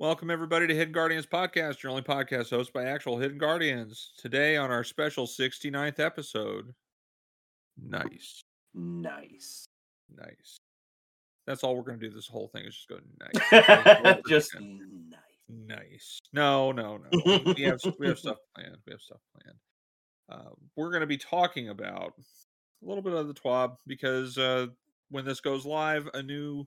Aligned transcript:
Welcome 0.00 0.28
everybody 0.28 0.66
to 0.66 0.74
Hidden 0.74 0.92
Guardians 0.92 1.24
Podcast, 1.24 1.80
your 1.80 1.90
only 1.90 2.02
podcast 2.02 2.50
host 2.50 2.72
by 2.72 2.82
actual 2.82 3.16
Hidden 3.16 3.38
Guardians. 3.38 4.10
Today 4.18 4.56
on 4.56 4.72
our 4.72 4.82
special 4.82 5.24
69th 5.24 6.00
episode. 6.00 6.74
Nice. 7.80 8.40
Nice. 8.74 9.66
Nice. 10.12 10.56
That's 11.46 11.62
all 11.62 11.76
we're 11.76 11.82
gonna 11.82 11.98
do 11.98 12.10
this 12.10 12.26
whole 12.26 12.48
thing 12.48 12.64
is 12.64 12.74
just 12.74 12.88
go 12.88 12.98
nice. 13.20 14.20
Just 14.28 14.56
nice. 14.58 15.18
nice. 15.48 16.18
No, 16.32 16.72
no, 16.72 16.98
no. 16.98 17.52
we 17.56 17.62
have 17.62 17.80
we 18.00 18.08
have 18.08 18.18
stuff 18.18 18.38
planned. 18.56 18.76
We 18.86 18.94
have 18.94 19.00
stuff 19.00 19.20
planned. 19.32 19.58
Uh, 20.28 20.50
we're 20.74 20.90
gonna 20.90 21.06
be 21.06 21.18
talking 21.18 21.68
about 21.68 22.14
a 22.18 22.86
little 22.86 23.02
bit 23.02 23.12
of 23.12 23.28
the 23.28 23.34
TWAB 23.34 23.76
because 23.86 24.38
uh, 24.38 24.66
when 25.10 25.24
this 25.24 25.40
goes 25.40 25.64
live, 25.64 26.08
a 26.14 26.22
new 26.22 26.66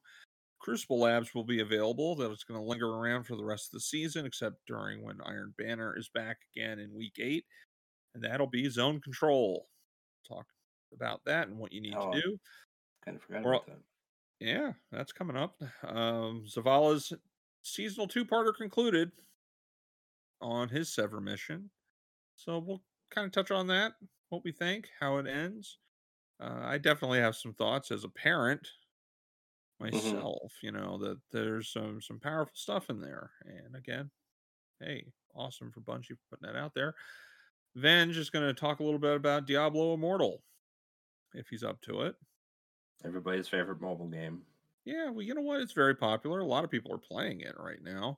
Crucible 0.59 0.99
Labs 0.99 1.33
will 1.33 1.43
be 1.43 1.61
available. 1.61 2.15
That 2.15 2.31
it's 2.31 2.43
going 2.43 2.59
to 2.59 2.65
linger 2.65 2.89
around 2.89 3.23
for 3.25 3.35
the 3.35 3.45
rest 3.45 3.67
of 3.67 3.71
the 3.73 3.79
season, 3.81 4.25
except 4.25 4.65
during 4.67 5.03
when 5.03 5.19
Iron 5.25 5.53
Banner 5.57 5.95
is 5.97 6.09
back 6.09 6.37
again 6.55 6.79
in 6.79 6.93
week 6.93 7.17
eight. 7.19 7.45
And 8.15 8.23
that'll 8.23 8.47
be 8.47 8.67
zone 8.69 8.99
control. 9.01 9.67
Talk 10.27 10.47
about 10.93 11.21
that 11.25 11.47
and 11.47 11.57
what 11.57 11.71
you 11.71 11.81
need 11.81 11.95
Oh, 11.95 12.11
to 12.11 12.21
do. 12.21 12.39
Kind 13.05 13.17
of 13.17 13.23
forgot 13.23 13.45
about 13.45 13.65
that. 13.67 13.77
Yeah, 14.39 14.73
that's 14.91 15.11
coming 15.11 15.37
up. 15.37 15.61
Um, 15.83 16.45
Zavala's 16.47 17.13
seasonal 17.63 18.07
two 18.07 18.25
parter 18.25 18.55
concluded 18.55 19.11
on 20.41 20.69
his 20.69 20.93
Sever 20.93 21.21
mission. 21.21 21.69
So 22.35 22.59
we'll 22.59 22.83
kind 23.09 23.25
of 23.25 23.31
touch 23.31 23.49
on 23.51 23.67
that, 23.67 23.93
what 24.29 24.43
we 24.43 24.51
think, 24.51 24.89
how 24.99 25.17
it 25.17 25.27
ends. 25.27 25.79
Uh, 26.39 26.59
I 26.61 26.77
definitely 26.77 27.19
have 27.19 27.35
some 27.35 27.53
thoughts 27.53 27.89
as 27.89 28.03
a 28.03 28.09
parent 28.09 28.67
Mm-hmm. 29.81 29.95
myself, 29.95 30.53
you 30.61 30.71
know, 30.71 30.97
that 30.97 31.19
there's 31.31 31.69
some 31.71 32.01
some 32.01 32.19
powerful 32.19 32.55
stuff 32.55 32.89
in 32.89 32.99
there. 32.99 33.31
And 33.45 33.75
again, 33.75 34.09
hey, 34.79 35.05
awesome 35.35 35.71
for 35.71 35.81
Bungie 35.81 36.07
for 36.07 36.17
putting 36.31 36.51
that 36.51 36.59
out 36.59 36.73
there. 36.73 36.95
Venge 37.75 38.17
is 38.17 38.29
going 38.31 38.45
to 38.45 38.59
talk 38.59 38.79
a 38.79 38.83
little 38.83 38.99
bit 38.99 39.15
about 39.15 39.45
Diablo 39.45 39.93
Immortal 39.93 40.41
if 41.33 41.47
he's 41.47 41.63
up 41.63 41.79
to 41.81 42.01
it. 42.01 42.15
Everybody's 43.05 43.47
favorite 43.47 43.81
mobile 43.81 44.07
game. 44.07 44.41
Yeah, 44.85 45.09
well, 45.09 45.21
you 45.21 45.35
know 45.35 45.41
what? 45.41 45.61
It's 45.61 45.73
very 45.73 45.95
popular. 45.95 46.39
A 46.39 46.45
lot 46.45 46.63
of 46.63 46.71
people 46.71 46.91
are 46.93 46.97
playing 46.97 47.41
it 47.41 47.53
right 47.59 47.83
now. 47.83 48.17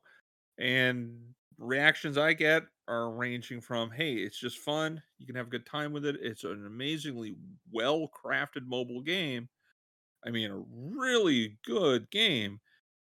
And 0.59 1.17
reactions 1.57 2.17
I 2.17 2.33
get 2.33 2.63
are 2.87 3.11
ranging 3.11 3.59
from, 3.59 3.91
hey, 3.91 4.13
it's 4.13 4.39
just 4.39 4.59
fun. 4.59 5.01
You 5.17 5.25
can 5.25 5.35
have 5.35 5.47
a 5.47 5.49
good 5.49 5.65
time 5.65 5.91
with 5.91 6.05
it. 6.05 6.15
It's 6.21 6.43
an 6.45 6.65
amazingly 6.65 7.35
well 7.71 8.09
crafted 8.23 8.65
mobile 8.65 9.01
game. 9.01 9.49
I 10.25 10.31
mean, 10.31 10.51
a 10.51 10.57
really 10.57 11.59
good 11.65 12.09
game. 12.11 12.61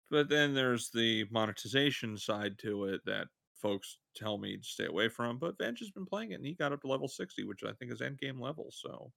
But 0.10 0.30
then 0.30 0.54
there's 0.54 0.92
the 0.92 1.26
monetization 1.32 2.18
side 2.18 2.60
to 2.60 2.86
it 2.86 3.02
that 3.06 3.30
folks 3.56 4.00
tell 4.16 4.38
me 4.38 4.58
to 4.58 4.64
stay 4.64 4.86
away 4.86 5.10
from. 5.10 5.40
But 5.40 5.58
Venge 5.58 5.80
has 5.80 5.92
been 5.92 6.06
playing 6.06 6.32
it 6.32 6.36
and 6.36 6.46
he 6.46 6.56
got 6.56 6.74
up 6.74 6.82
to 6.82 6.88
level 6.88 7.08
60, 7.08 7.44
which 7.46 7.64
I 7.64 7.74
think 7.74 7.92
is 7.92 8.02
end 8.02 8.20
game 8.20 8.40
level. 8.42 8.72
So 8.72 9.14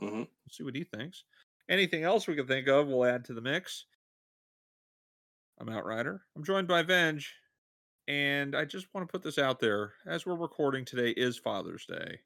hmm 0.00 0.26
We'll 0.44 0.52
see 0.52 0.62
what 0.64 0.74
he 0.76 0.84
thinks. 0.84 1.24
Anything 1.68 2.04
else 2.04 2.26
we 2.26 2.36
can 2.36 2.46
think 2.46 2.68
of, 2.68 2.88
we'll 2.88 3.04
add 3.04 3.24
to 3.26 3.34
the 3.34 3.40
mix. 3.40 3.86
I'm 5.58 5.68
Outrider. 5.68 6.26
I'm 6.34 6.44
joined 6.44 6.68
by 6.68 6.82
Venge. 6.82 7.34
And 8.08 8.56
I 8.56 8.64
just 8.64 8.92
want 8.94 9.08
to 9.08 9.12
put 9.12 9.22
this 9.22 9.38
out 9.38 9.60
there. 9.60 9.94
As 10.06 10.26
we're 10.26 10.36
recording 10.36 10.84
today 10.84 11.10
is 11.12 11.38
Father's 11.38 11.86
Day 11.86 12.20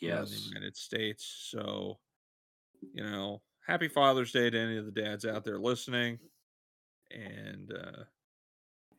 here 0.00 0.22
in 0.22 0.30
the 0.30 0.38
Yes. 0.38 0.40
United 0.40 0.76
States. 0.76 1.24
So, 1.50 2.00
you 2.92 3.02
know, 3.04 3.42
happy 3.66 3.88
Father's 3.88 4.32
Day 4.32 4.50
to 4.50 4.58
any 4.58 4.76
of 4.76 4.86
the 4.86 4.92
dads 4.92 5.24
out 5.24 5.44
there 5.44 5.58
listening. 5.58 6.18
And 7.10 7.72
uh, 7.72 8.04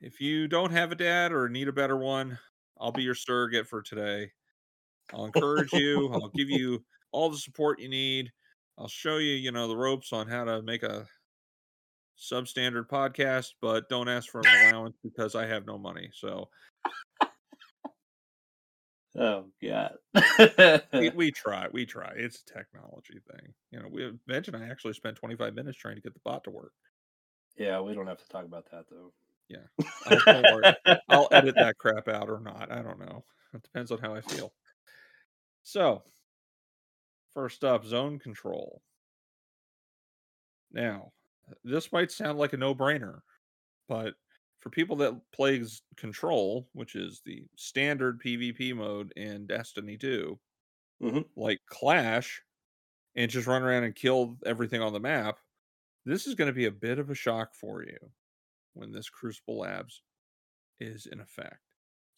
if 0.02 0.22
you 0.22 0.47
don't 0.47 0.72
have 0.72 0.92
a 0.92 0.95
dad 0.95 1.31
or 1.31 1.50
need 1.50 1.67
a 1.67 1.73
better 1.73 1.97
one, 1.97 2.38
I'll 2.80 2.91
be 2.91 3.03
your 3.03 3.16
surrogate 3.16 3.67
for 3.67 3.81
today. 3.81 4.31
I'll 5.14 5.25
encourage 5.25 5.73
you. 5.73 6.11
I'll 6.14 6.30
give 6.30 6.50
you 6.50 6.84
all 7.12 7.29
the 7.29 7.38
support 7.38 7.79
you 7.79 7.90
need. 7.90 8.31
I'll 8.78 8.88
show 8.88 9.18
you, 9.18 9.34
you 9.34 9.51
know, 9.51 9.68
the 9.68 9.78
ropes 9.78 10.13
on 10.13 10.28
how 10.28 10.44
to 10.46 10.62
make 10.62 10.84
a 10.84 11.06
substandard 12.18 12.88
podcast, 12.88 13.50
but 13.62 13.90
don't 13.90 14.09
ask 14.09 14.30
for 14.30 14.41
an 14.41 14.68
allowance 14.68 14.95
because 15.03 15.35
I 15.35 15.45
have 15.45 15.66
no 15.66 15.78
money. 15.78 16.09
So 16.13 16.50
Oh 19.18 19.46
god. 19.62 19.96
we, 20.94 21.09
we 21.16 21.31
try. 21.31 21.68
We 21.72 21.85
try. 21.85 22.13
It's 22.16 22.41
a 22.41 22.53
technology 22.53 23.19
thing. 23.31 23.53
You 23.72 23.79
know, 23.79 23.88
we 23.90 24.12
imagine 24.28 24.56
I 24.56 24.69
actually 24.69 24.94
spent 24.94 25.18
25 25.18 25.53
minutes 25.53 25.78
trying 25.78 25.96
to 25.96 26.01
get 26.01 26.13
the 26.13 26.22
bot 26.24 26.44
to 26.46 26.51
work. 26.51 26.74
yeah, 27.57 27.79
we 27.79 27.94
don't 27.94 28.07
have 28.07 28.18
to 28.18 28.29
talk 28.29 28.46
about 28.46 28.69
that 28.72 28.85
though. 28.90 29.13
Yeah. 29.50 29.68
worry. 30.51 30.74
I'll 31.09 31.28
edit 31.31 31.56
that 31.57 31.78
crap 31.78 32.07
out 32.07 32.29
or 32.29 32.40
not. 32.40 32.72
I 32.72 32.81
don't 32.81 33.00
know. 33.00 33.25
It 33.53 33.63
depends 33.63 33.91
on 33.91 34.00
how 34.00 34.16
I 34.16 34.22
feel. 34.22 34.51
So, 35.63 36.03
first 37.34 37.63
up, 37.63 37.85
zone 37.85 38.19
control. 38.19 38.81
Now, 40.72 41.12
this 41.63 41.91
might 41.91 42.12
sound 42.12 42.40
like 42.40 42.53
a 42.53 42.57
no 42.57 42.74
brainer, 42.74 43.19
but 43.88 44.16
for 44.63 44.72
people 44.72 44.97
that 44.97 45.31
plays 45.34 45.84
control, 45.97 46.69
which 46.74 46.96
is 46.96 47.22
the 47.25 47.47
standard 47.57 48.22
PvP 48.22 48.74
mode 48.75 49.13
in 49.18 49.47
Destiny 49.47 49.97
2, 49.97 50.40
Mhm. 51.00 51.24
like 51.35 51.62
Clash, 51.68 52.44
and 53.16 53.31
just 53.31 53.47
run 53.47 53.63
around 53.63 53.84
and 53.85 53.96
kill 53.96 54.40
everything 54.46 54.81
on 54.81 54.94
the 54.94 55.00
map, 55.01 55.40
this 56.06 56.28
is 56.28 56.35
going 56.35 56.47
to 56.50 56.53
be 56.53 56.66
a 56.66 56.72
bit 56.72 57.00
of 57.00 57.09
a 57.09 57.16
shock 57.16 57.56
for 57.56 57.84
you 57.84 58.13
when 58.74 58.91
this 58.91 59.09
Crucible 59.09 59.59
Labs 59.59 60.03
is 60.80 61.06
in 61.06 61.19
effect. 61.19 61.62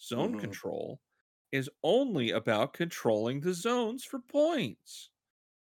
Zone 0.01 0.33
Mhm. 0.33 0.35
control 0.35 1.01
is 1.51 1.69
only 1.83 2.31
about 2.31 2.73
controlling 2.73 3.41
the 3.41 3.53
zones 3.53 4.03
for 4.05 4.19
points, 4.19 5.11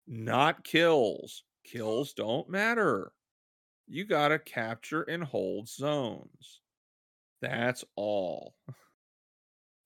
not 0.07 0.65
kills. 0.65 1.45
Kills 1.65 2.15
don't 2.15 2.49
matter. 2.49 3.15
You 3.87 4.05
got 4.07 4.29
to 4.29 4.39
capture 4.41 5.03
and 5.05 5.25
hold 5.25 5.69
zones. 5.69 6.63
That's 7.45 7.85
all. 7.97 8.55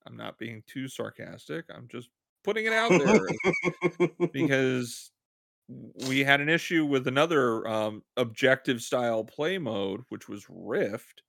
I'm 0.07 0.17
not 0.17 0.39
being 0.39 0.63
too 0.67 0.89
sarcastic. 0.89 1.67
I'm 1.71 1.89
just 1.89 2.11
putting 2.45 2.67
it 2.67 2.73
out 2.73 2.97
there 2.97 3.19
because 4.33 5.11
we 5.69 6.21
had 6.25 6.41
an 6.41 6.49
issue 6.49 6.87
with 6.87 7.09
another 7.09 7.67
um, 7.69 8.05
objective 8.17 8.83
style 8.83 9.25
play 9.25 9.59
mode, 9.59 10.03
which 10.11 10.29
was 10.29 10.47
Rift, 10.51 11.23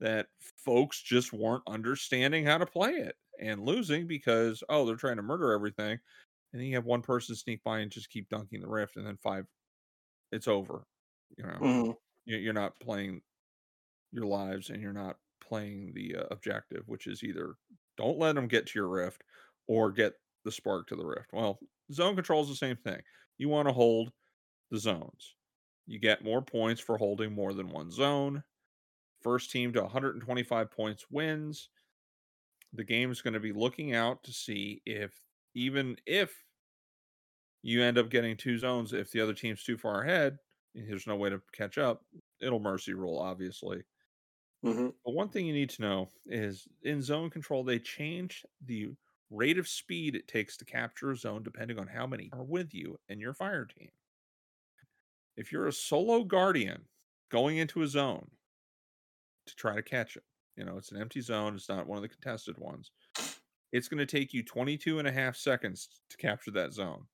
that 0.00 0.28
folks 0.40 1.02
just 1.02 1.32
weren't 1.32 1.64
understanding 1.68 2.46
how 2.46 2.58
to 2.58 2.66
play 2.66 2.92
it 2.92 3.16
and 3.40 3.64
losing 3.64 4.06
because 4.06 4.62
oh 4.68 4.86
they're 4.86 4.96
trying 4.96 5.16
to 5.16 5.22
murder 5.22 5.52
everything, 5.52 5.98
and 6.52 6.60
then 6.62 6.68
you 6.68 6.76
have 6.76 6.86
one 6.86 7.02
person 7.02 7.36
sneak 7.36 7.62
by 7.64 7.80
and 7.80 7.92
just 7.92 8.10
keep 8.10 8.28
dunking 8.30 8.62
the 8.62 8.68
Rift, 8.68 8.96
and 8.96 9.06
then 9.06 9.18
five, 9.18 9.46
it's 10.32 10.48
over. 10.48 10.84
You 11.38 11.44
know, 11.44 11.68
you- 12.26 12.38
you're 12.38 12.52
not 12.54 12.78
playing 12.80 13.22
your 14.12 14.26
lives 14.26 14.70
and 14.70 14.82
you're 14.82 14.92
not 14.92 15.18
playing 15.46 15.92
the 15.94 16.16
uh, 16.16 16.24
objective, 16.30 16.82
which 16.86 17.06
is 17.06 17.22
either 17.22 17.54
don't 17.96 18.18
let 18.18 18.34
them 18.34 18.48
get 18.48 18.66
to 18.66 18.78
your 18.78 18.88
rift 18.88 19.22
or 19.66 19.92
get 19.92 20.14
the 20.44 20.52
spark 20.52 20.88
to 20.88 20.96
the 20.96 21.04
rift. 21.04 21.32
Well, 21.32 21.58
zone 21.92 22.14
control 22.14 22.42
is 22.42 22.48
the 22.48 22.56
same 22.56 22.76
thing. 22.76 23.00
You 23.38 23.48
want 23.48 23.68
to 23.68 23.74
hold 23.74 24.12
the 24.70 24.78
zones. 24.78 25.36
You 25.86 25.98
get 25.98 26.24
more 26.24 26.42
points 26.42 26.80
for 26.80 26.96
holding 26.96 27.32
more 27.32 27.52
than 27.52 27.68
one 27.68 27.90
zone. 27.90 28.42
First 29.22 29.50
team 29.50 29.72
to 29.72 29.82
125 29.82 30.70
points 30.70 31.06
wins. 31.10 31.70
The 32.72 32.84
game 32.84 33.10
is 33.10 33.22
going 33.22 33.34
to 33.34 33.40
be 33.40 33.52
looking 33.52 33.94
out 33.94 34.24
to 34.24 34.32
see 34.32 34.82
if 34.84 35.18
even 35.54 35.96
if 36.06 36.44
you 37.62 37.82
end 37.82 37.96
up 37.96 38.10
getting 38.10 38.36
two 38.36 38.58
zones, 38.58 38.92
if 38.92 39.10
the 39.10 39.20
other 39.20 39.32
team's 39.32 39.62
too 39.62 39.78
far 39.78 40.02
ahead, 40.02 40.38
there's 40.74 41.06
no 41.06 41.16
way 41.16 41.30
to 41.30 41.40
catch 41.52 41.78
up, 41.78 42.04
it'll 42.40 42.60
mercy 42.60 42.92
rule, 42.94 43.18
obviously. 43.18 43.82
Mhm. 44.64 44.94
But 45.04 45.12
one 45.14 45.30
thing 45.30 45.46
you 45.46 45.52
need 45.54 45.70
to 45.70 45.82
know 45.82 46.10
is 46.26 46.68
in 46.82 47.02
zone 47.02 47.30
control, 47.30 47.64
they 47.64 47.78
change 47.78 48.44
the 48.60 48.96
rate 49.30 49.58
of 49.58 49.68
speed 49.68 50.14
it 50.14 50.28
takes 50.28 50.56
to 50.58 50.64
capture 50.64 51.10
a 51.10 51.16
zone 51.16 51.42
depending 51.42 51.78
on 51.78 51.88
how 51.88 52.06
many 52.06 52.30
are 52.32 52.44
with 52.44 52.74
you 52.74 53.00
and 53.08 53.20
your 53.20 53.34
fire 53.34 53.64
team. 53.66 53.90
If 55.36 55.52
you're 55.52 55.68
a 55.68 55.72
solo 55.72 56.24
guardian 56.24 56.88
going 57.28 57.56
into 57.56 57.82
a 57.82 57.86
zone 57.86 58.32
to 59.46 59.54
try 59.54 59.74
to 59.76 59.82
catch 59.82 60.16
it, 60.16 60.24
you 60.56 60.64
know, 60.64 60.76
it's 60.76 60.90
an 60.92 61.00
empty 61.00 61.20
zone, 61.20 61.54
it's 61.54 61.68
not 61.68 61.86
one 61.86 61.96
of 61.98 62.02
the 62.02 62.08
contested 62.08 62.58
ones. 62.58 62.90
It's 63.72 63.88
going 63.88 63.98
to 63.98 64.06
take 64.06 64.34
you 64.34 64.42
22 64.44 64.98
and 64.98 65.08
a 65.08 65.12
half 65.12 65.36
seconds 65.36 66.02
to 66.10 66.16
capture 66.18 66.52
that 66.52 66.72
zone. 66.72 67.06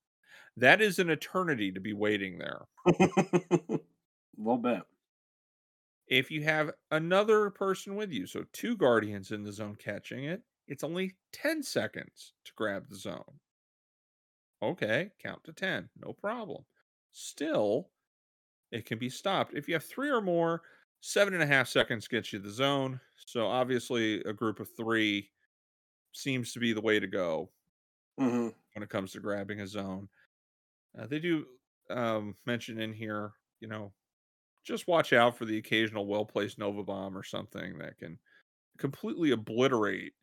That 0.57 0.81
is 0.81 0.99
an 0.99 1.09
eternity 1.09 1.71
to 1.73 1.81
be 1.81 1.93
waiting 1.93 2.39
there. 2.39 2.67
little 4.37 4.57
bit. 4.57 4.83
If 6.11 6.29
you 6.29 6.43
have 6.43 6.75
another 6.91 7.49
person 7.49 7.95
with 7.95 8.11
you, 8.11 8.27
so 8.27 8.43
two 8.53 8.77
guardians 8.77 9.31
in 9.31 9.41
the 9.43 9.51
zone 9.51 9.77
catching 9.77 10.25
it, 10.25 10.43
it's 10.67 10.83
only 10.83 11.17
10 11.31 11.63
seconds 11.63 12.35
to 12.45 12.53
grab 12.55 12.87
the 12.89 12.97
zone. 12.97 13.39
Okay, 14.61 15.11
count 15.19 15.43
to 15.45 15.53
10, 15.53 15.89
no 15.95 16.13
problem. 16.13 16.65
Still, 17.11 17.91
it 18.71 18.85
can 18.85 18.99
be 18.99 19.09
stopped. 19.09 19.53
If 19.55 19.67
you 19.67 19.75
have 19.75 19.85
three 19.85 20.11
or 20.11 20.21
more, 20.21 20.63
Seven 21.03 21.33
and 21.33 21.43
a 21.43 21.47
half 21.47 21.67
seconds 21.67 22.07
gets 22.07 22.33
you 22.33 22.39
the 22.39 22.51
zone. 22.51 23.01
So 23.15 23.47
obviously, 23.47 24.21
a 24.23 24.33
group 24.33 24.59
of 24.59 24.69
three 24.75 25.31
seems 26.13 26.53
to 26.53 26.59
be 26.59 26.73
the 26.73 26.81
way 26.81 26.99
to 26.99 27.07
go 27.07 27.51
hmm 28.17 28.49
when 28.73 28.83
it 28.83 28.89
comes 28.89 29.11
to 29.11 29.19
grabbing 29.19 29.59
a 29.61 29.67
zone. 29.67 30.09
Uh, 30.97 31.07
they 31.07 31.19
do 31.19 31.47
um, 31.89 32.37
mention 32.45 32.79
in 32.79 32.93
here, 32.93 33.33
you 33.59 33.67
know, 33.67 33.93
just 34.63 34.87
watch 34.87 35.13
out 35.13 35.37
for 35.37 35.45
the 35.45 35.57
occasional 35.57 36.05
well 36.05 36.25
placed 36.25 36.57
Nova 36.57 36.83
bomb 36.83 37.17
or 37.17 37.23
something 37.23 37.77
that 37.79 37.97
can 37.97 38.19
completely 38.77 39.31
obliterate 39.31 40.13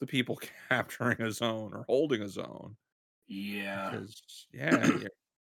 the 0.00 0.06
people 0.06 0.38
capturing 0.68 1.20
a 1.20 1.30
zone 1.30 1.72
or 1.74 1.84
holding 1.88 2.22
a 2.22 2.28
zone. 2.28 2.76
Yeah. 3.28 3.90
Because 3.90 4.46
yeah, 4.52 4.98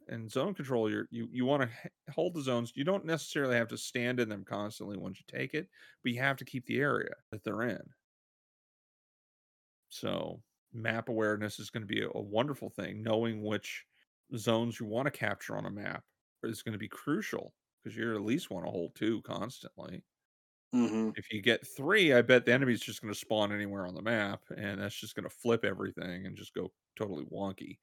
in 0.09 0.29
zone 0.29 0.53
control, 0.53 0.89
you're, 0.89 1.07
you 1.09 1.27
you 1.31 1.45
want 1.45 1.63
to 1.63 1.91
hold 2.11 2.33
the 2.33 2.41
zones. 2.41 2.73
You 2.75 2.83
don't 2.83 3.05
necessarily 3.05 3.55
have 3.55 3.69
to 3.69 3.77
stand 3.77 4.19
in 4.19 4.29
them 4.29 4.43
constantly 4.43 4.97
once 4.97 5.19
you 5.19 5.25
take 5.27 5.53
it, 5.53 5.67
but 6.03 6.11
you 6.11 6.19
have 6.19 6.37
to 6.37 6.45
keep 6.45 6.65
the 6.65 6.79
area 6.79 7.13
that 7.31 7.43
they're 7.43 7.63
in. 7.63 7.81
So 9.89 10.41
map 10.73 11.09
awareness 11.09 11.59
is 11.59 11.69
going 11.69 11.81
to 11.81 11.93
be 11.93 12.01
a, 12.01 12.09
a 12.13 12.21
wonderful 12.21 12.69
thing. 12.69 13.01
Knowing 13.01 13.43
which 13.43 13.85
zones 14.35 14.79
you 14.79 14.85
want 14.85 15.05
to 15.05 15.11
capture 15.11 15.57
on 15.57 15.65
a 15.65 15.71
map 15.71 16.03
is 16.43 16.61
going 16.61 16.73
to 16.73 16.79
be 16.79 16.87
crucial 16.87 17.53
because 17.83 17.95
you're 17.97 18.15
at 18.15 18.21
least 18.23 18.49
want 18.51 18.65
to 18.65 18.71
hold 18.71 18.95
two 18.95 19.21
constantly. 19.23 20.03
hmm 20.73 21.11
If 21.15 21.31
you 21.31 21.41
get 21.41 21.67
three, 21.67 22.13
I 22.13 22.21
bet 22.21 22.45
the 22.45 22.53
enemy's 22.53 22.79
just 22.79 23.01
going 23.01 23.13
to 23.13 23.19
spawn 23.19 23.51
anywhere 23.51 23.85
on 23.85 23.95
the 23.95 24.01
map, 24.01 24.43
and 24.55 24.79
that's 24.81 24.95
just 24.95 25.13
going 25.15 25.27
to 25.27 25.35
flip 25.35 25.65
everything 25.65 26.25
and 26.25 26.37
just 26.37 26.53
go 26.53 26.71
totally 26.95 27.25
wonky. 27.25 27.79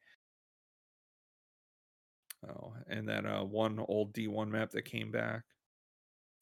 Oh, 2.48 2.74
and 2.88 3.08
that 3.08 3.24
uh, 3.26 3.44
one 3.44 3.78
old 3.78 4.12
D1 4.12 4.50
map 4.50 4.70
that 4.70 4.82
came 4.82 5.10
back, 5.12 5.44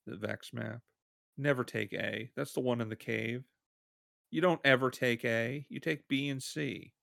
the 0.06 0.16
Vex 0.16 0.52
map. 0.52 0.80
Never 1.36 1.64
take 1.64 1.92
A. 1.92 2.30
That's 2.36 2.52
the 2.52 2.60
one 2.60 2.80
in 2.80 2.88
the 2.88 2.96
cave. 2.96 3.44
You 4.30 4.40
don't 4.42 4.60
ever 4.64 4.90
take 4.90 5.24
A. 5.24 5.66
You 5.70 5.80
take 5.80 6.08
B 6.08 6.28
and 6.28 6.42
C. 6.42 6.94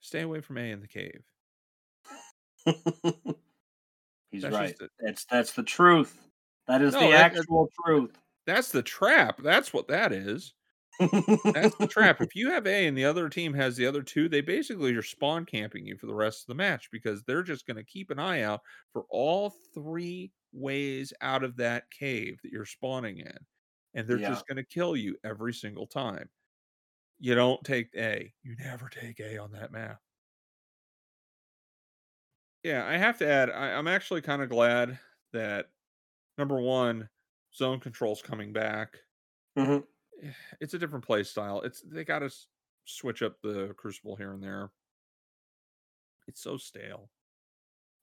Stay 0.00 0.20
away 0.22 0.40
from 0.40 0.58
A 0.58 0.70
in 0.72 0.80
the 0.80 0.88
cave. 0.88 1.32
He's 4.30 4.42
That's 4.42 4.54
right. 4.56 4.78
just. 4.78 4.90
That's 5.00 5.24
that's 5.26 5.52
the 5.52 5.62
truth. 5.62 6.26
That 6.68 6.82
is 6.82 6.92
No, 6.94 7.00
the 7.00 7.06
that- 7.10 7.32
that- 7.32 7.38
actual 7.40 7.68
truth. 7.84 8.12
That's 8.46 8.70
the 8.72 8.82
trap. 8.82 9.40
That's 9.42 9.72
what 9.72 9.88
that 9.88 10.12
is. 10.12 10.54
That's 10.98 11.76
the 11.76 11.88
trap. 11.88 12.20
If 12.20 12.34
you 12.34 12.50
have 12.50 12.66
A 12.66 12.86
and 12.86 12.96
the 12.96 13.04
other 13.04 13.28
team 13.28 13.54
has 13.54 13.76
the 13.76 13.86
other 13.86 14.02
two, 14.02 14.28
they 14.28 14.40
basically 14.40 14.94
are 14.94 15.02
spawn 15.02 15.44
camping 15.46 15.86
you 15.86 15.96
for 15.96 16.06
the 16.06 16.14
rest 16.14 16.42
of 16.42 16.46
the 16.48 16.54
match 16.54 16.88
because 16.90 17.22
they're 17.24 17.42
just 17.42 17.66
going 17.66 17.76
to 17.76 17.84
keep 17.84 18.10
an 18.10 18.18
eye 18.18 18.42
out 18.42 18.60
for 18.92 19.04
all 19.10 19.54
three 19.74 20.32
ways 20.52 21.12
out 21.20 21.44
of 21.44 21.56
that 21.56 21.84
cave 21.90 22.38
that 22.42 22.50
you're 22.52 22.64
spawning 22.66 23.18
in. 23.18 23.36
And 23.94 24.06
they're 24.06 24.18
Yeah. 24.18 24.28
just 24.30 24.46
going 24.46 24.56
to 24.56 24.64
kill 24.64 24.96
you 24.96 25.16
every 25.24 25.54
single 25.54 25.86
time. 25.86 26.28
You 27.18 27.34
don't 27.34 27.62
take 27.64 27.88
A. 27.96 28.32
You 28.42 28.56
never 28.58 28.88
take 28.88 29.20
A 29.20 29.38
on 29.38 29.52
that 29.52 29.72
map. 29.72 29.98
Yeah, 32.62 32.86
I 32.86 32.96
have 32.98 33.18
to 33.18 33.26
add, 33.28 33.50
I, 33.50 33.72
I'm 33.72 33.88
actually 33.88 34.20
kind 34.22 34.42
of 34.42 34.48
glad 34.50 34.98
that 35.32 35.70
number 36.38 36.60
one, 36.60 37.10
zone 37.54 37.80
control's 37.80 38.22
coming 38.22 38.52
back 38.52 39.00
Mhm. 39.56 39.84
it's 40.60 40.74
a 40.74 40.78
different 40.78 41.04
play 41.04 41.22
style. 41.22 41.60
It's 41.62 41.80
they 41.82 42.04
got 42.04 42.20
to 42.20 42.30
switch 42.84 43.22
up 43.22 43.40
the 43.40 43.74
crucible 43.74 44.16
here 44.16 44.32
and 44.32 44.42
there. 44.42 44.70
It's 46.26 46.40
so 46.40 46.56
stale 46.56 47.10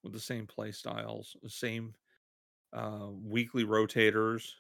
with 0.03 0.13
the 0.13 0.19
same 0.21 0.47
play 0.47 0.71
styles, 0.71 1.37
the 1.43 1.49
same 1.49 1.95
uh, 2.73 3.09
weekly 3.11 3.65
rotators. 3.65 4.53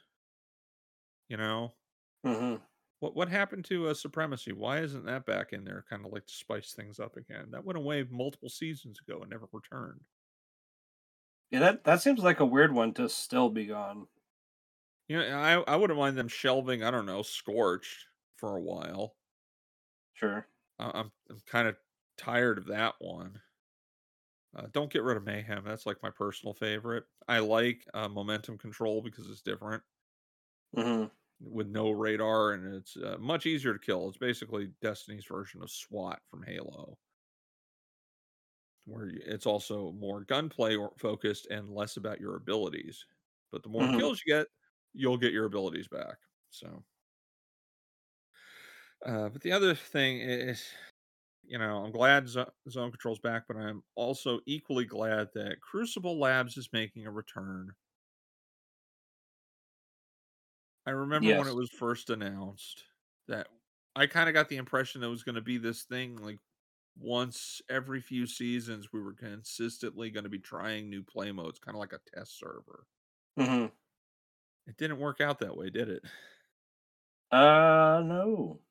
You 1.29 1.37
know 1.37 1.75
Mhm. 2.23 2.61
What? 2.99 3.15
What 3.15 3.29
happened 3.29 3.65
to 3.65 3.87
uh, 3.87 3.93
supremacy? 3.93 4.51
Why 4.53 4.79
isn't 4.81 5.05
that 5.05 5.25
back 5.25 5.53
in 5.53 5.63
there? 5.63 5.85
Kind 5.89 6.05
of 6.05 6.11
like 6.11 6.25
to 6.27 6.33
spice 6.33 6.73
things 6.73 6.99
up 6.99 7.17
again. 7.17 7.51
That 7.51 7.65
went 7.65 7.77
away 7.77 8.03
multiple 8.03 8.49
seasons 8.49 8.99
ago 8.99 9.21
and 9.21 9.29
never 9.29 9.47
returned. 9.51 10.05
Yeah, 11.51 11.59
that 11.59 11.83
that 11.83 12.01
seems 12.01 12.23
like 12.23 12.39
a 12.39 12.45
weird 12.45 12.71
one 12.73 12.93
to 12.93 13.09
still 13.09 13.49
be 13.49 13.65
gone. 13.65 14.07
You 15.09 15.17
know, 15.17 15.37
I 15.37 15.73
I 15.73 15.75
wouldn't 15.75 15.99
mind 15.99 16.17
them 16.17 16.27
shelving. 16.29 16.81
I 16.83 16.91
don't 16.91 17.05
know, 17.05 17.21
scorched 17.21 18.07
for 18.37 18.55
a 18.55 18.61
while. 18.61 19.17
Sure. 20.13 20.49
I'm 20.79 21.11
I'm 21.29 21.39
kind 21.41 21.67
of 21.67 21.77
tired 22.17 22.57
of 22.57 22.65
that 22.67 22.95
one. 22.99 23.41
Uh, 24.55 24.67
don't 24.71 24.91
get 24.91 25.03
rid 25.03 25.17
of 25.17 25.23
mayhem. 25.23 25.63
That's 25.63 25.85
like 25.85 26.01
my 26.01 26.09
personal 26.09 26.53
favorite. 26.53 27.05
I 27.27 27.39
like 27.39 27.85
uh, 27.93 28.07
momentum 28.09 28.57
control 28.57 29.01
because 29.01 29.29
it's 29.29 29.41
different 29.41 29.83
hmm 30.75 31.07
with 31.39 31.67
no 31.67 31.91
radar 31.91 32.53
and 32.53 32.75
it's 32.75 32.97
uh, 32.97 33.17
much 33.19 33.45
easier 33.45 33.73
to 33.73 33.79
kill. 33.79 34.07
It's 34.09 34.17
basically 34.17 34.73
Destiny's 34.81 35.25
version 35.25 35.61
of 35.61 35.71
SWAT 35.71 36.21
from 36.29 36.43
Halo, 36.43 36.97
where 38.85 39.07
it's 39.09 39.45
also 39.45 39.91
more 39.93 40.23
gunplay 40.23 40.77
focused 40.97 41.47
and 41.47 41.69
less 41.69 41.97
about 41.97 42.19
your 42.19 42.35
abilities. 42.35 43.05
But 43.51 43.63
the 43.63 43.69
more 43.69 43.89
Mhm. 43.89 43.99
kills 43.99 44.21
you 44.25 44.33
get, 44.33 44.47
you'll 44.93 45.17
get 45.17 45.33
your 45.33 45.45
abilities 45.45 45.87
back. 45.87 46.17
So, 46.49 46.85
uh, 49.05 49.29
but 49.29 49.41
the 49.41 49.51
other 49.51 49.75
thing 49.75 50.19
is, 50.21 50.63
you 51.43 51.59
know, 51.59 51.83
I'm 51.85 51.91
glad 51.91 52.27
Zo- 52.29 52.51
Zone 52.69 52.91
Control's 52.91 53.19
back, 53.19 53.45
but 53.47 53.57
I'm 53.57 53.83
also 53.95 54.41
equally 54.47 54.85
glad 54.85 55.29
that 55.35 55.61
Crucible 55.61 56.19
Labs 56.19 56.57
is 56.57 56.69
making 56.73 57.07
a 57.07 57.11
return. 57.11 57.71
I 60.87 60.91
remember 60.91 61.33
when 61.33 61.47
it 61.47 61.53
was 61.53 61.69
first 61.69 62.09
announced 62.09 62.85
that 63.27 63.49
I 63.95 64.07
kind 64.07 64.29
of 64.29 64.33
got 64.33 64.49
the 64.49 64.57
impression 64.57 65.03
it 65.03 65.07
was 65.09 65.23
going 65.23 65.35
to 65.35 65.41
be 65.41 65.59
this 65.59 65.83
thing 65.83 66.17
like 66.17 66.39
once 66.97 67.61
every 67.69 68.01
few 68.01 68.27
seasons 68.27 68.91
we 68.93 69.01
were 69.01 69.13
consistently 69.13 70.11
going 70.11 70.25
to 70.25 70.31
be 70.31 70.39
trying 70.39 70.89
new 70.89 71.03
play 71.03 71.31
modes, 71.31 71.59
kind 71.59 71.75
of 71.75 71.79
like 71.81 71.93
a 71.93 72.01
test 72.15 72.39
server. 72.39 72.87
hmm 73.37 73.67
It 74.67 74.77
didn't 74.77 74.99
work 74.99 75.21
out 75.21 75.39
that 75.39 75.55
way, 75.57 75.69
did 75.69 75.89
it? 75.89 76.03
Uh, 77.31 78.01
no. 78.05 78.61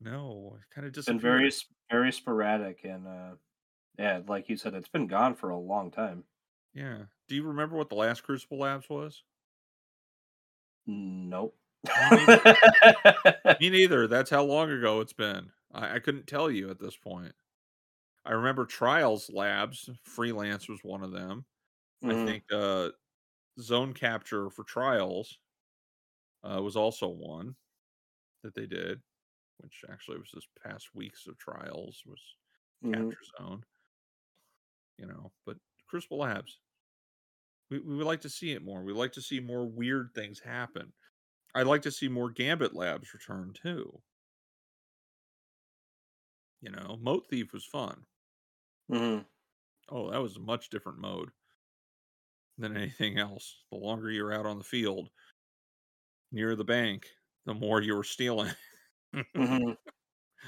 No, 0.00 0.56
it 0.60 0.68
kind 0.70 0.86
of 0.86 0.92
It's 0.96 1.06
been 1.06 1.20
very 1.20 1.50
very 1.90 2.12
sporadic 2.12 2.84
and 2.84 3.06
uh, 3.06 3.36
yeah, 3.98 4.22
like 4.26 4.48
you 4.48 4.56
said, 4.56 4.74
it's 4.74 4.88
been 4.88 5.06
gone 5.08 5.34
for 5.36 5.50
a 5.50 5.58
long 5.58 5.90
time. 5.90 6.26
Yeah. 6.74 7.06
Do 7.28 7.34
you 7.34 7.44
remember 7.44 7.76
what 7.76 7.88
the 7.88 7.94
last 7.94 8.22
Crucible 8.22 8.58
Labs 8.58 8.88
was? 8.90 9.24
Nope. 10.86 11.58
Me 13.58 13.70
neither. 13.70 14.06
That's 14.06 14.30
how 14.30 14.42
long 14.44 14.70
ago 14.70 15.00
it's 15.00 15.12
been. 15.12 15.52
I, 15.72 15.96
I 15.96 15.98
couldn't 15.98 16.26
tell 16.26 16.50
you 16.50 16.70
at 16.70 16.78
this 16.80 16.96
point. 16.96 17.34
I 18.24 18.32
remember 18.32 18.66
Trials 18.66 19.30
Labs, 19.30 19.90
freelance 20.04 20.68
was 20.68 20.84
one 20.84 21.02
of 21.04 21.12
them. 21.12 21.46
I 22.06 22.14
Mhm. 22.14 22.16
think 22.16 22.44
uh, 22.52 22.90
Zone 23.60 23.94
Capture 23.94 24.50
for 24.50 24.64
Trials 24.64 25.38
uh, 26.42 26.60
was 26.62 26.76
also 26.76 27.08
one 27.08 27.56
that 28.42 28.54
they 28.54 28.66
did, 28.66 29.02
which 29.58 29.84
actually 29.90 30.18
was 30.18 30.30
this 30.34 30.48
past 30.64 30.94
weeks 30.94 31.26
of 31.26 31.38
Trials 31.38 32.02
was 32.06 32.22
Mhm. 32.82 33.12
Capture 33.12 33.24
Zone. 33.38 33.64
You 34.96 35.06
know, 35.06 35.32
but 35.44 35.58
Crucible 35.86 36.18
Labs, 36.18 36.60
we, 37.70 37.78
we 37.80 37.96
would 37.96 38.06
like 38.06 38.20
to 38.22 38.28
see 38.30 38.52
it 38.52 38.62
more. 38.64 38.82
We 38.82 38.92
like 38.92 39.12
to 39.12 39.22
see 39.22 39.40
more 39.40 39.66
weird 39.66 40.10
things 40.14 40.40
happen. 40.40 40.92
I'd 41.54 41.66
like 41.66 41.80
to 41.82 41.90
see 41.90 42.08
more 42.08 42.30
Gambit 42.30 42.74
Labs 42.74 43.14
return 43.14 43.54
too. 43.54 44.02
You 46.62 46.70
know, 46.70 46.96
Mote 46.96 47.28
Thief 47.28 47.52
was 47.52 47.66
fun. 47.66 48.06
Mhm. 48.88 49.26
Oh, 49.88 50.10
that 50.10 50.20
was 50.20 50.36
a 50.36 50.40
much 50.40 50.70
different 50.70 50.98
mode 50.98 51.30
than 52.58 52.76
anything 52.76 53.18
else. 53.18 53.64
The 53.70 53.76
longer 53.76 54.10
you're 54.10 54.32
out 54.32 54.46
on 54.46 54.58
the 54.58 54.64
field 54.64 55.10
near 56.32 56.56
the 56.56 56.64
bank, 56.64 57.06
the 57.44 57.54
more 57.54 57.80
you 57.80 57.94
were 57.94 58.04
stealing 58.04 58.52
Mhm. 59.34 59.76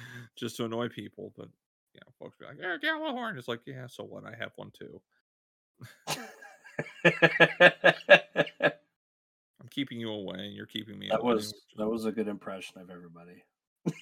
just 0.36 0.56
to 0.56 0.64
annoy 0.64 0.88
people. 0.88 1.32
But 1.36 1.48
you 1.94 2.00
know, 2.04 2.12
folks 2.18 2.36
be 2.38 2.46
like, 2.46 2.58
"Yeah, 2.58 2.76
Gjallarhorn." 2.82 3.38
It's 3.38 3.48
like, 3.48 3.60
yeah, 3.66 3.86
so 3.86 4.04
what? 4.04 4.24
I 4.24 4.34
have 4.38 4.52
one 4.56 4.70
too. 4.72 5.00
Keeping 9.74 9.98
you 9.98 10.10
away, 10.10 10.38
and 10.38 10.54
you're 10.54 10.66
keeping 10.66 10.98
me 10.98 11.08
that 11.08 11.20
away. 11.20 11.34
was 11.34 11.54
that 11.76 11.88
was 11.88 12.04
a 12.04 12.12
good 12.12 12.28
impression 12.28 12.80
of 12.80 12.90
everybody. 12.90 13.42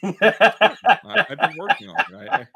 I, 0.05 1.25
I've 1.31 1.41
been 1.41 1.55
working 1.57 1.89
on 1.89 2.05
it. 2.09 2.47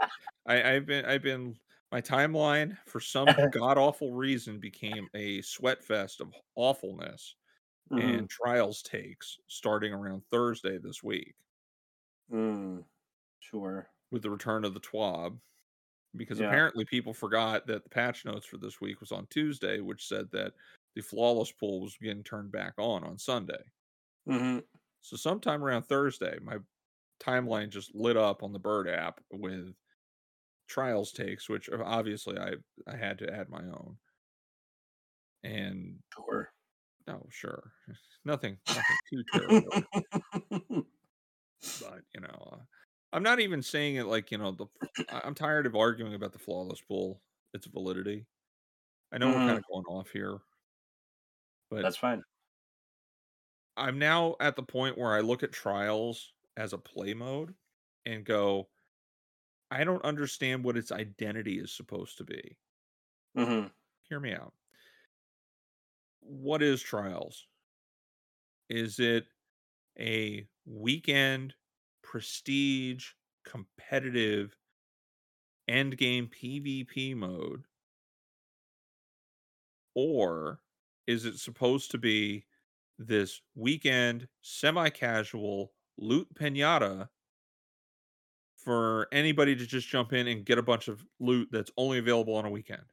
I, 0.46 0.54
I, 0.54 0.75
I've 0.75 0.87
been, 0.87 1.04
I've 1.04 1.23
been. 1.23 1.56
My 1.92 2.00
timeline, 2.00 2.76
for 2.87 2.99
some 3.00 3.28
god 3.52 3.78
awful 3.78 4.12
reason, 4.12 4.58
became 4.58 5.08
a 5.14 5.40
sweat 5.42 5.82
fest 5.85 6.20
of 6.20 6.35
awfulness 6.56 7.37
Mhm. 7.92 8.18
and 8.18 8.28
trials 8.28 8.82
takes 8.82 9.37
starting 9.46 9.92
around 9.94 10.23
Thursday 10.32 10.76
this 10.78 11.04
week 11.04 11.37
Mm. 12.32 12.85
Sure. 13.38 13.88
with 14.11 14.23
the 14.23 14.30
return 14.30 14.64
of 14.64 14.75
the 14.75 14.80
TWAB. 14.80 15.38
Because 16.16 16.40
Yeah. 16.40 16.46
apparently 16.49 16.85
people 16.85 17.14
forgot 17.14 17.66
that 17.68 17.85
the 17.85 17.90
patch 17.90 18.25
notes 18.25 18.46
for 18.46 18.58
this 18.58 18.80
week 18.80 19.00
was 19.00 19.12
on 19.12 19.26
Tuesday, 19.28 19.80
which 19.80 20.08
said 20.08 20.28
that 20.32 20.54
the 20.97 21.03
flawless 21.03 21.53
pool 21.53 21.83
was 21.83 21.99
getting 21.99 22.25
turned 22.25 22.53
back 22.53 22.75
on 22.79 23.05
on 23.05 23.19
Sunday. 23.19 23.73
hmm 24.26 24.59
So 25.00 25.17
sometime 25.17 25.65
around 25.65 25.85
Thursday, 25.85 26.38
my 26.41 26.59
timeline 27.21 27.71
just 27.71 27.95
lit 27.95 28.17
up 28.17 28.43
on 28.43 28.53
the 28.53 28.59
Bird 28.61 28.88
app 28.88 29.25
with 29.33 29.76
trials 30.69 31.12
takes, 31.12 31.49
which 31.49 31.69
uh, 31.71 31.83
obviously 31.85 32.38
I 32.38 32.57
I 32.87 32.97
had 32.97 33.19
to 33.21 33.33
add 33.35 33.50
my 33.50 33.65
own. 33.65 33.99
And 35.43 36.03
Sure. 36.12 36.53
no, 37.07 37.26
sure, 37.31 37.73
nothing, 38.25 38.59
nothing 38.71 38.99
too 39.12 39.23
terrible, 39.33 39.76
but 41.79 42.03
you 42.15 42.21
know, 42.21 42.49
uh, 42.53 42.59
I'm 43.12 43.23
not 43.23 43.41
even 43.41 43.62
saying 43.62 43.97
it 43.97 44.05
like 44.05 44.31
you 44.31 44.38
know 44.38 44.53
the. 44.53 44.67
I'm 45.09 45.35
tired 45.35 45.67
of 45.67 45.76
arguing 45.76 46.15
about 46.15 46.33
the 46.33 46.38
flawless 46.41 46.81
pool, 46.81 47.23
its 47.55 47.67
validity. 47.67 48.26
I 49.12 49.19
know 49.19 49.31
we're 49.31 49.41
Mhm. 49.41 49.49
kind 49.49 49.59
of 49.59 49.65
going 49.73 49.87
off 49.87 50.11
here, 50.11 50.41
but 51.70 51.82
That's 51.82 51.96
fine. 51.96 52.23
I'm 53.76 53.99
now 53.99 54.37
at 54.40 54.56
the 54.56 54.62
point 54.62 54.99
where 54.99 55.14
I 55.14 55.20
look 55.20 55.42
at 55.42 55.52
trials 55.52 56.32
as 56.56 56.73
a 56.73 56.78
play 56.78 57.14
mode 57.14 57.54
and 58.04 58.25
go, 58.25 58.70
I 59.70 59.85
don't 59.85 60.04
understand 60.04 60.64
what 60.64 60.76
its 60.76 60.90
identity 60.90 61.61
is 61.61 61.73
supposed 61.73 62.18
to 62.18 62.25
be. 62.25 62.58
hmm 63.35 63.66
Hear 64.08 64.20
me 64.20 64.32
out. 64.32 64.54
What 66.20 66.62
is 66.62 66.82
trials? 66.82 67.46
Is 68.68 69.00
it 69.00 69.26
a 69.99 70.49
weekend 70.66 71.56
prestige 72.02 73.14
competitive 73.44 74.58
end 75.68 75.96
game 75.96 76.26
PvP 76.28 77.14
mode? 77.14 77.66
Or 79.94 80.61
is 81.07 81.25
it 81.25 81.39
supposed 81.39 81.91
to 81.93 81.99
be 81.99 82.47
this 82.99 83.41
weekend 83.55 84.29
semi 84.43 84.91
casual 84.91 85.75
loot 85.99 86.33
pinata 86.35 87.09
for 88.57 89.09
anybody 89.13 89.55
to 89.55 89.67
just 89.67 89.89
jump 89.89 90.13
in 90.13 90.27
and 90.27 90.45
get 90.45 90.59
a 90.59 90.63
bunch 90.63 90.89
of 90.89 91.07
loot 91.21 91.49
that's 91.53 91.71
only 91.77 91.99
available 91.99 92.35
on 92.35 92.45
a 92.45 92.51
weekend? 92.51 92.93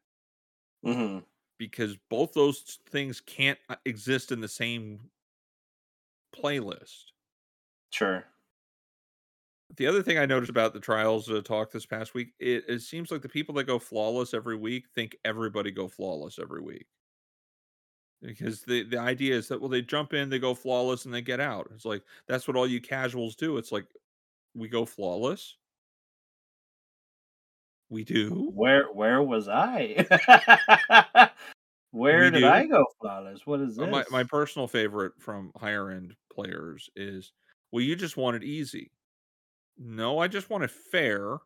hmm 0.84 1.25
Because 1.58 1.98
both 2.10 2.34
those 2.34 2.79
things 2.89 3.22
can't 3.22 3.60
uh, 3.70 3.75
exist 3.86 4.32
in 4.32 4.41
the 4.41 4.48
same 4.48 5.12
playlist. 6.34 7.13
Sure. 7.91 8.27
The 9.75 9.88
other 9.88 10.03
thing 10.03 10.17
I 10.17 10.25
noticed 10.25 10.50
about 10.51 10.74
the 10.74 10.79
trials 10.79 11.29
uh, 11.29 11.41
talk 11.41 11.72
this 11.72 11.86
past 11.86 12.13
week, 12.13 12.34
it, 12.39 12.65
it 12.70 12.79
seems 12.82 13.12
like 13.12 13.22
the 13.24 13.29
people 13.29 13.55
that 13.55 13.63
go 13.65 13.79
flawless 13.79 14.34
every 14.34 14.55
week 14.55 14.89
think 14.93 15.17
everybody 15.25 15.72
go 15.72 15.88
flawless 15.88 16.38
every 16.38 16.62
week. 16.62 16.88
Because 18.23 18.61
the 18.61 18.83
the 18.83 18.97
idea 18.97 19.35
is 19.35 19.49
that 19.49 19.59
well 19.59 19.69
they 19.69 19.81
jump 19.81 20.13
in, 20.13 20.29
they 20.29 20.39
go 20.39 20.55
flawless, 20.55 21.05
and 21.05 21.13
they 21.13 21.21
get 21.21 21.39
out. 21.41 21.69
It's 21.75 21.85
like 21.85 22.03
that's 22.27 22.47
what 22.47 22.55
all 22.55 22.65
you 22.65 22.79
casuals 22.79 23.35
do. 23.35 23.57
It's 23.57 23.71
like 23.71 23.85
we 24.55 24.69
go 24.69 24.85
flawless. 24.85 25.57
We 27.89 28.03
do. 28.03 28.49
Where 28.53 28.91
where 28.91 29.21
was 29.21 29.47
I? 29.47 30.05
Where 31.91 32.25
We 32.25 32.31
did 32.31 32.39
do. 32.39 32.47
I 32.47 32.65
go 32.65 32.83
flawless? 32.99 33.45
What 33.45 33.59
is 33.59 33.77
Uh, 33.77 33.85
this? 33.85 33.91
My 33.91 34.05
my 34.09 34.23
personal 34.23 34.67
favorite 34.67 35.13
from 35.19 35.51
higher 35.57 35.89
end 35.91 36.15
players 36.33 36.89
is 36.95 37.33
well, 37.71 37.81
you 37.83 37.95
just 37.95 38.17
want 38.17 38.35
it 38.37 38.43
easy. 38.43 38.91
No, 39.77 40.19
I 40.19 40.27
just 40.27 40.49
want 40.49 40.63
it 40.63 40.71
fair. 40.71 41.37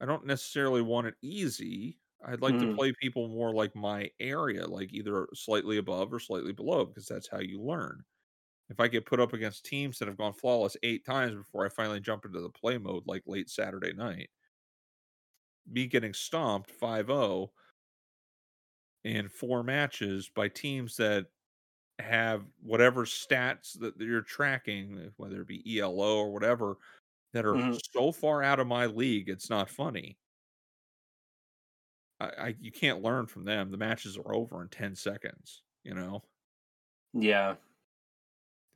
I 0.00 0.06
don't 0.06 0.26
necessarily 0.26 0.82
want 0.82 1.06
it 1.06 1.14
easy. 1.22 1.98
I'd 2.22 2.42
like 2.42 2.58
to 2.58 2.66
Mhm. 2.66 2.78
play 2.78 2.92
people 3.00 3.28
more 3.28 3.54
like 3.54 3.74
my 3.74 4.10
area, 4.20 4.66
like 4.66 4.92
either 4.92 5.28
slightly 5.34 5.78
above 5.78 6.12
or 6.12 6.20
slightly 6.20 6.52
below, 6.52 6.84
because 6.86 7.06
that's 7.06 7.28
how 7.28 7.40
you 7.40 7.60
learn. 7.62 8.04
If 8.70 8.80
I 8.80 8.88
get 8.88 9.06
put 9.06 9.20
up 9.20 9.32
against 9.34 9.64
teams 9.66 9.98
that 9.98 10.08
have 10.08 10.18
gone 10.18 10.34
flawless 10.34 10.76
eight 10.84 11.04
times 11.06 11.34
before 11.34 11.66
I 11.66 11.70
finally 11.70 12.00
jump 12.00 12.24
into 12.26 12.40
the 12.40 12.50
play 12.50 12.78
mode, 12.78 13.04
like 13.06 13.24
late 13.26 13.50
Saturday 13.50 13.92
night, 13.94 14.30
me 15.66 15.86
getting 15.86 16.12
stomped 16.14 16.70
5 16.70 17.06
0 17.06 17.52
in 19.04 19.28
four 19.28 19.62
matches 19.62 20.28
by 20.28 20.48
teams 20.48 20.96
that 20.96 21.26
have 22.00 22.46
whatever 22.60 23.04
stats 23.06 23.78
that 23.80 23.98
you're 23.98 24.22
tracking, 24.22 25.12
whether 25.16 25.42
it 25.42 25.48
be 25.48 25.78
ELO 25.78 26.18
or 26.18 26.32
whatever, 26.32 26.76
that 27.34 27.46
are 27.46 27.58
Mhm. 27.58 27.80
so 27.94 28.12
far 28.12 28.42
out 28.42 28.60
of 28.60 28.66
my 28.68 28.86
league, 28.86 29.28
it's 29.30 29.50
not 29.50 29.70
funny. 29.70 30.18
I, 32.20 32.26
I 32.38 32.54
you 32.60 32.70
can't 32.72 33.02
learn 33.02 33.26
from 33.26 33.44
them. 33.44 33.70
The 33.70 33.76
matches 33.76 34.16
are 34.18 34.34
over 34.34 34.60
in 34.62 34.68
ten 34.68 34.94
seconds. 34.94 35.62
You 35.84 35.94
know, 35.94 36.22
Yeah. 37.14 37.54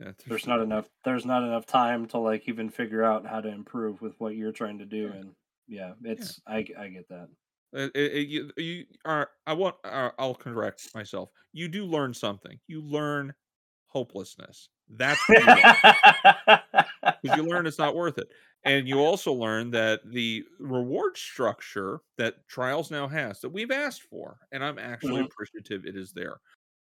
That- 0.00 0.18
There's 0.26 0.46
not 0.46 0.60
enough 0.60 0.88
there's 1.04 1.24
not 1.26 1.42
enough 1.44 1.66
time 1.66 2.06
to 2.08 2.18
like 2.18 2.48
even 2.48 2.68
figure 2.70 3.04
out 3.04 3.26
how 3.26 3.40
to 3.40 3.48
improve 3.48 4.00
with 4.02 4.14
what 4.18 4.34
you're 4.34 4.52
trying 4.52 4.78
to 4.78 4.84
do 4.86 5.10
Yeah. 5.12 5.20
and 5.20 5.34
yeah, 5.68 5.92
it's 6.02 6.40
I 6.46 6.64
I 6.78 6.88
get 6.88 7.08
that. 7.08 7.28
It- 7.72 7.92
it- 7.96 8.28
you, 8.28 8.50
you 8.56 8.84
are. 9.04 9.30
I 9.46 9.52
want. 9.54 9.76
Uh, 9.84 10.10
I'll 10.18 10.34
correct 10.34 10.94
myself. 10.94 11.30
You 11.52 11.68
do 11.68 11.84
learn 11.86 12.12
something. 12.14 12.58
You 12.68 12.82
learn 12.82 13.34
hopelessness. 13.86 14.68
That's 14.88 15.20
what 15.28 15.40
you 15.40 15.46
learn. 16.48 16.60
because 17.24 17.36
you 17.36 17.44
learn 17.46 17.66
it's 17.66 17.78
not 17.78 17.96
worth 17.96 18.18
it. 18.18 18.28
And 18.64 18.88
you 18.88 19.00
also 19.00 19.32
learn 19.32 19.70
that 19.72 20.02
the 20.10 20.44
reward 20.60 21.16
structure 21.18 22.00
that 22.18 22.48
Trials 22.48 22.90
now 22.90 23.08
has 23.08 23.40
that 23.40 23.50
we've 23.50 23.70
asked 23.72 24.02
for, 24.04 24.40
and 24.52 24.64
I'm 24.64 24.78
actually 24.78 25.20
Mhm. 25.20 25.28
appreciative 25.30 25.86
it 25.86 25.96
is 25.96 26.12
there, 26.12 26.38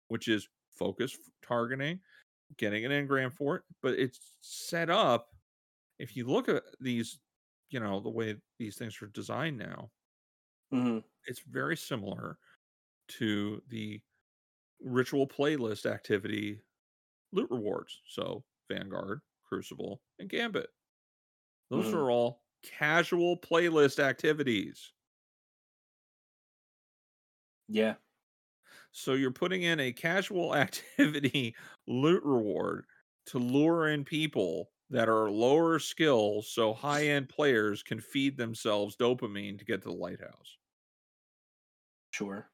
which 0.08 0.28
is 0.28 0.48
focus 0.78 1.16
targeting, 1.42 2.00
getting 2.58 2.84
an 2.84 2.92
engram 2.92 3.32
for 3.32 3.56
it, 3.56 3.64
but 3.82 3.94
it's 3.98 4.36
set 4.42 4.90
up. 4.90 5.30
If 5.98 6.16
you 6.16 6.26
look 6.26 6.48
at 6.48 6.64
these, 6.80 7.20
you 7.70 7.80
know, 7.80 8.00
the 8.00 8.10
way 8.10 8.36
these 8.58 8.76
things 8.78 9.00
are 9.02 9.08
designed 9.08 9.58
now, 9.58 9.92
Mhm. 10.70 11.04
it's 11.26 11.40
very 11.40 11.76
similar 11.76 12.38
to 13.08 13.62
the 13.68 14.00
ritual 14.80 15.28
playlist 15.28 15.86
activity 15.86 16.62
loot 17.32 17.50
rewards. 17.50 18.02
So 18.08 18.44
Vanguard, 18.70 19.20
Crucible, 19.54 20.02
and 20.18 20.28
Gambit. 20.28 20.70
Those 21.70 21.88
Mhm. 21.88 21.94
are 21.94 22.10
all 22.10 22.44
casual 22.62 23.38
playlist 23.38 23.98
activities. 23.98 24.92
Yeah. 27.68 27.96
So 28.92 29.14
you're 29.14 29.30
putting 29.32 29.62
in 29.62 29.80
a 29.80 29.92
casual 29.92 30.54
activity 30.56 31.56
loot 31.86 32.22
reward 32.24 32.86
to 33.26 33.38
lure 33.38 33.88
in 33.88 34.04
people 34.04 34.72
that 34.90 35.08
are 35.08 35.30
lower 35.30 35.78
skill 35.78 36.42
so 36.42 36.72
high 36.74 37.08
end 37.08 37.28
players 37.28 37.82
can 37.82 38.00
feed 38.00 38.36
themselves 38.36 38.96
dopamine 38.96 39.58
to 39.58 39.64
get 39.64 39.82
to 39.82 39.88
the 39.88 39.94
lighthouse 39.94 40.58
Sure. 42.12 42.50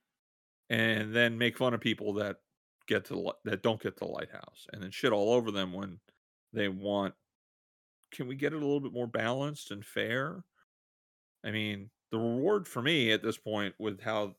and 0.69 1.15
then 1.15 1.39
make 1.39 1.57
fun 1.57 1.75
of 1.75 1.81
people 1.81 2.15
that 2.15 2.39
get 2.87 3.05
to 3.07 3.15
the, 3.15 3.35
that 3.45 3.63
don't 3.63 3.81
get 3.83 3.97
to 3.97 4.05
the 4.05 4.11
lighthouse 4.11 4.67
and 4.73 4.83
then 4.83 4.91
shit 4.91 5.13
all 5.13 5.33
over 5.33 5.51
them 5.51 5.73
when 5.73 6.01
they 6.53 6.69
want 6.69 7.15
can 8.13 8.29
we 8.29 8.37
get 8.37 8.53
it 8.53 8.57
a 8.57 8.61
little 8.67 8.81
bit 8.81 8.93
more 8.93 9.07
balanced 9.07 9.71
and 9.71 9.85
fair 9.87 10.45
i 11.45 11.51
mean 11.51 11.91
the 12.11 12.19
reward 12.19 12.67
for 12.67 12.83
me 12.83 13.13
at 13.13 13.23
this 13.23 13.39
point 13.39 13.75
with 13.79 14.01
how 14.01 14.35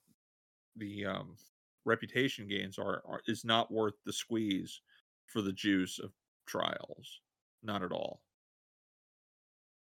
the 0.78 1.06
um 1.06 1.38
reputation 1.86 2.48
gains 2.48 2.80
are, 2.80 3.04
are 3.06 3.22
is 3.28 3.46
not 3.46 3.72
worth 3.72 3.96
the 4.06 4.14
squeeze 4.14 4.82
for 5.28 5.42
the 5.42 5.54
juice 5.54 6.00
of 6.00 6.14
trials 6.48 7.22
not 7.64 7.84
at 7.84 7.92
all 7.94 8.24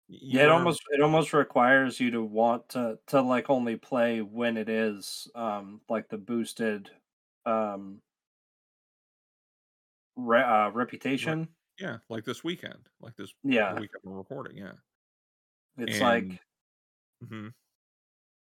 Y- 0.08 0.18
you 0.22 0.38
Yeah, 0.38 0.44
it 0.44 0.50
almost 0.50 0.82
it 0.90 1.00
almost 1.00 1.32
requires 1.32 2.00
you 2.00 2.10
to 2.12 2.22
want 2.22 2.68
to 2.70 2.98
to 3.06 3.20
like 3.22 3.48
only 3.50 3.76
play 3.76 4.20
when 4.22 4.56
it 4.56 4.68
is 4.68 5.28
um 5.34 5.82
like 5.88 6.08
the 6.08 6.18
boosted 6.18 6.90
um 7.44 8.02
re- 10.16 10.42
uh, 10.42 10.70
reputation. 10.70 11.54
Yeah 11.78 11.98
like 12.08 12.24
this 12.24 12.42
weekend 12.44 12.88
like 13.00 13.16
this 13.16 13.32
Yeah, 13.42 13.76
weekend 13.76 14.02
we're 14.04 14.16
recording 14.18 14.56
yeah 14.56 14.72
it's 15.78 16.00
and- 16.00 16.00
like 16.00 16.42
hmm 17.22 17.48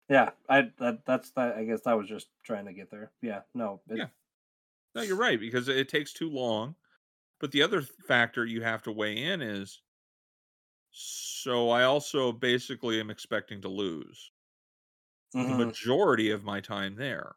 yeah, 0.09 0.31
I 0.49 0.71
that 0.77 1.05
that's 1.05 1.31
that 1.31 1.55
I 1.55 1.63
guess 1.65 1.81
that 1.81 1.93
was 1.97 2.07
just 2.07 2.29
trying 2.43 2.65
to 2.65 2.73
get 2.73 2.89
there. 2.91 3.11
Yeah, 3.21 3.43
no. 3.53 3.81
It, 3.89 4.01
Yeah. 4.01 4.09
No, 4.95 5.01
you're 5.03 5.17
right 5.17 5.39
because 5.39 5.67
it 5.69 5.89
takes 5.89 6.13
too 6.13 6.29
long. 6.29 6.75
But 7.39 7.51
the 7.51 7.63
other 7.63 7.81
factor 7.81 8.45
you 8.45 8.63
have 8.63 8.83
to 8.83 8.91
weigh 8.93 9.17
in 9.17 9.41
is 9.41 9.81
so 10.91 11.71
I 11.71 11.83
also 11.83 12.31
basically 12.31 12.97
am 13.01 13.09
expecting 13.09 13.59
to 13.63 13.67
lose 13.67 14.31
the 15.35 15.43
mhm. 15.43 15.53
majority 15.53 16.31
of 16.31 16.43
my 16.43 16.59
time 16.59 16.95
there. 16.95 17.35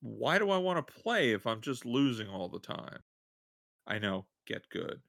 Why 0.00 0.38
do 0.38 0.50
I 0.50 0.58
want 0.58 0.84
to 0.86 0.92
play 0.92 1.30
if 1.30 1.46
I'm 1.46 1.60
just 1.62 1.86
losing 1.86 2.28
all 2.28 2.48
the 2.50 2.60
time? 2.60 3.02
I 3.90 3.98
know, 3.98 4.28
get 4.46 4.70
good. 4.70 5.02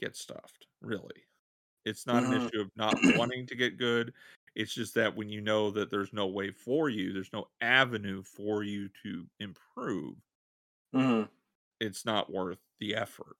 Get 0.00 0.16
stuffed, 0.16 0.66
really. 0.80 1.26
It's 1.84 2.06
not 2.06 2.24
an 2.24 2.32
issue 2.32 2.60
of 2.60 2.70
not 2.76 3.02
wanting 3.04 3.46
to 3.48 3.56
get 3.56 3.78
good. 3.78 4.14
It's 4.54 4.74
just 4.74 4.94
that 4.94 5.16
when 5.16 5.28
you 5.30 5.40
know 5.42 5.70
that 5.72 5.90
there's 5.90 6.12
no 6.12 6.26
way 6.28 6.50
for 6.52 6.88
you, 6.90 7.12
there's 7.12 7.32
no 7.32 7.50
avenue 7.60 8.22
for 8.24 8.62
you 8.64 8.90
to 9.04 9.30
improve, 9.40 10.18
hmm 10.92 11.28
it's 11.80 12.04
not 12.04 12.30
worth 12.30 12.60
the 12.78 12.94
effort. 12.94 13.36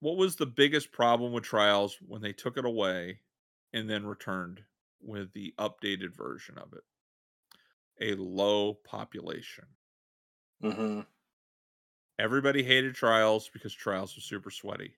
What 0.00 0.16
was 0.16 0.36
the 0.36 0.46
biggest 0.46 0.90
problem 0.90 1.32
with 1.34 1.44
trials 1.44 2.00
when 2.00 2.22
they 2.22 2.32
took 2.32 2.56
it 2.56 2.64
away 2.64 3.20
and 3.74 3.90
then 3.90 4.06
returned 4.06 4.64
with 5.00 5.34
the 5.34 5.54
updated 5.58 6.14
version 6.14 6.56
of 6.56 6.72
it? 6.72 6.84
A 8.00 8.14
low 8.14 8.72
population. 8.72 9.76
hmm 10.60 11.00
Everybody 12.18 12.62
hated 12.62 12.94
trials 12.94 13.48
because 13.48 13.74
trials 13.74 14.14
was 14.14 14.24
super 14.24 14.50
sweaty. 14.50 14.96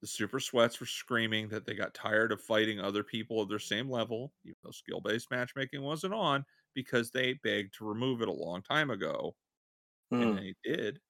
The 0.00 0.06
super 0.06 0.40
sweats 0.40 0.80
were 0.80 0.86
screaming 0.86 1.48
that 1.48 1.64
they 1.66 1.74
got 1.74 1.94
tired 1.94 2.32
of 2.32 2.40
fighting 2.42 2.80
other 2.80 3.04
people 3.04 3.40
of 3.40 3.48
their 3.48 3.58
same 3.58 3.90
level, 3.90 4.34
even 4.44 4.56
though 4.62 4.70
skill 4.70 5.00
based 5.00 5.30
matchmaking 5.30 5.82
wasn't 5.82 6.14
on, 6.14 6.44
because 6.74 7.10
they 7.10 7.34
begged 7.34 7.74
to 7.74 7.84
remove 7.84 8.22
it 8.22 8.28
a 8.28 8.32
long 8.32 8.62
time 8.62 8.90
ago. 8.90 9.36
And 10.20 10.32
hmm 10.32 10.36
they 10.36 10.54
did 10.64 11.00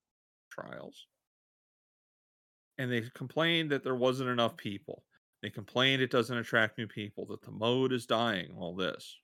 trials. 0.51 1.09
And 2.79 2.91
they 2.91 3.09
complained 3.11 3.71
that 3.71 3.85
there 3.85 3.95
wasn't 3.95 4.29
enough 4.29 4.57
people. 4.57 5.07
They 5.41 5.51
complained 5.51 6.03
it 6.03 6.11
doesn't 6.11 6.37
attract 6.37 6.79
new 6.79 6.89
people, 6.89 7.25
that 7.27 7.43
the 7.43 7.53
mode 7.53 7.93
is 7.93 8.07
dying, 8.07 8.57
all 8.57 8.75
this. 8.75 9.21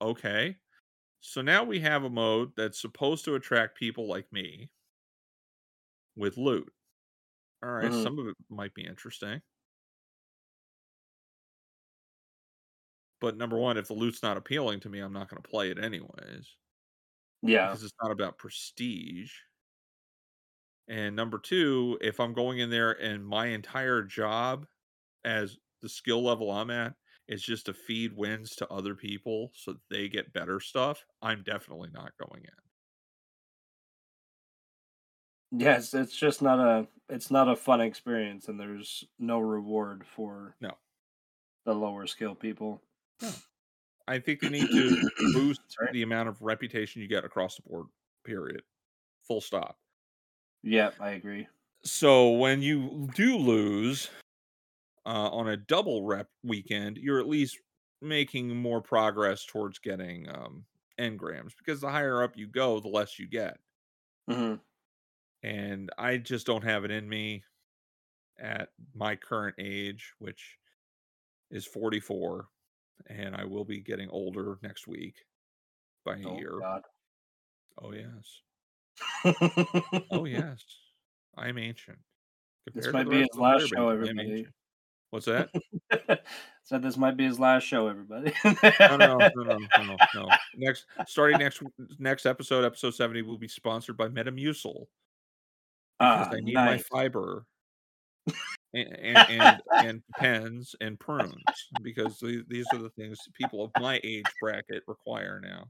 Okay. 0.00 0.58
So 1.26 1.42
now 1.42 1.62
we 1.62 1.80
have 1.80 2.04
a 2.04 2.08
mode 2.10 2.56
that's 2.56 2.80
supposed 2.80 3.24
to 3.26 3.34
attract 3.34 3.76
people 3.76 4.06
like 4.08 4.32
me 4.32 4.70
with 6.16 6.36
loot. 6.36 6.72
All 7.62 7.70
right, 7.72 7.92
hmm 7.92 8.06
some 8.06 8.18
of 8.18 8.28
it 8.28 8.36
might 8.50 8.74
be 8.74 8.84
interesting. 8.86 9.42
But 13.20 13.36
number 13.36 13.58
one, 13.58 13.76
if 13.76 13.88
the 13.88 13.94
loot's 13.94 14.22
not 14.22 14.36
appealing 14.38 14.80
to 14.80 14.88
me, 14.88 15.00
I'm 15.00 15.12
not 15.12 15.28
going 15.28 15.42
to 15.42 15.48
play 15.48 15.70
it 15.70 15.78
anyways 15.78 16.56
Yeah. 17.42 17.78
because 17.78 17.82
it's 17.82 17.94
not 18.02 18.10
about 18.12 18.38
prestige. 18.38 19.34
And 20.88 21.16
number 21.16 21.38
two, 21.38 21.98
if 22.00 22.20
I'm 22.20 22.32
going 22.32 22.58
in 22.58 22.70
there 22.70 22.92
and 22.92 23.26
my 23.26 23.46
entire 23.46 24.02
job 24.02 24.66
as 25.24 25.58
the 25.82 25.88
skill 25.90 26.22
level 26.24 26.50
I'm 26.50 26.70
at 26.70 26.96
is 27.28 27.42
just 27.42 27.66
to 27.66 27.74
feed 27.74 28.12
wins 28.16 28.56
to 28.56 28.68
other 28.70 28.94
people 28.94 29.52
so 29.54 29.76
they 29.90 30.08
get 30.08 30.32
better 30.32 30.60
stuff, 30.60 31.04
I'm 31.22 31.42
definitely 31.42 31.90
not 31.92 32.12
going 32.18 32.44
in. 32.44 32.50
Yes, 35.52 35.94
it's 35.94 36.16
just 36.16 36.42
not 36.42 36.58
a 36.58 36.88
it's 37.08 37.30
not 37.30 37.48
a 37.48 37.56
fun 37.56 37.80
experience 37.80 38.48
and 38.48 38.58
there's 38.58 39.04
no 39.18 39.38
reward 39.38 40.04
for 40.06 40.56
No. 40.60 40.78
the 41.66 41.74
lower 41.74 42.06
skill 42.06 42.34
people. 42.34 42.82
I 44.08 44.18
think 44.18 44.42
you 44.42 44.50
need 44.50 44.70
to 44.72 44.98
boost 45.32 45.60
Sorry. 45.68 45.92
the 45.92 46.02
amount 46.02 46.28
of 46.28 46.40
reputation 46.42 47.02
you 47.02 47.08
get 47.08 47.24
across 47.24 47.56
the 47.56 47.62
board, 47.62 47.86
period. 48.24 48.62
Full 49.26 49.40
stop. 49.40 49.78
Yeah, 50.62 50.90
I 51.00 51.10
agree. 51.12 51.48
So 51.84 52.30
when 52.32 52.62
you 52.62 53.08
do 53.14 53.36
lose 53.36 54.10
uh, 55.06 55.30
on 55.30 55.48
a 55.48 55.58
double 55.58 56.04
rep 56.04 56.30
weekend, 56.44 56.98
you're 56.98 57.20
at 57.20 57.28
least 57.28 57.60
making 58.02 58.56
more 58.56 58.82
progress 58.82 59.46
towards 59.46 59.80
getting 59.80 60.28
um, 60.30 60.66
engrams 60.98 61.56
because 61.58 61.80
the 61.82 61.90
higher 61.90 62.22
up 62.22 62.36
you 62.36 62.48
go, 62.48 62.80
the 62.80 62.88
less 62.88 63.18
you 63.18 63.28
get. 63.28 63.58
hmm 64.28 64.56
And 65.42 65.90
I 65.98 66.18
just 66.18 66.46
don't 66.46 66.64
have 66.64 66.84
it 66.84 66.90
in 66.90 67.08
me 67.08 67.44
at 68.38 68.70
my 68.94 69.16
current 69.16 69.56
age, 69.58 70.14
which 70.18 70.58
is 71.50 71.66
44, 71.66 72.48
and 73.06 73.36
I 73.36 73.44
will 73.44 73.64
be 73.64 73.80
getting 73.82 74.10
older 74.10 74.58
next 74.62 74.86
week 74.88 75.26
by 76.04 76.18
a 76.18 76.24
Oh 76.24 76.36
year. 76.36 76.52
god. 76.60 76.82
Oh 77.78 77.92
yes. 77.92 78.42
Oh 80.10 80.24
yes. 80.26 80.64
I'm 81.36 81.58
ancient. 81.58 81.98
This 82.74 82.74
Compared 82.84 82.96
to 82.98 83.04
might 83.04 83.08
be 83.10 83.20
his 83.20 83.36
last 83.38 83.66
show, 83.68 83.88
everybody. 83.88 84.46
What's 85.16 85.24
that? 85.24 85.48
Said 86.64 86.82
this 86.82 86.98
might 86.98 87.16
be 87.16 87.24
his 87.24 87.40
last 87.40 87.62
show, 87.62 87.88
everybody. 87.88 88.34
No, 88.44 88.98
no, 88.98 89.16
no, 89.16 89.28
no, 89.34 89.58
no, 89.78 89.96
no. 90.14 90.28
Next, 90.58 90.84
starting 91.06 91.38
next 91.38 91.62
next 91.98 92.26
episode, 92.26 92.66
episode 92.66 92.90
seventy, 92.90 93.22
will 93.22 93.38
be 93.38 93.48
sponsored 93.48 93.96
by 93.96 94.08
Metamucil 94.08 94.84
because 95.98 96.26
Ah, 96.28 96.30
I 96.30 96.40
need 96.40 96.54
my 96.54 96.76
fiber 96.76 97.46
and 98.74 98.92
and, 98.98 99.30
and 99.30 99.60
and 99.72 100.02
pens 100.18 100.74
and 100.82 101.00
prunes 101.00 101.32
because 101.82 102.22
these 102.46 102.66
are 102.74 102.78
the 102.78 102.90
things 102.90 103.18
people 103.32 103.64
of 103.64 103.70
my 103.80 103.98
age 104.04 104.26
bracket 104.38 104.82
require 104.86 105.40
now. 105.42 105.64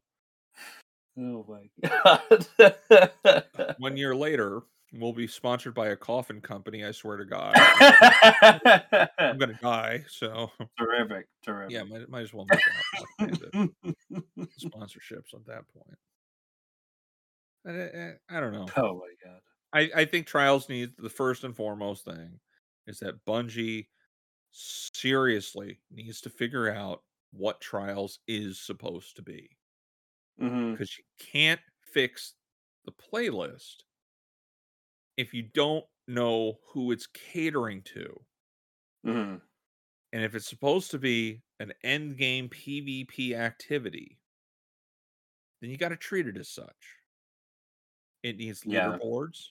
Oh 1.16 1.46
my 1.48 1.88
god. 1.88 3.76
One 3.78 3.96
year 3.96 4.16
later, 4.16 4.62
we'll 5.00 5.12
be 5.12 5.26
sponsored 5.26 5.74
by 5.74 5.88
a 5.88 5.96
coffin 5.96 6.40
company. 6.40 6.84
I 6.84 6.92
swear 6.92 7.16
to 7.16 7.24
God, 7.24 7.54
I'm 7.56 7.60
gonna 9.38 9.58
die. 9.60 10.04
So 10.08 10.50
terrific, 10.78 11.26
terrific. 11.44 11.72
yeah, 11.72 11.82
might, 11.82 12.08
might 12.08 12.22
as 12.22 12.34
well 12.34 12.46
sponsorships 13.20 15.34
at 15.34 15.46
that 15.46 15.64
point. 15.68 15.98
I, 17.66 17.70
I, 17.70 18.38
I 18.38 18.40
don't 18.40 18.52
know. 18.52 18.66
oh 18.76 18.94
my 18.94 19.10
god. 19.24 19.40
I, 19.72 19.90
I 19.94 20.04
think 20.04 20.26
Trials 20.26 20.68
needs 20.68 20.92
the 20.96 21.10
first 21.10 21.44
and 21.44 21.54
foremost 21.54 22.04
thing 22.04 22.38
is 22.86 22.98
that 23.00 23.24
Bungie 23.26 23.86
seriously 24.52 25.80
needs 25.90 26.20
to 26.22 26.30
figure 26.30 26.72
out 26.72 27.02
what 27.32 27.60
Trials 27.60 28.20
is 28.28 28.60
supposed 28.60 29.16
to 29.16 29.22
be 29.22 29.50
mm-hmm. 30.40 30.72
because 30.72 30.96
you 30.96 31.04
can't 31.18 31.60
fix 31.82 32.34
the 32.84 32.92
playlist 32.92 33.82
if 35.16 35.34
you 35.34 35.42
don't 35.42 35.86
know 36.08 36.60
who 36.72 36.92
it's 36.92 37.06
catering 37.06 37.82
to. 37.84 38.26
hmm 39.04 39.36
And 40.12 40.24
if 40.24 40.34
it's 40.34 40.48
supposed 40.48 40.90
to 40.90 40.98
be 40.98 41.44
an 41.60 41.72
end 41.84 42.16
game 42.18 42.48
PvP 42.48 43.34
activity, 43.34 44.18
then 45.60 45.70
you 45.70 45.76
got 45.76 45.90
to 45.90 45.96
treat 45.96 46.26
it 46.26 46.36
as 46.36 46.48
such. 46.48 46.96
It 48.22 48.36
needs 48.36 48.64
Yeah. 48.64 48.98
leaderboards, 49.04 49.50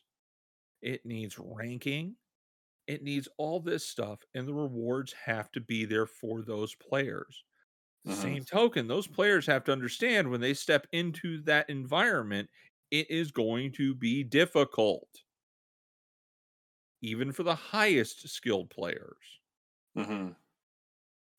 it 0.82 1.06
needs 1.06 1.39
ranking, 1.39 2.17
it 2.88 3.04
needs 3.04 3.28
all 3.38 3.60
this 3.62 3.88
stuff, 3.88 4.21
and 4.36 4.47
the 4.47 4.54
rewards 4.56 5.13
have 5.13 5.51
to 5.54 5.62
be 5.62 5.86
there 5.86 6.08
for 6.08 6.43
those 6.43 6.75
players. 6.75 7.45
The 8.06 8.12
Mhm. 8.12 8.36
Same 8.36 8.45
token, 8.45 8.88
those 8.88 9.08
players 9.08 9.47
have 9.47 9.65
to 9.65 9.73
understand 9.73 10.32
when 10.32 10.41
they 10.41 10.56
step 10.56 10.88
into 10.93 11.41
that 11.43 11.69
environment, 11.69 12.51
it 12.91 13.12
is 13.12 13.32
going 13.32 13.73
to 13.73 13.95
be 13.95 14.23
difficult, 14.23 15.24
even 17.05 17.31
for 17.31 17.43
the 17.43 17.55
highest 17.55 18.27
skilled 18.29 18.69
players. 18.69 19.39
hmm 19.95 20.35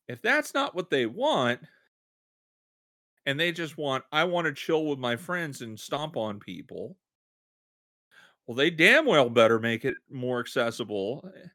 If 0.09 0.21
that's 0.21 0.53
not 0.53 0.75
what 0.75 0.89
they 0.89 1.05
want, 1.05 1.61
and 3.27 3.39
they 3.39 3.51
just 3.51 3.77
want, 3.77 4.05
I 4.11 4.23
want 4.23 4.45
to 4.47 4.53
chill 4.53 4.85
with 4.85 4.97
my 4.99 5.15
friends 5.17 5.61
and 5.61 5.79
stomp 5.79 6.15
on 6.17 6.39
people, 6.39 6.97
well, 8.45 8.55
they 8.55 8.69
damn 8.69 9.05
well 9.05 9.29
better 9.29 9.59
make 9.59 9.83
it 9.85 9.95
more 10.09 10.39
accessible 10.39 11.29
eh, 11.35 11.47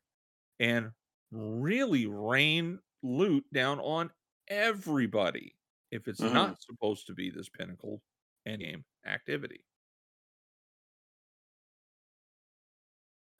and 0.61 0.93
really 1.31 2.07
rain 2.07 2.81
loot 3.03 3.47
down 3.53 3.81
on 3.81 4.13
everybody 4.49 5.57
if 5.91 6.09
it's 6.09 6.25
Mhm. 6.25 6.29
not 6.29 6.63
supposed 6.63 7.07
to 7.09 7.15
be 7.15 7.31
this 7.31 7.49
pinnacle 7.51 8.03
endgame 8.49 8.85
activity. 9.07 9.65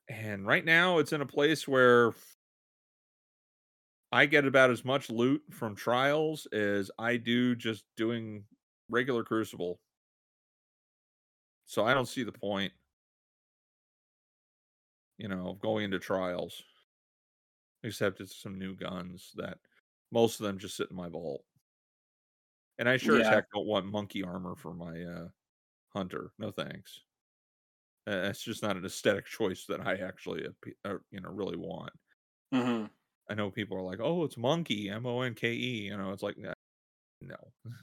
And 0.09 0.45
right 0.45 0.65
now, 0.65 0.99
it's 0.99 1.13
in 1.13 1.21
a 1.21 1.25
place 1.25 1.67
where 1.67 2.13
I 4.11 4.25
get 4.25 4.45
about 4.45 4.69
as 4.69 4.85
much 4.85 5.09
loot 5.09 5.41
from 5.49 5.75
trials 5.75 6.45
as 6.53 6.91
I 6.99 7.17
do 7.17 7.55
just 7.55 7.85
doing 7.97 8.43
regular 8.89 9.23
Crucible. 9.23 9.79
So 11.65 11.85
I 11.85 11.93
don't 11.93 12.07
see 12.07 12.23
the 12.23 12.31
point, 12.31 12.73
you 15.17 15.27
know, 15.27 15.49
of 15.49 15.59
going 15.59 15.85
into 15.85 15.99
trials, 15.99 16.61
except 17.83 18.21
it's 18.21 18.35
some 18.35 18.59
new 18.59 18.75
guns 18.75 19.31
that 19.35 19.57
most 20.11 20.39
of 20.39 20.45
them 20.45 20.59
just 20.59 20.77
sit 20.77 20.91
in 20.91 20.95
my 20.95 21.09
vault. 21.09 21.43
And 22.77 22.89
I 22.89 22.97
sure 22.97 23.19
as 23.19 23.27
heck 23.27 23.45
don't 23.51 23.65
want 23.65 23.85
monkey 23.85 24.23
armor 24.23 24.55
for 24.55 24.73
my 24.73 25.01
uh, 25.01 25.27
hunter. 25.89 26.31
No 26.37 26.51
thanks. 26.51 27.01
Uh, 28.05 28.21
That's 28.21 28.43
just 28.43 28.61
not 28.63 28.75
an 28.77 28.85
aesthetic 28.85 29.25
choice 29.25 29.65
that 29.67 29.81
I 29.81 29.95
actually, 29.95 30.45
uh, 30.85 30.97
you 31.09 31.21
know, 31.21 31.29
really 31.29 31.57
want. 31.57 31.93
hmm 32.51 32.85
I 33.29 33.35
know 33.35 33.51
people 33.51 33.77
are 33.77 33.81
like, 33.83 33.99
"Oh, 34.01 34.23
it's 34.23 34.37
monkey, 34.37 34.89
M 34.89 35.05
O 35.05 35.21
N 35.21 35.33
K 35.35 35.51
E." 35.53 35.85
You 35.87 35.97
know, 35.97 36.11
it's 36.11 36.23
like, 36.23 36.37
no. 36.37 37.53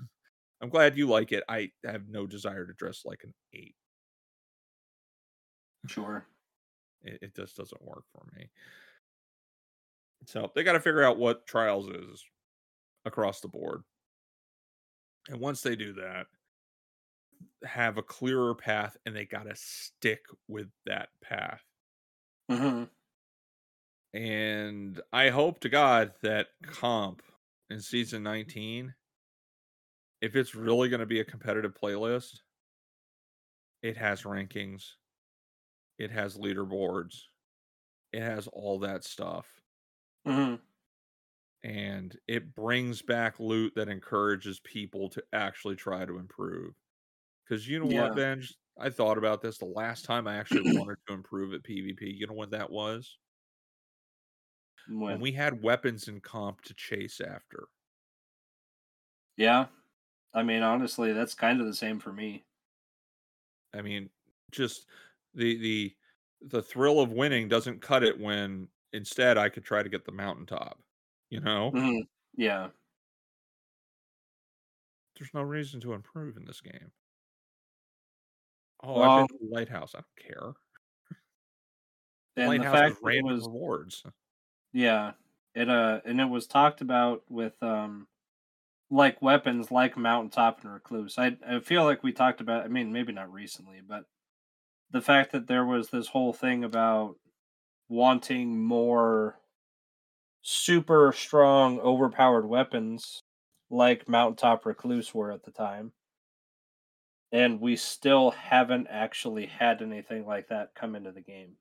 I'm 0.63 0.69
glad 0.71 0.97
you 0.97 1.09
like 1.09 1.33
it. 1.33 1.45
I 1.49 1.73
have 1.85 2.09
no 2.09 2.27
desire 2.27 2.67
to 2.67 2.75
dress 2.75 3.05
like 3.05 3.25
an 3.25 3.35
ape. 3.53 3.77
Sure. 5.87 6.27
It, 7.03 7.19
it 7.23 7.35
just 7.35 7.57
doesn't 7.57 7.83
work 7.83 8.05
for 8.13 8.27
me. 8.35 8.51
So 10.27 10.51
they 10.55 10.63
got 10.63 10.73
to 10.75 10.81
figure 10.81 11.03
out 11.03 11.19
what 11.19 11.47
trials 11.47 11.89
is. 11.89 12.25
across 13.07 13.41
the 13.41 13.49
board. 13.49 13.85
And 15.29 15.41
once 15.41 15.63
they 15.63 15.77
do 15.77 15.93
that, 15.95 16.27
have 17.65 17.99
a 17.99 18.03
clearer 18.03 18.55
path 18.55 18.97
and 19.05 19.15
they 19.15 19.27
got 19.27 19.45
to 19.45 19.57
stick 19.57 20.25
with 20.49 20.71
that 20.87 21.11
path. 21.23 21.65
hmm 22.49 22.85
And 24.13 25.01
I 25.13 25.31
hope 25.31 25.61
to 25.61 25.69
God 25.69 26.15
that 26.23 26.49
comp 26.63 27.23
in 27.69 27.81
season 27.81 28.23
19, 28.23 28.95
if 30.21 30.37
it's 30.37 30.55
really 30.55 30.89
going 30.89 31.01
to 31.01 31.07
be 31.07 31.21
a 31.21 31.25
competitive 31.25 31.75
playlist, 31.75 32.41
it 33.83 33.97
has 33.97 34.23
rankings, 34.23 34.97
it 35.99 36.11
has 36.11 36.37
leaderboards, 36.37 37.27
it 38.13 38.23
has 38.23 38.47
all 38.49 38.81
that 38.81 39.05
stuff. 39.05 39.63
hmm 40.25 40.61
And 41.63 42.19
it 42.29 42.55
brings 42.55 43.01
back 43.03 43.39
loot 43.41 43.75
that 43.77 43.89
encourages 43.89 44.61
people 44.61 45.09
to 45.11 45.25
actually 45.33 45.77
try 45.77 46.05
to 46.05 46.19
improve. 46.19 46.80
Because 47.51 47.67
you 47.69 47.81
know 47.81 47.87
Yeah. 47.87 48.07
what, 48.07 48.15
Venge? 48.15 48.55
I 48.79 48.91
thought 48.91 49.19
about 49.19 49.43
this 49.43 49.59
the 49.59 49.65
last 49.67 50.05
time 50.05 50.29
I 50.29 50.37
actually 50.37 50.63
wanted 50.71 50.99
to 51.09 51.15
improve 51.15 51.53
at 51.53 51.65
PvP. 51.65 52.17
You 52.17 52.29
know 52.29 52.35
when 52.35 52.51
that 52.51 52.71
was? 52.71 53.19
When, 54.87 55.19
When 55.19 55.21
we 55.21 55.33
had 55.33 55.63
weapons 55.63 56.09
in 56.09 56.23
comp 56.23 56.63
to 56.63 56.73
chase 56.73 57.21
after. 57.21 57.69
yeah, 59.37 59.67
I 60.35 60.43
mean, 60.43 60.63
honestly, 60.63 61.13
that's 61.13 61.35
kind 61.35 61.61
of 61.61 61.67
the 61.67 61.75
same 61.75 62.01
for 62.01 62.13
me. 62.13 62.45
I 63.75 63.83
mean, 63.83 64.11
just 64.51 64.87
the 65.35 65.57
the 65.59 65.97
the 66.43 66.63
thrill 66.63 67.01
of 67.01 67.13
winning 67.13 67.49
doesn't 67.49 67.83
cut 67.83 68.03
it 68.03 68.19
when 68.19 68.69
instead 68.93 69.39
I 69.39 69.49
could 69.49 69.65
try 69.65 69.83
to 69.83 69.89
get 69.89 70.05
the 70.05 70.13
mountaintop. 70.13 70.81
You 71.31 71.41
know, 71.41 71.73
hmm 71.73 72.03
Yeah, 72.37 72.71
there's 75.17 75.33
no 75.35 75.43
reason 75.43 75.81
to 75.81 75.93
improve 75.93 76.37
in 76.37 76.45
this 76.47 76.61
game. 76.61 76.93
Oh, 78.83 78.95
Well, 78.95 79.03
I've 79.03 79.15
been 79.15 79.27
to 79.29 79.39
the 79.41 79.47
lighthouse. 79.47 79.95
I 79.95 79.99
don't 80.01 80.17
care. 80.17 80.53
The 82.35 82.43
and 82.43 82.59
the 82.59 82.65
lighthouse 82.65 82.81
fact 82.81 82.97
is 83.05 83.05
that 83.05 83.15
it 83.19 83.23
was 83.23 83.49
rewards. 83.53 84.03
Yeah. 84.73 85.13
It 85.55 85.69
uh 85.69 86.01
and 86.05 86.21
it 86.21 86.27
was 86.27 86.47
talked 86.47 86.81
about 86.81 87.25
with 87.31 87.61
um 87.63 88.07
like 88.91 89.23
weapons 89.23 89.71
like 89.73 89.97
mountaintop 89.97 90.63
and 90.63 90.73
recluse. 90.73 91.19
I 91.19 91.39
I 91.47 91.61
feel 91.61 91.85
like 91.85 92.03
we 92.05 92.13
talked 92.13 92.41
about 92.43 92.65
I 92.65 92.69
mean 92.69 92.93
maybe 92.93 93.13
not 93.13 93.33
recently, 93.33 93.81
but 93.83 94.07
the 94.91 95.03
fact 95.03 95.33
that 95.33 95.49
there 95.49 95.67
was 95.67 95.91
this 95.91 96.09
whole 96.09 96.33
thing 96.35 96.65
about 96.65 97.17
wanting 97.89 98.63
more 98.65 99.41
super 100.43 101.13
strong 101.13 101.81
overpowered 101.81 102.47
weapons 102.47 103.23
like 103.71 104.07
mountaintop 104.09 104.67
recluse 104.67 105.15
were 105.15 105.33
at 105.33 105.45
the 105.45 105.51
time. 105.51 105.93
And 107.33 107.61
we 107.61 107.75
still 107.75 108.31
haven't 108.31 108.87
actually 108.87 109.47
had 109.47 109.83
anything 109.83 110.25
like 110.27 110.47
that 110.47 110.77
come 110.77 110.95
into 110.95 111.11
the 111.11 111.21
game. 111.21 111.59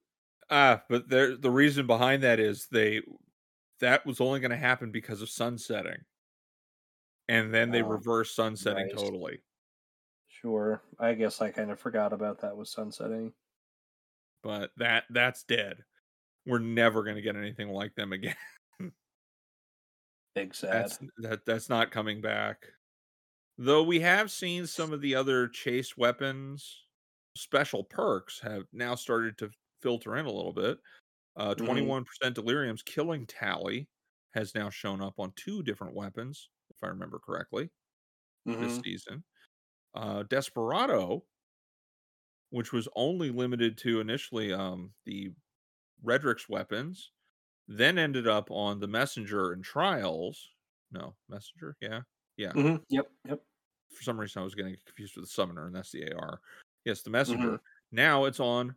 Ah, 0.49 0.83
but 0.89 1.09
there 1.09 1.35
the 1.37 1.51
reason 1.51 1.85
behind 1.87 2.23
that 2.23 2.39
is 2.39 2.67
they 2.67 3.01
that 3.79 4.05
was 4.05 4.21
only 4.21 4.39
going 4.39 4.51
to 4.51 4.57
happen 4.57 4.91
because 4.91 5.21
of 5.21 5.29
sunsetting. 5.29 6.05
And 7.29 7.53
then 7.53 7.71
they 7.71 7.81
Oh, 7.81 7.87
reversed 7.89 8.35
sunsetting 8.35 8.87
right. 8.87 8.97
totally. 8.97 9.41
Sure. 10.27 10.81
I 10.97 11.13
guess 11.13 11.41
I 11.41 11.51
kind 11.51 11.71
of 11.71 11.79
forgot 11.79 12.13
about 12.13 12.39
that 12.39 12.55
with 12.55 12.69
sunsetting. 12.69 13.33
But 14.41 14.71
that 14.77 15.05
that's 15.09 15.43
dead. 15.43 15.83
We're 16.45 16.59
never 16.59 17.03
going 17.03 17.17
to 17.17 17.21
get 17.23 17.35
anything 17.37 17.69
like 17.69 17.95
them 17.95 18.13
again. 18.13 18.35
Big 20.33 20.55
sad. 20.55 20.71
That's 20.73 20.99
that 21.17 21.45
that's 21.45 21.69
not 21.69 21.91
coming 21.91 22.21
back. 22.21 22.67
Though 23.59 23.83
we 23.83 23.99
have 23.99 24.31
seen 24.31 24.65
some 24.67 24.91
of 24.93 25.01
the 25.01 25.13
other 25.15 25.47
chase 25.47 25.95
weapons 25.97 26.87
special 27.35 27.83
perks 27.83 28.39
have 28.39 28.67
now 28.73 28.95
started 28.95 29.37
to 29.39 29.51
filter 29.81 30.15
in 30.17 30.25
a 30.25 30.31
little 30.31 30.53
bit. 30.53 30.79
Uh 31.35 31.55
Mhm. 31.57 31.93
21% 31.95 32.35
delirium's 32.35 32.83
killing 32.83 33.27
tally 33.27 33.89
has 34.35 34.55
now 34.55 34.69
shown 34.71 35.01
up 35.01 35.19
on 35.19 35.33
two 35.33 35.63
different 35.63 35.95
weapons 35.95 36.49
if 36.71 36.83
I 36.83 36.87
remember 36.89 37.19
correctly 37.19 37.71
this 38.59 38.75
hmm 38.75 38.83
season. 38.83 39.25
Uh 39.95 40.23
Desperado 40.23 41.25
which 42.49 42.71
was 42.73 42.87
only 42.95 43.29
limited 43.31 43.77
to 43.77 43.99
initially 43.99 44.51
um 44.53 44.93
the 45.05 45.33
Redrix's 46.03 46.49
weapons 46.49 47.11
then 47.67 47.97
ended 47.97 48.27
up 48.27 48.51
on 48.51 48.79
the 48.79 48.87
messenger 48.87 49.51
and 49.53 49.63
trials. 49.63 50.49
No, 50.91 51.17
messenger, 51.29 51.77
yeah. 51.81 52.01
Yeah. 52.37 52.55
hmm 52.55 52.77
Yep. 52.89 53.11
Yep. 53.25 53.48
For 53.91 54.03
some 54.03 54.19
reason 54.19 54.41
I 54.41 54.45
was 54.45 54.55
getting 54.55 54.75
confused 54.85 55.15
with 55.15 55.25
the 55.25 55.31
summoner, 55.31 55.67
and 55.67 55.75
that's 55.75 55.91
the 55.91 56.11
AR. 56.13 56.41
Yes, 56.85 57.01
the 57.01 57.09
hmm 57.27 57.55
messenger. 57.55 57.61
Now 57.91 58.25
it's 58.25 58.39
on 58.39 58.75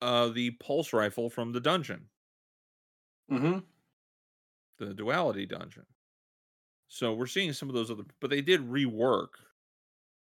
uh 0.00 0.28
the 0.28 0.52
pulse 0.52 0.92
rifle 0.94 1.28
from 1.30 1.52
the 1.52 1.60
dungeon, 1.60 2.08
Mm-hmm. 3.30 3.58
the 4.78 4.94
duality 4.94 5.44
dungeon. 5.46 5.86
So 6.88 7.14
we're 7.14 7.26
seeing 7.26 7.52
some 7.52 7.68
of 7.68 7.74
those 7.74 7.90
other, 7.92 8.04
but 8.20 8.30
they 8.30 8.42
did 8.42 8.60
rework 8.60 9.34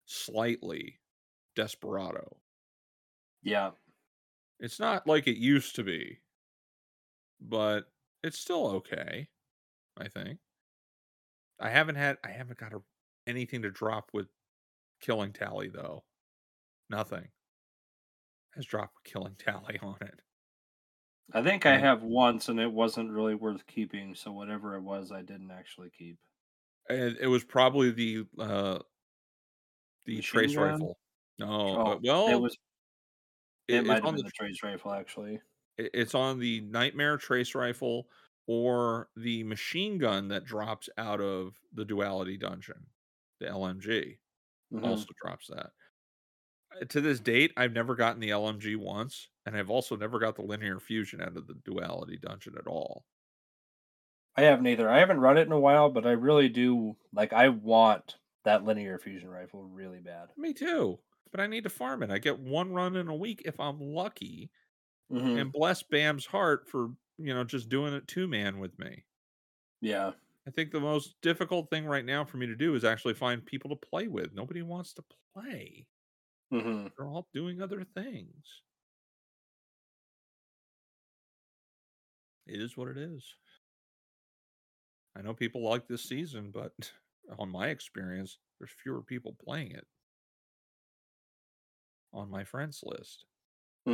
slightly 0.06 0.98
Desperado. 1.54 2.40
Yeah. 3.42 3.72
It's 4.60 4.78
not 4.78 5.04
like 5.08 5.26
it 5.26 5.36
used 5.36 5.74
to 5.74 5.82
be, 5.82 6.20
but 7.40 7.92
it's 8.22 8.38
still 8.38 8.66
okay. 8.68 9.28
I 9.96 10.08
think. 10.08 10.40
I 11.60 11.70
haven't 11.70 11.94
had 11.94 12.18
I 12.24 12.30
haven't 12.30 12.58
got 12.58 12.72
a, 12.72 12.82
anything 13.28 13.62
to 13.62 13.70
drop 13.70 14.10
with 14.14 14.28
killing 15.00 15.32
tally 15.34 15.68
though. 15.70 16.04
Nothing 16.90 17.30
has 18.54 18.66
dropped 18.66 18.94
with 18.96 19.04
killing 19.04 19.36
tally 19.36 19.78
on 19.82 19.96
it. 20.02 20.20
I 21.32 21.42
think 21.42 21.64
I 21.64 21.78
have 21.78 22.02
once, 22.02 22.48
and 22.50 22.60
it 22.60 22.70
wasn't 22.70 23.10
really 23.12 23.34
worth 23.34 23.66
keeping. 23.66 24.14
So 24.14 24.30
whatever 24.32 24.74
it 24.74 24.82
was, 24.82 25.10
I 25.10 25.22
didn't 25.22 25.50
actually 25.50 25.88
keep. 25.90 26.18
And 26.88 27.16
it 27.18 27.26
was 27.26 27.44
probably 27.44 27.90
the 27.90 28.26
uh 28.38 28.80
the 30.06 30.16
Machine 30.16 30.22
trace 30.22 30.54
gun? 30.54 30.64
rifle. 30.72 30.98
No, 31.38 31.78
Oh, 31.78 31.98
well, 32.02 32.26
it 32.26 32.34
was. 32.34 32.56
it- 33.68 33.84
It 33.86 33.86
might 33.86 34.02
have 34.02 34.06
on 34.06 34.14
been 34.14 34.24
the 34.24 34.24
the 34.24 34.30
trace 34.32 34.62
rifle, 34.62 34.92
actually. 34.92 35.40
it- 35.76 35.90
it's 35.94 36.14
on 36.14 36.38
the 36.38 36.60
nightmare 36.62 37.16
trace 37.16 37.54
rifle 37.54 38.10
or 38.46 39.10
the 39.16 39.42
machine 39.44 39.98
gun 39.98 40.28
that 40.28 40.44
drops 40.44 40.88
out 40.96 41.20
of 41.20 41.60
the 41.72 41.84
duality 41.84 42.36
dungeon. 42.36 42.90
The 43.40 43.48
LMG 43.48 44.20
Mhm. 44.70 45.04
also 45.04 45.12
drops 45.22 45.48
that. 45.48 45.72
To 46.88 47.00
this 47.00 47.20
date, 47.20 47.52
I've 47.58 47.72
never 47.74 47.94
gotten 47.94 48.20
the 48.20 48.30
LMG 48.30 48.74
once, 48.74 49.28
and 49.46 49.54
I've 49.56 49.70
also 49.70 49.96
never 49.96 50.18
got 50.18 50.34
the 50.36 50.42
linear 50.42 50.80
fusion 50.80 51.20
out 51.20 51.36
of 51.36 51.46
the 51.46 51.54
duality 51.54 52.16
dungeon 52.16 52.56
at 52.58 52.66
all. 52.66 53.06
I 54.36 54.40
haven't 54.44 54.66
either. 54.66 54.88
I 54.88 55.00
haven't 55.00 55.20
run 55.20 55.36
it 55.36 55.42
in 55.42 55.52
a 55.52 55.60
while, 55.60 55.90
but 55.90 56.06
I 56.06 56.12
really 56.12 56.48
do 56.48 56.96
like. 57.12 57.34
I 57.34 57.50
want 57.50 58.16
that 58.44 58.64
linear 58.64 58.98
fusion 58.98 59.28
rifle 59.28 59.62
really 59.64 60.00
bad. 60.00 60.30
Me 60.36 60.54
too, 60.54 61.00
but 61.30 61.38
I 61.40 61.46
need 61.46 61.64
to 61.64 61.70
farm 61.70 62.02
it. 62.02 62.10
I 62.10 62.18
get 62.18 62.38
one 62.38 62.72
run 62.72 62.96
in 62.96 63.08
a 63.08 63.14
week 63.14 63.42
if 63.44 63.60
I'm 63.60 63.78
lucky, 63.80 64.50
hmm 65.10 65.38
and 65.38 65.52
bless 65.52 65.82
Bam's 65.82 66.26
heart 66.26 66.68
for 66.68 66.96
you 67.18 67.34
know 67.34 67.44
just 67.44 67.68
doing 67.70 67.94
it 67.94 68.08
two 68.08 68.28
man 68.28 68.58
with 68.60 68.78
me. 68.78 69.06
Yeah. 69.80 70.12
I 70.48 70.50
think 70.50 70.72
the 70.72 70.80
most 70.80 71.20
difficult 71.20 71.70
thing 71.70 71.86
right 71.86 72.04
now 72.04 72.24
for 72.24 72.38
me 72.38 72.46
to 72.46 72.56
do 72.56 72.74
is 72.74 72.84
actually 72.84 73.14
find 73.14 73.46
people 73.46 73.70
to 73.70 73.76
play 73.76 74.08
with. 74.08 74.32
Nobody 74.32 74.62
wants 74.62 74.92
to 74.94 75.04
play. 75.32 75.86
hmm 76.50 76.88
They're 76.98 77.08
all 77.08 77.30
doing 77.32 77.62
other 77.62 77.82
things. 77.82 78.60
It 82.46 82.60
is 82.60 82.76
what 82.76 82.88
it 82.88 82.96
is. 82.96 83.36
I 85.14 85.20
know 85.22 85.34
people 85.34 85.62
like 85.62 85.86
this 85.86 86.02
season, 86.04 86.50
but 86.50 86.94
on 87.38 87.50
my 87.50 87.68
experience, 87.68 88.38
there's 88.58 88.70
fewer 88.72 89.02
people 89.02 89.34
playing 89.34 89.72
it 89.72 89.86
on 92.12 92.30
my 92.30 92.44
friends 92.44 92.80
list. 92.82 93.24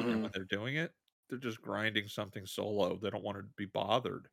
And 0.08 0.18
hmm 0.18 0.24
when 0.24 0.30
they're 0.34 0.44
doing 0.44 0.76
it, 0.76 0.94
they're 1.28 1.38
just 1.38 1.62
grinding 1.62 2.08
something 2.08 2.46
solo. 2.46 2.98
They 2.98 3.10
don't 3.10 3.24
want 3.24 3.38
to 3.38 3.44
be 3.56 3.66
bothered. 3.66 4.28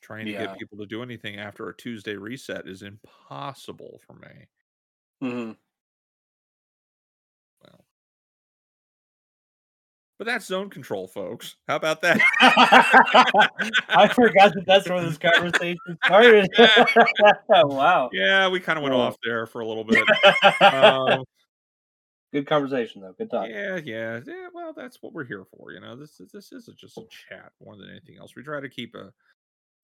Trying 0.00 0.26
to 0.26 0.32
Yeah. 0.32 0.46
get 0.46 0.58
people 0.58 0.78
to 0.78 0.86
do 0.86 1.02
anything 1.02 1.36
after 1.38 1.68
a 1.68 1.76
Tuesday 1.76 2.16
reset 2.16 2.68
is 2.68 2.82
impossible 2.82 4.00
for 4.06 4.14
me. 4.14 4.46
hmm 5.20 5.52
Well, 7.62 7.84
but 10.18 10.26
that's 10.26 10.46
zone 10.46 10.70
control, 10.70 11.08
folks. 11.08 11.56
How 11.66 11.76
about 11.76 12.02
that? 12.02 12.20
I 13.88 14.08
forgot 14.08 14.52
that 14.54 14.64
that's 14.66 14.88
where 14.88 15.02
this 15.02 15.18
conversation 15.18 15.98
started. 16.04 16.48
wow. 17.48 18.10
yeah, 18.12 18.48
we 18.48 18.60
kind 18.60 18.78
of 18.78 18.82
went 18.82 18.94
Oh. 18.94 19.00
off 19.00 19.16
there 19.24 19.46
for 19.46 19.60
a 19.60 19.66
little 19.66 19.84
bit. 19.84 20.04
Um, 20.62 21.24
Good 22.32 22.46
conversation 22.46 23.00
though. 23.02 23.14
Good 23.16 23.30
talk. 23.30 23.48
yeah, 23.48 23.76
yeah, 23.76 24.20
yeah. 24.26 24.48
Well, 24.52 24.72
that's 24.76 25.00
what 25.00 25.12
we're 25.12 25.24
here 25.24 25.44
for. 25.56 25.72
You 25.72 25.80
know, 25.80 25.96
this 25.96 26.20
is 26.20 26.30
this 26.32 26.52
is 26.52 26.66
just 26.76 26.98
a 26.98 27.04
chat 27.08 27.52
more 27.64 27.76
than 27.76 27.88
anything 27.88 28.18
else. 28.18 28.34
We 28.36 28.42
try 28.42 28.60
to 28.60 28.68
keep 28.68 28.94
a 28.94 29.12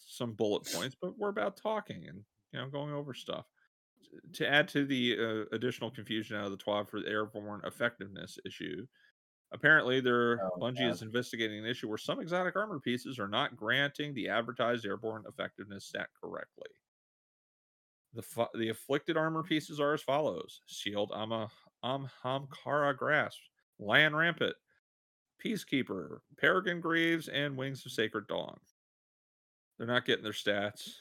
some 0.06 0.32
bullet 0.32 0.64
points, 0.72 0.96
but 1.00 1.18
we're 1.18 1.28
about 1.30 1.56
talking 1.56 2.06
and 2.08 2.24
you 2.52 2.58
know 2.60 2.68
going 2.68 2.92
over 2.92 3.14
stuff. 3.14 3.46
To 4.34 4.46
add 4.48 4.68
to 4.68 4.84
the 4.84 5.16
uh, 5.18 5.54
additional 5.56 5.90
confusion 5.90 6.36
out 6.36 6.44
of 6.44 6.50
the 6.50 6.58
TWAB 6.58 6.90
for 6.90 7.00
the 7.00 7.08
airborne 7.08 7.62
effectiveness 7.64 8.38
issue, 8.44 8.86
apparently 9.52 10.00
their 10.00 10.40
Oh, 10.44 10.58
Bungie 10.60 10.80
God. 10.80 10.90
is 10.90 11.02
investigating 11.02 11.60
an 11.60 11.66
issue 11.66 11.88
where 11.88 11.96
some 11.98 12.20
exotic 12.20 12.54
armor 12.56 12.78
pieces 12.80 13.18
are 13.18 13.28
not 13.28 13.56
granting 13.56 14.12
the 14.12 14.28
advertised 14.28 14.84
airborne 14.84 15.22
effectiveness 15.28 15.86
stat 15.86 16.08
correctly. 16.22 16.68
The 18.14 18.22
fu- 18.22 18.58
the 18.58 18.68
afflicted 18.68 19.16
armor 19.16 19.42
pieces 19.42 19.80
are 19.80 19.94
as 19.94 20.02
follows: 20.02 20.60
Shield 20.66 21.10
Ama 21.14 21.48
Ahamkara 21.82 22.94
Grasp, 22.96 23.38
Lion 23.78 24.14
Rampant, 24.14 24.54
Peacekeeper, 25.42 26.18
Peregrine 26.36 26.80
Greaves, 26.82 27.28
and 27.28 27.56
Wings 27.56 27.86
of 27.86 27.92
Sacred 27.92 28.26
Dawn. 28.26 28.58
They're 29.82 29.92
not 29.92 30.04
getting 30.04 30.22
their 30.22 30.30
stats. 30.30 30.94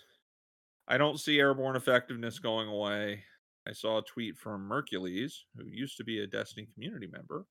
I 0.87 0.97
don't 0.97 1.19
see 1.19 1.39
airborne 1.39 1.75
effectiveness 1.75 2.39
going 2.39 2.67
away. 2.67 3.25
I 3.67 3.73
saw 3.73 3.99
a 3.99 4.03
tweet 4.03 4.39
from 4.39 4.63
Mercules, 4.67 5.45
who 5.55 5.65
used 5.67 5.97
to 5.97 6.03
be 6.03 6.17
a 6.21 6.25
Destiny 6.25 6.65
community 6.65 7.05
member, 7.05 7.45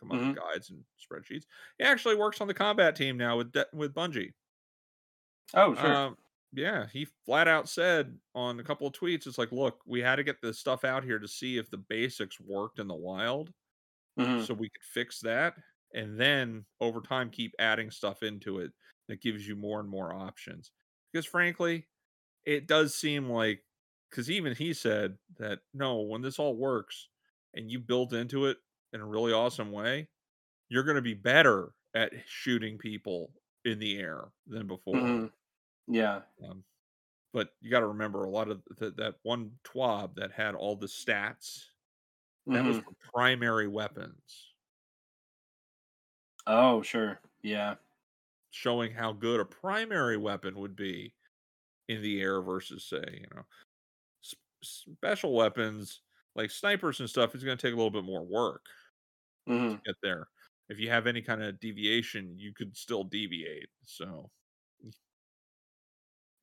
come 0.00 0.10
up 0.10 0.20
with 0.20 0.34
guides 0.34 0.70
and 0.70 0.84
spreadsheets. 0.98 1.44
He 1.78 1.84
actually 1.84 2.16
works 2.16 2.40
on 2.40 2.48
the 2.48 2.54
combat 2.54 2.96
team 2.96 3.16
now 3.16 3.36
with 3.38 3.52
De- 3.52 3.68
with 3.72 3.94
Bungie. 3.94 4.34
Oh, 5.54 5.74
sure. 5.74 6.02
Um, 6.06 6.16
yeah, 6.52 6.86
he 6.92 7.04
flat 7.26 7.48
out 7.48 7.68
said 7.68 8.18
on 8.34 8.60
a 8.60 8.64
couple 8.64 8.86
of 8.86 8.92
tweets, 8.92 9.26
it's 9.26 9.38
like, 9.38 9.52
look, 9.52 9.80
we 9.86 10.00
had 10.00 10.16
to 10.16 10.24
get 10.24 10.40
this 10.40 10.58
stuff 10.58 10.84
out 10.84 11.04
here 11.04 11.18
to 11.18 11.28
see 11.28 11.58
if 11.58 11.70
the 11.70 11.78
basics 11.78 12.40
worked 12.40 12.78
in 12.78 12.86
the 12.88 12.94
wild, 12.94 13.52
Mhm. 14.18 14.46
so 14.46 14.54
we 14.54 14.70
could 14.70 14.82
fix 14.84 15.20
that, 15.20 15.56
and 15.94 16.18
then 16.20 16.66
over 16.80 17.00
time 17.00 17.30
keep 17.30 17.54
adding 17.58 17.90
stuff 17.90 18.22
into 18.22 18.60
it 18.60 18.72
that 19.08 19.20
gives 19.20 19.46
you 19.46 19.56
more 19.56 19.80
and 19.80 19.88
more 19.88 20.14
options. 20.14 20.72
Because 21.12 21.26
frankly, 21.26 21.88
it 22.44 22.66
does 22.66 22.94
seem 22.94 23.30
like, 23.30 23.64
because 24.10 24.30
even 24.30 24.54
he 24.54 24.74
said 24.74 25.18
that 25.38 25.60
no, 25.74 26.02
when 26.02 26.22
this 26.22 26.38
all 26.38 26.56
works 26.56 27.08
and 27.54 27.70
you 27.70 27.80
build 27.80 28.14
into 28.14 28.46
it 28.46 28.58
in 28.92 29.00
a 29.00 29.06
really 29.06 29.32
awesome 29.32 29.72
way, 29.72 30.08
you're 30.68 30.84
going 30.84 30.96
to 30.96 31.02
be 31.02 31.14
better 31.14 31.74
at 31.94 32.12
shooting 32.26 32.78
people 32.78 33.34
in 33.64 33.78
the 33.78 33.98
air 33.98 34.32
than 34.46 34.66
before. 34.66 35.16
Mhm. 35.16 35.32
Yeah. 35.88 36.24
Um, 36.42 36.64
but 37.32 37.54
you 37.60 37.70
got 37.70 37.80
to 37.80 37.88
remember 37.88 38.24
a 38.24 38.30
lot 38.30 38.50
of 38.50 38.62
th- 38.78 38.96
that 38.96 39.16
one 39.22 39.58
TWAB 39.64 40.16
that 40.16 40.32
had 40.32 40.54
all 40.56 40.76
the 40.76 40.86
stats 40.88 41.66
that 42.52 42.64
was 42.64 42.76
Mhm. 42.76 42.84
for 42.84 42.94
primary 43.14 43.68
weapons, 43.68 44.54
Oh, 46.46 46.82
sure. 46.82 47.20
Yeah. 47.42 47.76
Showing 48.54 48.92
how 48.92 49.12
good 49.12 49.40
a 49.40 49.44
primary 49.44 50.16
weapon 50.16 50.58
would 50.58 50.76
be 50.76 51.14
in 51.88 52.02
the 52.02 52.20
air 52.22 52.42
versus, 52.42 52.86
say, 52.88 53.04
you 53.22 53.26
know, 53.34 53.44
s- 54.24 54.34
special 54.62 55.34
weapons 55.34 56.02
like 56.36 56.50
snipers 56.50 57.00
and 57.00 57.10
stuff 57.10 57.34
is 57.34 57.44
going 57.44 57.58
to 57.58 57.62
take 57.62 57.74
a 57.74 57.76
little 57.76 57.90
bit 57.90 58.04
more 58.04 58.24
work 58.24 58.66
Mhm. 59.46 59.84
get 59.84 59.96
there. 60.02 60.28
If 60.68 60.78
you 60.78 60.88
have 60.90 61.06
any 61.06 61.22
kind 61.22 61.42
of 61.42 61.60
deviation, 61.60 62.38
you 62.38 62.52
could 62.54 62.76
still 62.76 63.04
deviate. 63.04 63.68
So, 63.84 64.30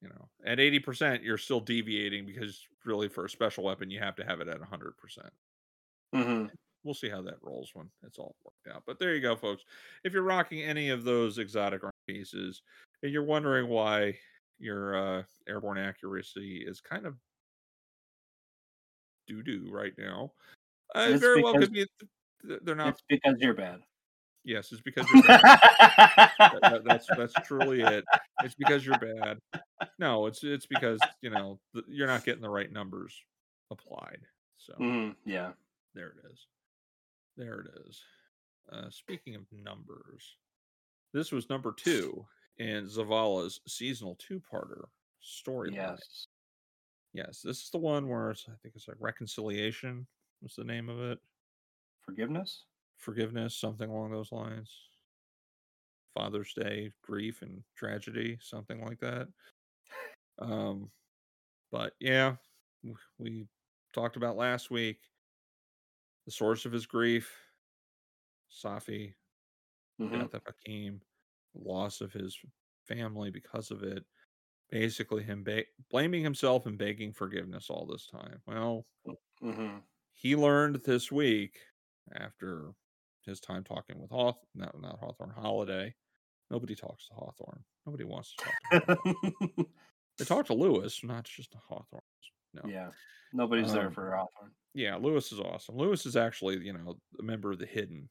you 0.01 0.09
know, 0.09 0.29
at 0.43 0.59
80%, 0.59 1.23
you're 1.23 1.37
still 1.37 1.59
deviating 1.59 2.25
because 2.25 2.67
really 2.85 3.07
for 3.07 3.25
a 3.25 3.29
special 3.29 3.63
weapon, 3.63 3.89
you 3.91 3.99
have 3.99 4.15
to 4.15 4.25
have 4.25 4.41
it 4.41 4.47
at 4.47 4.59
100%. 4.59 5.31
Mhm. 6.13 6.51
We'll 6.83 6.93
see 6.95 7.09
how 7.09 7.21
that 7.23 7.41
rolls 7.43 7.71
when 7.75 7.91
it's 8.01 8.17
all 8.17 8.35
worked 8.43 8.67
out. 8.75 8.83
But 8.87 8.97
there 8.97 9.13
you 9.13 9.21
go, 9.21 9.35
folks. 9.35 9.63
If 10.03 10.13
you're 10.13 10.23
rocking 10.23 10.61
any 10.63 10.89
of 10.89 11.03
those 11.03 11.37
exotic 11.37 11.83
pieces 12.11 12.61
and 13.03 13.11
you're 13.11 13.23
wondering 13.23 13.67
why 13.69 14.17
your 14.59 14.95
uh, 14.95 15.23
airborne 15.47 15.77
accuracy 15.77 16.63
is 16.67 16.81
kind 16.81 17.05
of 17.05 17.15
doo 19.27 19.41
doo 19.43 19.67
right 19.71 19.93
now, 19.97 20.31
uh, 20.95 21.01
it 21.01 21.11
It's 21.13 21.21
very 21.21 21.41
well 21.41 21.53
could 21.53 21.73
be 21.73 21.85
they're 22.43 22.75
not. 22.75 22.89
It's 22.89 23.03
because 23.07 23.35
you're 23.39 23.53
bad. 23.53 23.81
Yes, 24.43 24.71
it's 24.71 24.81
because 24.81 25.07
you're 25.11 25.23
bad. 25.23 25.41
That- 25.43 26.61
that- 26.63 26.83
that's 26.85 27.07
that's 27.17 27.33
truly 27.47 27.81
it. 27.81 28.03
It's 28.43 28.55
because 28.55 28.85
you're 28.85 28.97
bad. 28.97 29.37
No, 29.99 30.25
it's 30.25 30.43
it's 30.43 30.65
because 30.65 30.99
you 31.21 31.29
know 31.29 31.59
you're 31.87 32.07
not 32.07 32.23
getting 32.25 32.41
the 32.41 32.49
right 32.49 32.71
numbers 32.71 33.15
applied. 33.69 34.21
So 34.57 34.73
Mhm. 34.79 35.15
Yeah. 35.25 35.53
there 35.93 36.09
it 36.09 36.31
is. 36.31 36.47
There 37.37 37.61
it 37.61 37.67
is. 37.87 38.01
Uh, 38.71 38.89
speaking 38.89 39.35
of 39.35 39.43
numbers, 39.51 40.37
this 41.13 41.31
was 41.31 41.49
number 41.49 41.73
two 41.73 42.25
in 42.57 42.85
Zavala's 42.85 43.59
seasonal 43.67 44.15
two-parter 44.19 44.83
storyline. 45.23 45.75
Yes. 45.75 46.27
Yes, 47.13 47.41
this 47.41 47.63
is 47.63 47.69
the 47.71 47.77
one 47.77 48.07
where 48.07 48.31
it's, 48.31 48.45
I 48.47 48.53
think 48.61 48.75
it's 48.75 48.87
like 48.87 48.97
reconciliation. 48.99 50.07
What's 50.39 50.55
the 50.55 50.63
name 50.63 50.87
of 50.89 50.99
it? 51.01 51.19
Forgiveness? 51.99 52.63
Forgiveness, 52.97 53.55
something 53.55 53.89
along 53.89 54.11
those 54.11 54.31
lines. 54.31 54.71
Father's 56.13 56.53
Day, 56.53 56.91
grief 57.03 57.41
and 57.41 57.63
tragedy, 57.75 58.37
something 58.41 58.83
like 58.83 58.99
that. 58.99 59.27
Um, 60.39 60.89
but 61.71 61.93
yeah, 61.99 62.35
we 63.17 63.45
talked 63.93 64.17
about 64.17 64.37
last 64.37 64.71
week 64.71 64.99
the 66.25 66.31
source 66.31 66.65
of 66.65 66.71
his 66.71 66.85
grief, 66.85 67.33
Safi, 68.51 69.13
Mhm. 70.09 70.19
death 70.21 70.33
of 70.33 70.43
Hakim, 70.45 71.01
loss 71.53 72.01
of 72.01 72.13
his 72.13 72.37
family 72.87 73.29
because 73.31 73.71
of 73.71 73.83
it. 73.83 74.05
Basically, 74.69 75.23
him 75.23 75.43
ba- 75.43 75.65
blaming 75.89 76.23
himself 76.23 76.65
and 76.65 76.77
begging 76.77 77.11
forgiveness 77.13 77.69
all 77.69 77.85
this 77.85 78.07
time. 78.07 78.41
Well, 78.45 78.85
Mhm. 79.41 79.83
he 80.13 80.35
learned 80.35 80.77
this 80.83 81.11
week 81.11 81.59
after 82.13 82.73
his 83.23 83.39
time 83.39 83.63
talking 83.63 83.99
with 83.99 84.09
Hawth, 84.11 84.43
not, 84.55 84.79
not 84.79 84.99
Hawthorne 84.99 85.29
Holiday. 85.31 85.95
Nobody 86.49 86.75
talks 86.75 87.07
to 87.07 87.13
Hawthorne. 87.13 87.63
Nobody 87.85 88.03
wants 88.03 88.33
to 88.35 88.43
talk 88.45 88.53
to 88.71 88.79
Hawthorne. 88.79 89.05
they 90.17 90.25
talk 90.25 90.45
to 90.47 90.53
Louis, 90.53 91.03
not 91.03 91.25
just 91.25 91.51
to 91.51 91.57
Hawthorne. 91.57 92.01
No. 92.53 92.61
yeah. 92.65 92.91
Nobody's 93.33 93.71
there 93.71 93.87
Um, 93.87 93.93
for 93.93 94.15
Hawthorne. 94.15 94.55
Yeah, 94.73 94.95
Louis 94.95 95.29
is 95.31 95.39
awesome. 95.39 95.75
Louis 95.75 96.05
is 96.05 96.15
actually, 96.17 96.65
you 96.65 96.73
know, 96.73 96.99
a 97.19 97.23
member 97.23 97.51
of 97.51 97.59
the 97.59 97.65
Hidden. 97.65 98.09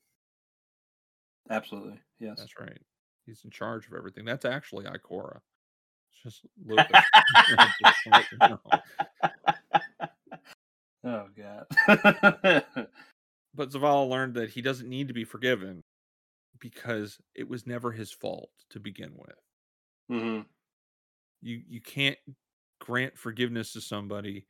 Absolutely. 1.51 2.01
Yes. 2.19 2.37
That's 2.39 2.59
right. 2.59 2.79
He's 3.27 3.43
in 3.45 3.51
charge 3.51 3.87
of 3.87 3.95
everything. 3.95 4.25
That's 4.25 4.45
actually 4.45 4.87
Ikora. 4.87 5.41
It's 6.13 6.23
just 6.23 6.47
Louis. 6.65 6.85
Just 6.89 7.95
to 8.05 8.11
let 8.11 8.25
you 8.33 8.39
know. 8.49 8.61
oh 11.05 11.27
god. 11.37 12.65
But 13.55 13.71
Zavala 13.71 14.09
learned 14.09 14.35
that 14.35 14.51
he 14.51 14.63
doesn't 14.63 14.89
need 14.89 15.09
to 15.09 15.15
be 15.15 15.25
forgiven 15.25 15.83
because 16.61 17.19
it 17.35 17.49
was 17.49 17.67
never 17.67 17.91
his 17.91 18.13
fault 18.13 18.51
to 18.71 18.79
begin 18.81 19.13
with. 19.17 19.35
hmm 20.09 20.41
You 21.43 21.63
you 21.69 21.81
can't 21.81 22.19
grant 22.81 23.19
forgiveness 23.19 23.73
to 23.73 23.81
somebody 23.81 24.47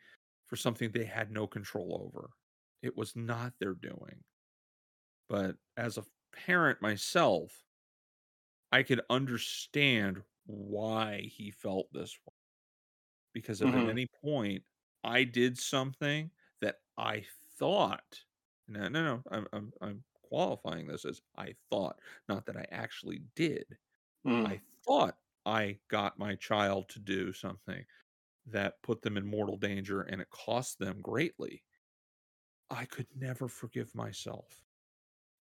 for 0.49 0.57
something 0.57 0.91
they 0.91 1.05
had 1.05 1.31
no 1.31 1.47
control 1.47 2.03
over. 2.05 2.31
It 2.83 2.97
was 2.97 3.17
not 3.17 3.53
their 3.59 3.75
doing. 3.75 4.23
But 5.29 5.57
as 5.77 5.97
a 5.97 6.05
parent 6.33 6.83
myself, 6.83 7.65
I 8.73 8.83
could 8.83 9.03
understand 9.09 10.25
why 10.45 11.21
he 11.21 11.53
felt 11.53 11.93
this 11.93 12.19
way. 12.27 12.35
Because 13.33 13.61
if 13.61 13.73
Mhm. 13.73 13.75
at 13.75 13.89
any 13.89 14.07
point 14.07 14.65
I 15.05 15.25
did 15.25 15.59
something 15.59 16.31
that 16.61 16.81
I 16.97 17.27
thought, 17.59 18.25
no, 18.69 18.89
no, 18.89 19.03
no, 19.05 19.23
I'm, 19.31 19.47
I'm, 19.53 19.73
I'm 19.81 20.05
qualifying 20.15 20.87
this 20.87 21.05
as 21.05 21.21
I 21.37 21.55
thought, 21.71 22.01
not 22.29 22.47
that 22.47 22.57
I 22.57 22.67
actually 22.71 23.21
did. 23.35 23.79
Mm. 24.25 24.51
I 24.51 24.63
thought 24.87 25.19
I 25.47 25.81
got 25.89 26.19
my 26.19 26.37
child 26.37 26.89
to 26.91 27.01
do 27.01 27.33
something 27.33 27.87
that 28.47 28.83
put 28.83 29.03
them 29.03 29.17
in 29.19 29.27
mortal 29.27 29.59
danger 29.59 30.03
and 30.03 30.21
it 30.23 30.31
cost 30.31 30.79
them 30.79 31.01
greatly. 31.03 31.65
I 32.71 32.87
could 32.87 33.15
never 33.15 33.49
forgive 33.49 33.95
myself. 33.95 34.65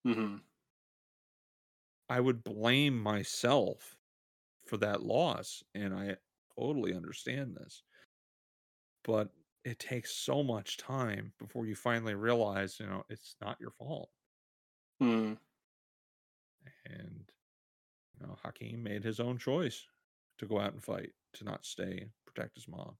hmm 0.05 0.41
I 2.09 2.19
would 2.19 2.43
blame 2.43 2.99
myself 3.01 3.97
for 4.65 4.77
that 4.77 5.03
loss. 5.03 5.63
And 5.75 5.93
I 5.93 6.17
totally 6.57 6.93
understand 6.95 7.57
this. 7.57 7.83
But 9.03 9.33
it 9.65 9.77
takes 9.77 10.15
so 10.15 10.41
much 10.41 10.77
time 10.77 11.33
before 11.37 11.65
you 11.65 11.75
finally 11.75 12.15
realize, 12.15 12.79
you 12.79 12.85
know, 12.87 13.03
it's 13.09 13.35
not 13.41 13.59
your 13.59 13.71
fault. 13.71 14.09
Mm. 15.01 15.37
And, 16.85 17.31
you 18.19 18.27
know, 18.27 18.37
Hakim 18.43 18.83
made 18.83 19.03
his 19.03 19.19
own 19.21 19.37
choice 19.39 19.87
to 20.39 20.47
go 20.47 20.59
out 20.59 20.73
and 20.73 20.83
fight, 20.83 21.13
to 21.35 21.43
not 21.43 21.65
stay 21.65 21.99
and 21.99 22.11
protect 22.25 22.55
his 22.55 22.67
mom, 22.67 22.97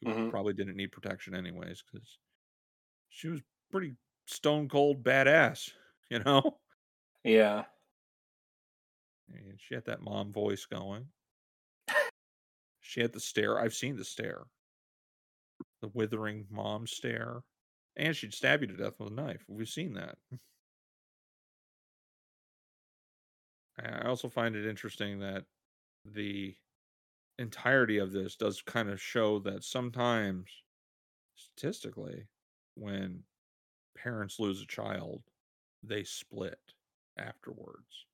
who 0.00 0.06
Mhm. 0.06 0.30
probably 0.30 0.54
didn't 0.54 0.76
need 0.76 0.92
protection 0.92 1.34
anyways, 1.34 1.82
because 1.82 2.18
she 3.08 3.28
was 3.28 3.42
pretty 3.70 3.96
stone 4.26 4.68
cold 4.68 5.04
badass, 5.04 5.72
you 6.10 6.20
know? 6.20 6.60
Yeah. 7.24 7.66
And 9.28 9.58
she 9.58 9.74
had 9.74 9.84
that 9.86 10.02
mom 10.02 10.32
voice 10.32 10.66
going. 10.66 11.06
She 12.80 13.00
had 13.00 13.12
the 13.12 13.20
stare. 13.20 13.58
I've 13.58 13.74
seen 13.74 13.96
the 13.96 14.04
stare. 14.04 14.42
The 15.80 15.88
withering 15.88 16.46
mom 16.50 16.86
stare. 16.86 17.42
And 17.96 18.14
she'd 18.14 18.34
stab 18.34 18.60
you 18.60 18.66
to 18.68 18.76
death 18.76 18.94
with 18.98 19.12
a 19.12 19.14
knife. 19.14 19.44
We've 19.48 19.68
seen 19.68 19.94
that. 19.94 20.18
I 23.78 24.06
also 24.06 24.28
find 24.28 24.54
it 24.54 24.66
interesting 24.68 25.20
that 25.20 25.44
the 26.04 26.54
entirety 27.38 27.98
of 27.98 28.12
this 28.12 28.36
does 28.36 28.62
kind 28.62 28.90
of 28.90 29.00
show 29.00 29.38
that 29.40 29.64
sometimes 29.64 30.50
statistically 31.34 32.26
when 32.74 33.22
parents 33.96 34.38
lose 34.38 34.62
a 34.62 34.66
child 34.66 35.22
they 35.82 36.04
split 36.04 36.60
afterwards 37.18 38.06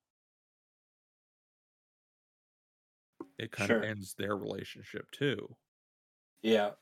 it 3.39 3.53
kind 3.53 3.69
Sure. 3.69 3.79
of 3.79 3.85
ends 3.85 4.15
their 4.15 4.37
relationship 4.37 5.11
too 5.13 5.57
Yeah. 6.43 6.75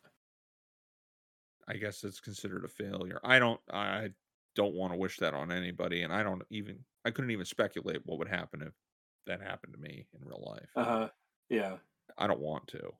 i 1.68 1.74
guess 1.76 2.04
it's 2.04 2.20
considered 2.20 2.64
a 2.64 2.68
failure 2.68 3.20
i 3.24 3.38
don't 3.38 3.60
i 3.72 4.10
don't 4.54 4.74
want 4.74 4.92
to 4.92 4.98
wish 4.98 5.18
that 5.18 5.34
on 5.34 5.52
anybody 5.52 6.02
and 6.02 6.12
i 6.12 6.22
don't 6.22 6.42
even 6.50 6.84
i 7.04 7.10
couldn't 7.10 7.30
even 7.30 7.44
speculate 7.44 8.00
what 8.04 8.18
would 8.18 8.28
happen 8.28 8.62
if 8.62 8.72
that 9.26 9.40
happened 9.40 9.72
to 9.72 9.80
me 9.80 10.06
in 10.14 10.24
real 10.24 10.42
life 10.46 10.70
Uh 10.76 10.84
huh. 10.84 11.08
Yeah. 11.48 11.78
I 12.16 12.26
don't 12.28 12.40
want 12.40 12.68
to. 12.68 12.92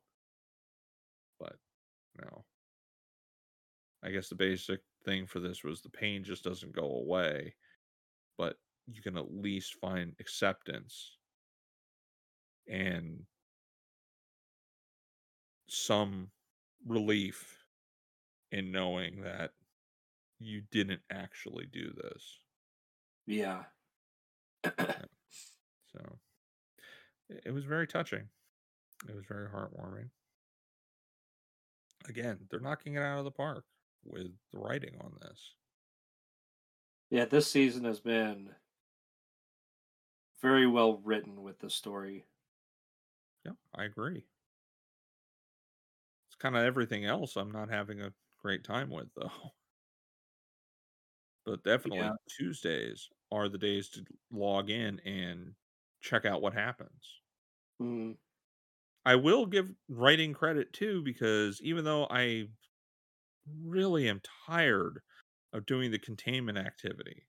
But 1.38 1.58
no. 2.18 2.44
I 4.02 4.10
guess 4.10 4.28
the 4.28 4.34
basic 4.34 4.80
thing 5.04 5.26
for 5.26 5.40
this 5.40 5.64
was 5.64 5.82
the 5.82 5.90
pain 5.90 6.22
just 6.24 6.44
doesn't 6.44 6.72
go 6.72 6.84
away, 6.96 7.54
but 8.38 8.58
you 8.86 9.02
can 9.02 9.16
at 9.16 9.32
least 9.34 9.76
find 9.76 10.14
acceptance 10.20 11.18
and 12.68 13.24
some 15.68 16.30
relief 16.86 17.64
in 18.52 18.70
knowing 18.70 19.22
that 19.22 19.50
you 20.38 20.62
didn't 20.70 21.00
actually 21.10 21.66
do 21.72 21.92
this. 22.02 22.38
Yeah. 23.26 23.64
So 24.64 26.18
it 27.28 27.42
it 27.46 27.52
was 27.52 27.64
very 27.64 27.86
touching. 27.86 28.28
It 29.08 29.14
was 29.14 29.24
very 29.26 29.48
heartwarming. 29.48 30.10
Again, 32.08 32.38
they're 32.50 32.60
knocking 32.60 32.94
it 32.94 33.02
out 33.02 33.18
of 33.18 33.24
the 33.24 33.30
park 33.30 33.64
with 34.04 34.28
the 34.52 34.58
writing 34.58 34.96
on 35.00 35.12
this. 35.20 35.54
Yeah. 37.10 37.24
This 37.24 37.50
season 37.50 37.84
has 37.84 38.00
been 38.00 38.50
very 40.40 40.66
well 40.66 41.00
written 41.04 41.42
with 41.42 41.58
the 41.58 41.70
story. 41.70 42.24
Yeah, 43.46 43.52
I 43.74 43.84
agree. 43.84 44.26
It's 46.28 46.36
kind 46.36 46.56
of 46.56 46.62
everything 46.62 47.04
else 47.04 47.36
I'm 47.36 47.50
not 47.50 47.68
having 47.68 48.00
a 48.00 48.14
great 48.38 48.62
time 48.62 48.90
with, 48.90 49.12
though. 49.14 49.54
But 51.46 51.62
definitely 51.62 52.10
Yeah. 52.10 52.16
Tuesdays 52.28 53.08
are 53.30 53.48
the 53.48 53.56
days 53.56 53.88
to 53.90 54.04
log 54.30 54.68
in 54.68 55.00
and 55.00 55.56
check 56.00 56.26
out 56.26 56.42
what 56.42 56.52
happens. 56.52 57.22
Mm, 57.80 58.16
I 59.06 59.16
will 59.16 59.46
give 59.46 59.74
writing 59.88 60.34
credit 60.34 60.72
too, 60.74 61.02
because 61.02 61.62
even 61.62 61.84
though 61.84 62.06
I 62.10 62.48
really 63.62 64.08
am 64.08 64.20
tired 64.46 65.00
of 65.52 65.66
doing 65.66 65.90
the 65.90 65.98
containment 65.98 66.58
activity, 66.58 67.28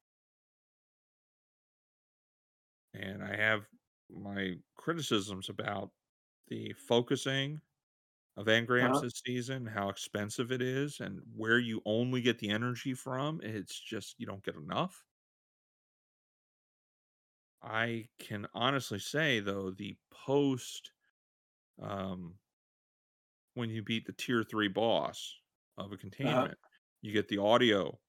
and 2.93 3.23
I 3.23 3.35
have 3.35 3.67
my 4.09 4.55
criticisms 4.75 5.49
about 5.49 5.91
the 6.47 6.73
focusing 6.73 7.61
of 8.37 8.47
engrams 8.47 8.99
uh-huh. 8.99 9.01
this 9.01 9.21
season, 9.25 9.65
how 9.67 9.89
expensive 9.89 10.51
it 10.51 10.61
is, 10.61 10.99
and 11.01 11.21
where 11.35 11.59
you 11.59 11.81
only 11.85 12.21
get 12.21 12.39
the 12.39 12.49
energy 12.51 12.93
from. 12.95 13.41
It's 13.43 13.79
just 13.79 14.15
you 14.19 14.25
don't 14.27 14.43
get 14.43 14.55
enough. 14.55 15.05
I 17.61 18.09
can 18.17 18.47
honestly 18.55 18.97
say 18.99 19.39
though, 19.39 19.69
the 19.69 19.97
post 20.09 20.91
um 21.79 22.39
when 23.55 23.69
you 23.69 23.81
beat 23.83 24.05
the 24.05 24.13
tier 24.13 24.43
three 24.43 24.67
boss 24.69 25.35
of 25.77 25.91
a 25.91 25.97
Uh-huh. 26.23 26.47
containment, 26.47 26.57
you 27.01 27.11
get 27.11 27.27
the 27.27 27.37
audio 27.37 27.99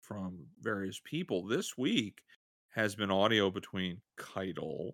from 0.00 0.48
various 0.60 1.00
people. 1.04 1.46
This 1.46 1.76
week 1.78 2.22
has 2.70 2.94
been 2.96 3.10
audio 3.10 3.50
between 3.50 4.02
Caiatl 4.18 4.92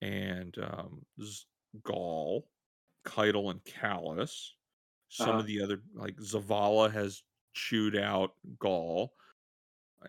and 0.00 0.56
um 0.58 1.06
Z- 1.22 1.44
Ghaul, 1.82 2.44
Caiatl 3.04 3.50
and 3.50 3.64
Calus. 3.64 4.52
Some 5.08 5.30
Uh-huh. 5.30 5.40
of 5.40 5.46
the 5.46 5.60
other 5.62 5.82
like 5.94 6.16
Zavala 6.16 6.90
has 6.92 7.22
chewed 7.54 7.96
out 7.96 8.36
Ghaul. 8.58 9.10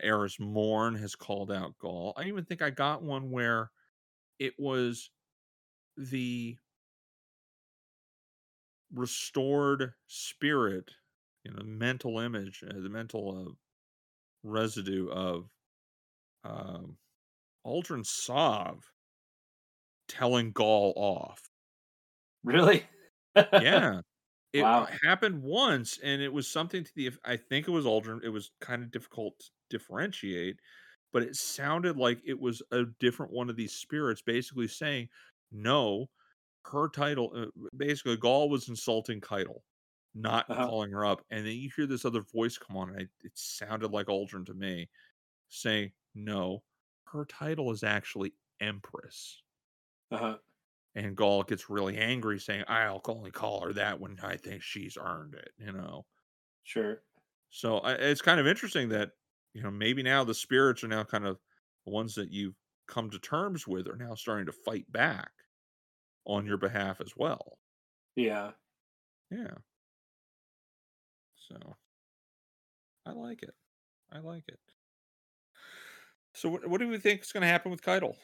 Eris 0.02 0.40
Morn 0.40 0.96
has 0.96 1.16
called 1.16 1.52
out 1.52 1.78
Ghaul. 1.80 2.14
I 2.18 2.26
even 2.26 2.46
think 2.46 2.62
I 2.62 2.70
got 2.70 3.04
one 3.04 3.32
where 3.32 3.72
it 4.40 4.60
was 4.60 5.12
the 5.98 6.58
restored 8.92 9.94
spirit, 10.08 10.92
you 11.44 11.52
know, 11.52 11.64
mental 11.64 12.20
image, 12.20 12.64
uh, 12.64 12.80
the 12.80 12.90
mental 12.90 13.50
uh, 13.50 13.52
residue 14.44 15.10
of 15.10 15.52
um, 16.44 16.98
Aldrin 17.66 18.06
Sov 18.06 18.94
telling 20.08 20.54
Ghaul 20.54 20.94
off. 20.98 21.49
Really? 22.44 22.86
Yeah. 23.56 24.02
It 24.54 24.70
Wow. 24.70 24.94
happened 25.04 25.44
once, 25.44 26.00
and 26.00 26.22
it 26.22 26.34
was 26.34 26.48
something 26.50 26.84
to 26.84 26.92
the. 26.96 27.12
I 27.26 27.38
think 27.38 27.68
it 27.68 27.72
was 27.72 27.86
Aldrin. 27.86 28.24
It 28.24 28.30
was 28.30 28.52
kind 28.62 28.84
of 28.84 28.92
difficult 28.92 29.40
to 29.40 29.52
differentiate, 29.70 30.60
but 31.14 31.24
it 31.24 31.36
sounded 31.38 31.98
like 31.98 32.22
it 32.26 32.40
was 32.40 32.62
a 32.72 32.86
different 33.00 33.34
one 33.34 33.50
of 33.50 33.56
these 33.58 33.74
spirits, 33.76 34.22
basically 34.24 34.68
saying, 34.70 35.10
"No, 35.52 36.08
her 36.68 36.90
title." 36.90 37.32
Uh, 37.36 37.68
basically, 37.78 38.18
Ghaul 38.18 38.50
was 38.50 38.70
insulting 38.70 39.22
Caiatl, 39.22 39.64
not 40.16 40.48
Uh-huh. 40.50 40.72
calling 40.72 40.92
her 40.92 41.06
up, 41.06 41.26
and 41.32 41.46
then 41.48 41.56
you 41.58 41.72
hear 41.76 41.88
this 41.88 42.06
other 42.06 42.22
voice 42.24 42.58
come 42.60 42.78
on, 42.78 42.90
and 42.92 43.02
I, 43.04 43.08
it 43.22 43.34
sounded 43.38 43.92
like 43.92 44.08
Aldrin 44.08 44.46
to 44.48 44.54
me, 44.56 44.90
saying, 45.50 45.94
"No, 46.16 46.64
her 47.08 47.26
title 47.26 47.72
is 47.72 47.84
actually 47.84 48.36
Empress." 48.62 49.44
Uh-huh. 50.12 50.40
And 51.06 51.16
Ghaul 51.16 51.48
gets 51.48 51.70
really 51.70 51.98
angry, 51.98 52.40
saying, 52.40 52.66
"I'll 52.68 53.02
only 53.08 53.32
call 53.32 53.62
her 53.62 53.74
that 53.74 54.00
when 54.00 54.20
I 54.22 54.36
think 54.38 54.62
she's 54.62 54.98
earned 54.98 55.34
it." 55.36 55.52
You 55.58 55.72
know. 55.72 56.06
Sure. 56.64 57.04
So 57.50 57.80
I, 57.80 57.94
it's 57.94 58.22
kind 58.22 58.40
of 58.40 58.48
interesting 58.48 58.90
that 58.90 59.12
you 59.54 59.64
know 59.64 59.72
maybe 59.72 60.04
now 60.04 60.24
the 60.24 60.34
spirits 60.34 60.84
are 60.84 60.88
now 60.90 61.04
kind 61.04 61.26
of 61.26 61.40
the 61.86 61.92
ones 61.92 62.16
that 62.16 62.32
you've 62.32 62.56
come 62.88 63.10
to 63.12 63.20
terms 63.20 63.68
with 63.68 63.88
are 63.88 63.96
now 63.96 64.16
starting 64.16 64.46
to 64.48 64.52
fight 64.52 64.92
back 64.92 65.32
on 66.26 66.46
your 66.46 66.58
behalf 66.58 67.02
as 67.02 67.14
well. 67.16 67.60
Yeah. 68.16 68.52
Yeah. 69.32 69.56
So 71.36 71.78
I 73.06 73.12
like 73.12 73.44
it. 73.44 73.56
I 74.12 74.20
like 74.20 74.48
it. 74.50 74.60
So 76.34 76.50
what, 76.50 76.66
what 76.68 76.80
do 76.80 76.88
we 76.88 76.98
think 76.98 77.22
is 77.22 77.32
going 77.32 77.42
to 77.42 77.48
happen 77.48 77.72
with 77.72 77.82
Caiatl? 77.84 78.18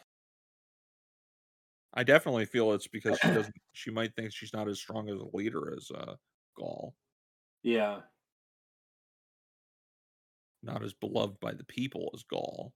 I 1.95 2.03
definitely 2.03 2.45
feel 2.45 2.73
it's 2.73 2.87
because 2.87 3.17
she 3.17 3.31
doesn't. 3.31 3.55
She 3.73 3.91
might 3.91 4.15
think 4.15 4.33
she's 4.33 4.53
not 4.53 4.69
as 4.69 4.79
strong 4.79 5.09
as 5.09 5.19
a 5.19 5.35
leader 5.35 5.73
as 5.75 5.91
uh, 5.91 6.15
Ghaul, 6.57 6.93
Yeah. 7.63 8.03
not 10.61 10.83
as 10.83 10.93
beloved 10.93 11.39
by 11.39 11.53
the 11.53 11.63
people 11.63 12.11
as 12.13 12.23
Ghaul. 12.23 12.73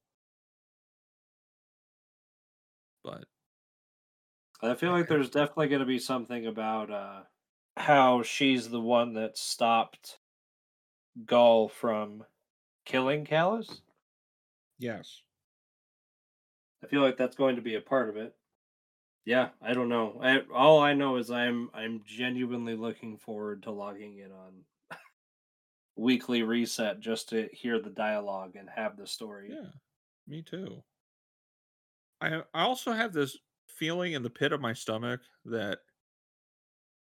But 3.03 3.27
I 4.61 4.73
feel 4.75 4.91
like 4.91 5.07
there's 5.07 5.29
definitely 5.29 5.67
going 5.67 5.81
to 5.81 5.85
be 5.85 5.99
something 5.99 6.45
about 6.45 6.89
uh, 6.89 7.23
how 7.75 8.23
she's 8.23 8.69
the 8.69 8.79
one 8.81 9.13
that 9.13 9.37
stopped 9.37 10.19
Ghaul 11.23 11.71
from 11.71 12.25
killing 12.85 13.25
Calus. 13.25 13.81
yes, 14.79 15.21
I 16.83 16.87
feel 16.87 17.01
like 17.01 17.15
that's 17.15 17.37
going 17.37 17.55
to 17.55 17.61
be 17.61 17.75
a 17.75 17.81
part 17.81 18.09
of 18.09 18.17
it. 18.17 18.37
Yeah, 19.29 19.49
I 19.61 19.75
don't 19.75 19.89
know. 19.89 20.19
I 20.23 20.41
all 20.51 20.79
I 20.79 20.95
know 20.95 21.17
is 21.17 21.29
I'm 21.29 21.69
I'm 21.71 22.01
genuinely 22.03 22.75
looking 22.75 23.15
forward 23.15 23.61
to 23.61 23.71
logging 23.71 24.17
in 24.17 24.31
on 24.31 24.63
weekly 25.95 26.41
reset 26.41 26.99
just 26.99 27.29
to 27.29 27.47
hear 27.51 27.79
the 27.79 27.91
dialogue 27.91 28.55
and 28.55 28.67
have 28.75 28.97
the 28.97 29.05
story. 29.05 29.51
Yeah, 29.51 29.69
me 30.27 30.41
too. 30.41 30.81
I 32.19 32.41
I 32.55 32.63
also 32.63 32.91
have 32.91 33.13
this 33.13 33.37
feeling 33.67 34.13
in 34.13 34.23
the 34.23 34.31
pit 34.31 34.51
of 34.51 34.61
my 34.61 34.73
stomach 34.73 35.19
that 35.45 35.77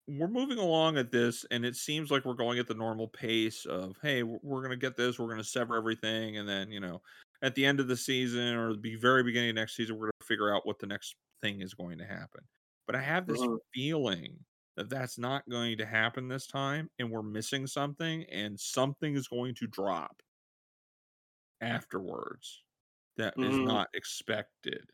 we're 0.08 0.28
moving 0.28 0.58
along 0.58 0.98
at 0.98 1.12
this, 1.12 1.46
and 1.52 1.64
it 1.64 1.76
seems 1.76 2.10
like 2.10 2.26
we're 2.26 2.34
going 2.34 2.58
at 2.58 2.66
the 2.66 2.74
normal 2.74 3.08
pace 3.08 3.66
of, 3.66 3.98
hey, 4.02 4.24
we're, 4.24 4.62
going 4.62 4.72
to 4.72 4.78
get 4.78 4.98
this, 4.98 5.20
we're 5.20 5.28
going 5.28 5.38
to 5.38 5.44
sever 5.44 5.76
everything, 5.76 6.38
and 6.38 6.50
then 6.50 6.72
you 6.72 6.80
know, 6.80 7.04
at 7.44 7.54
the 7.54 7.64
end 7.64 7.80
of 7.80 7.88
the 7.88 7.96
season 7.96 8.56
or 8.56 8.76
the 8.76 8.96
very 8.96 9.22
beginning 9.22 9.52
of 9.52 9.56
next 9.56 9.76
season, 9.76 9.96
we're 9.96 10.08
going 10.08 10.12
to 10.22 10.28
figure 10.28 10.52
out 10.52 10.66
what 10.66 10.80
the 10.80 10.88
next 10.88 11.16
thing 11.42 11.62
is 11.62 11.74
going 11.74 11.98
to 12.00 12.06
happen. 12.06 12.48
But 12.88 12.96
I 12.96 13.02
have 13.02 13.28
this 13.28 13.48
Mhm. 13.48 13.58
feeling 13.74 14.46
that 14.78 14.90
that's 14.90 15.18
not 15.18 15.48
going 15.50 15.78
to 15.78 15.86
happen 15.86 16.28
this 16.28 16.48
time 16.48 16.90
and 17.00 17.12
we're 17.12 17.24
missing 17.24 17.68
something 17.68 18.26
and 18.26 18.60
something 18.60 19.16
is 19.16 19.28
going 19.28 19.56
to 19.56 19.68
drop 19.68 20.22
afterwards 21.62 22.64
that 23.18 23.38
is 23.42 23.60
Mhm. 23.60 23.62
not 23.62 23.90
expected. 23.94 24.92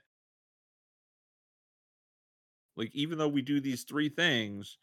Like 2.76 2.94
even 2.96 3.18
though 3.18 3.28
we 3.28 3.42
do 3.42 3.60
these 3.60 3.84
three 3.84 4.10
things, 4.10 4.78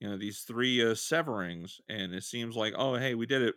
you 0.00 0.08
know, 0.08 0.18
these 0.18 0.42
three 0.42 0.82
uh, 0.84 0.94
severings 0.94 1.80
and 1.88 2.14
it 2.14 2.24
seems 2.24 2.56
like 2.56 2.74
oh 2.76 2.96
hey, 2.96 3.14
we 3.14 3.26
did 3.26 3.42
it 3.42 3.56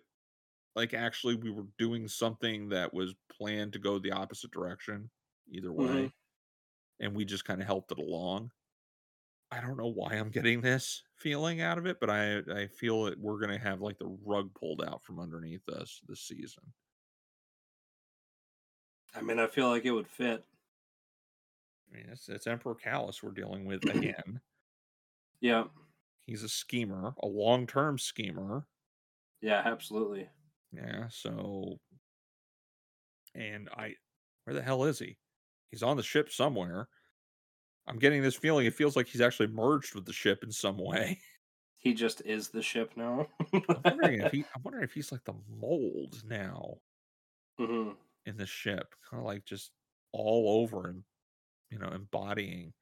like 0.76 0.94
actually 0.94 1.36
we 1.36 1.52
were 1.52 1.68
doing 1.78 2.08
something 2.08 2.70
that 2.70 2.94
was 2.94 3.16
planned 3.32 3.74
to 3.74 3.80
go 3.80 4.00
the 4.00 4.12
opposite 4.14 4.52
direction 4.52 5.12
either 5.50 5.74
way 5.74 6.08
Mhm. 6.08 6.12
And 7.00 7.16
we 7.16 7.26
just 7.26 7.46
kind 7.46 7.62
of 7.62 7.68
helped 7.68 7.92
it 7.92 8.00
along. 8.00 8.52
I 9.52 9.62
don't 9.62 9.78
know 9.78 9.88
why 9.88 10.14
I'm 10.14 10.30
getting 10.30 10.62
this 10.62 11.04
feeling 11.16 11.62
out 11.62 11.78
of 11.78 11.86
it, 11.86 12.00
but 12.02 12.10
I 12.10 12.40
I 12.54 12.68
feel 12.68 13.06
that 13.06 13.20
we're 13.20 13.40
gonna 13.40 13.58
have 13.58 13.82
like 13.82 13.98
the 13.98 14.18
rug 14.26 14.54
pulled 14.54 14.84
out 14.84 15.04
from 15.06 15.20
underneath 15.20 15.68
us 15.70 16.02
this 16.08 16.22
season. 16.22 16.64
I 19.16 19.22
mean, 19.22 19.40
I 19.40 19.48
feel 19.48 19.70
like 19.70 19.86
it 19.86 19.92
would 19.92 20.08
fit. 20.08 20.44
I 21.90 21.96
mean, 21.96 22.06
it's 22.12 22.28
it's 22.28 22.48
Emperor 22.48 22.76
Calus 22.76 23.24
we're 23.24 23.32
dealing 23.32 23.66
with 23.66 23.84
again. 23.90 24.42
Yeah. 25.40 25.66
He's 26.26 26.44
a 26.44 26.50
schemer, 26.50 27.14
a 27.24 27.28
long-term 27.28 28.00
schemer. 28.00 28.68
Yeah, 29.42 29.62
absolutely. 29.64 30.30
Yeah, 30.74 31.08
so 31.10 31.80
and 33.34 33.70
I 33.70 33.96
where 34.44 34.54
the 34.54 34.62
hell 34.62 34.84
is 34.84 35.00
he? 35.00 35.18
He's 35.72 35.84
on 35.84 35.98
the 35.98 36.04
ship 36.04 36.32
somewhere. 36.32 36.90
I'm 37.88 38.00
getting 38.00 38.22
this 38.22 38.36
feeling 38.36 38.66
it 38.66 38.76
feels 38.76 38.96
like 38.96 39.08
he's 39.08 39.22
actually 39.22 39.48
merged 39.48 39.96
with 39.96 40.06
the 40.06 40.14
ship 40.14 40.44
in 40.44 40.52
some 40.52 40.78
way. 40.78 41.22
He 41.80 41.96
just 41.96 42.22
is 42.22 42.50
the 42.50 42.62
ship 42.62 42.96
now. 42.96 43.30
I'm 43.74 43.84
wondering 43.86 44.20
if 44.20 44.32
he 44.32 44.46
I'm 44.54 44.62
wondering 44.64 44.84
if 44.84 44.94
he's 44.94 45.12
like 45.12 45.24
the 45.24 45.36
mold 45.48 46.24
now 46.26 46.82
hmm 47.58 47.98
in 48.26 48.38
the 48.38 48.46
ship, 48.46 48.96
kind 49.10 49.20
of 49.22 49.26
like 49.26 49.46
just 49.46 49.72
all 50.12 50.62
over 50.62 50.88
and 50.90 51.04
you 51.72 51.80
know, 51.80 51.90
embodying 51.90 52.74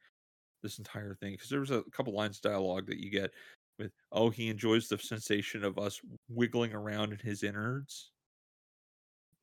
this 0.63 0.79
entire 0.79 1.15
thing. 1.15 1.33
Because 1.33 1.49
there 1.49 1.61
was 1.61 1.71
a 1.71 1.83
couple 1.91 2.13
lines 2.13 2.37
of 2.37 2.43
dialogue 2.43 2.87
that 2.87 2.99
you 2.99 3.09
get 3.11 3.33
with, 3.79 3.93
"Oh, 4.11 4.29
he 4.31 4.49
enjoys 4.49 4.87
the 4.89 4.97
sensation 4.99 5.63
of 5.65 5.79
us 5.79 6.01
wiggling 6.29 6.73
around 6.73 7.13
in 7.13 7.19
his 7.19 7.43
innards." 7.43 8.13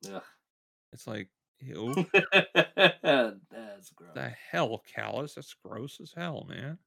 Yeah, 0.01 0.21
It's 0.91 1.07
like, 1.07 1.29
ew, 1.63 1.93
That's 3.03 3.91
gross. 3.95 4.11
the 4.13 4.33
hell, 4.51 4.83
Calus? 4.95 5.35
That's 5.35 5.55
gross 5.65 5.99
as 6.01 6.13
hell, 6.15 6.45
man. 6.49 6.77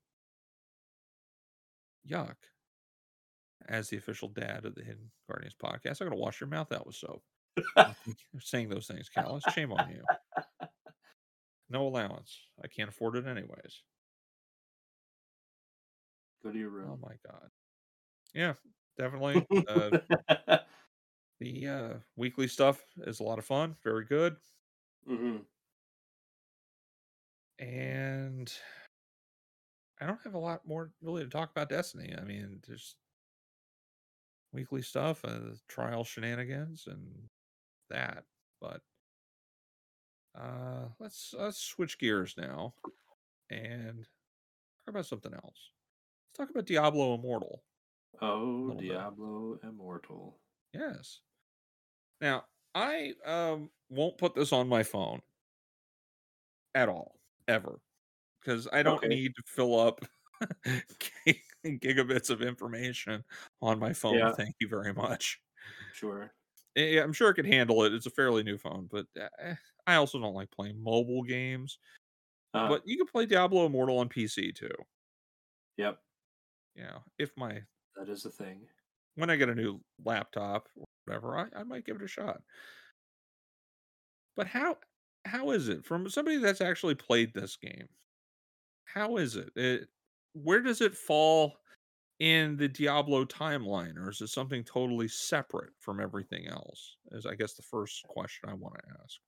Yuck. 2.09 2.37
As 3.69 3.89
the 3.89 3.97
official 3.97 4.29
dad 4.29 4.65
of 4.65 4.75
the 4.75 4.83
Hidden 4.85 5.11
Guardians 5.29 5.57
podcast, 5.61 6.01
I 6.01 6.05
gotta 6.05 6.17
wash 6.17 6.41
your 6.41 6.49
mouth 6.49 6.73
out 6.73 6.87
with 6.87 6.97
soap. 6.97 7.23
Saying 8.41 8.69
those 8.69 8.87
things, 8.87 9.09
Calus. 9.15 9.43
Shame 9.53 9.73
on 9.73 9.89
you. 9.91 10.03
No 11.69 11.87
allowance. 11.87 12.39
I 12.63 12.69
can't 12.69 12.89
afford 12.89 13.17
it 13.17 13.27
anyways. 13.27 13.83
Go 16.45 16.53
to 16.53 16.59
your 16.59 16.71
room. 16.71 16.91
Oh 16.93 16.99
my 17.03 17.15
god. 17.27 17.51
Yeah, 18.35 18.53
definitely. 18.97 19.45
Uh, 19.67 19.99
the 21.41 21.67
uh, 21.67 21.95
weekly 22.17 22.47
stuff 22.47 22.85
is 22.99 23.19
a 23.19 23.25
lot 23.25 23.39
of 23.39 23.45
fun. 23.45 23.75
Very 23.83 24.05
good. 24.05 24.37
Hmm 25.07 25.37
And 27.59 28.53
I 30.01 30.07
don't 30.07 30.21
have 30.25 30.35
a 30.35 30.39
lot 30.39 30.67
more 30.67 30.91
really 31.01 31.25
to 31.25 31.31
talk 31.31 31.51
about 31.51 31.69
Destiny. 31.71 32.15
I 32.17 32.23
mean, 32.25 32.61
just 32.67 32.97
weekly 34.53 34.83
stuff, 34.83 35.25
uh, 35.25 35.55
trial 35.69 36.05
shenanigans, 36.05 36.87
and 36.87 37.29
that. 37.91 38.25
But 38.61 38.81
uh, 40.35 40.89
let's 40.99 41.35
let's 41.39 41.59
switch 41.59 41.99
gears 41.99 42.35
now 42.37 42.75
and 43.51 44.01
talk 44.85 44.89
about 44.89 45.07
something 45.07 45.33
else. 45.33 45.71
Let's 46.31 46.39
talk 46.39 46.51
about 46.51 46.67
Diablo 46.67 47.15
Immortal. 47.15 47.63
Oh, 48.21 48.65
Little 48.67 48.83
bit. 48.83 48.89
Diablo 48.89 49.59
Immortal. 49.63 50.39
Yes. 50.73 51.21
Now, 52.21 52.45
I 52.77 53.15
um 53.25 53.71
won't 53.89 54.19
put 54.19 54.35
this 54.37 54.53
on 54.53 54.69
my 54.69 54.83
phone 54.85 55.23
at 56.75 56.89
all, 56.89 57.21
ever, 57.49 57.81
because 58.41 58.69
I 58.73 58.83
don't 58.83 59.05
Okay. 59.05 59.09
need 59.09 59.35
to 59.37 59.43
fill 59.47 59.79
up 59.81 60.01
gig- 61.27 61.43
gigabits 61.67 62.31
of 62.31 62.43
information 62.43 63.25
on 63.63 63.79
my 63.79 63.93
phone. 63.93 64.15
Yeah. 64.19 64.33
Thank 64.37 64.57
you 64.61 64.69
very 64.69 64.95
much. 64.95 65.41
Sure. 65.91 66.33
Eh, 66.77 66.95
Yeah, 66.95 67.03
I'm 67.03 67.13
sure 67.13 67.31
it 67.31 67.35
can 67.35 67.45
handle 67.47 67.83
it. 67.85 67.93
It's 67.95 68.07
a 68.07 68.11
fairly 68.11 68.43
new 68.43 68.59
phone, 68.59 68.87
but 68.91 69.07
eh, 69.17 69.55
I 69.87 69.95
also 69.97 70.19
don't 70.21 70.35
like 70.35 70.51
playing 70.51 70.83
mobile 70.83 71.23
games. 71.23 71.79
Uh, 72.55 72.69
But 72.69 72.83
you 72.87 72.99
can 72.99 73.07
play 73.09 73.27
Diablo 73.27 73.67
Immortal 73.67 73.99
on 73.99 74.09
PC 74.11 74.53
too. 74.53 74.75
yep, 75.77 76.03
Yeah. 76.75 77.01
if 77.19 77.37
my 77.37 77.67
that 77.97 78.09
is 78.09 78.25
a 78.25 78.31
thing. 78.31 78.69
when 79.15 79.31
I 79.31 79.37
get 79.37 79.49
a 79.49 79.55
new 79.55 79.81
laptop 80.05 80.69
whatever, 81.07 81.39
I, 81.39 81.61
I 81.61 81.63
might 81.63 81.85
give 81.87 81.97
it 81.97 82.03
a 82.03 82.09
shot. 82.09 82.43
But 84.37 84.47
how 84.47 84.79
how 85.25 85.51
is 85.51 85.69
it 85.69 85.85
from 85.85 86.09
somebody 86.09 86.37
that's 86.39 86.61
actually 86.61 86.95
played 86.95 87.35
this 87.35 87.57
game? 87.57 87.89
How 88.85 89.17
is 89.17 89.37
it? 89.37 89.51
it 89.57 89.89
where 90.35 90.61
does 90.61 90.81
it 90.81 90.95
fall 90.95 91.57
in 92.19 92.57
the 92.57 92.69
Diablo 92.69 93.25
timeline, 93.25 93.97
or 93.97 94.11
is 94.11 94.21
it 94.21 94.29
something 94.29 94.65
totally 94.65 95.09
separate 95.09 95.73
from 95.79 96.01
everything 96.01 96.47
else? 96.47 96.97
Is 97.13 97.27
I 97.27 97.35
guess 97.35 97.55
the 97.55 97.63
first 97.63 98.07
question 98.09 98.49
I 98.49 98.55
want 98.55 98.77
to 98.77 98.83
ask. 99.03 99.21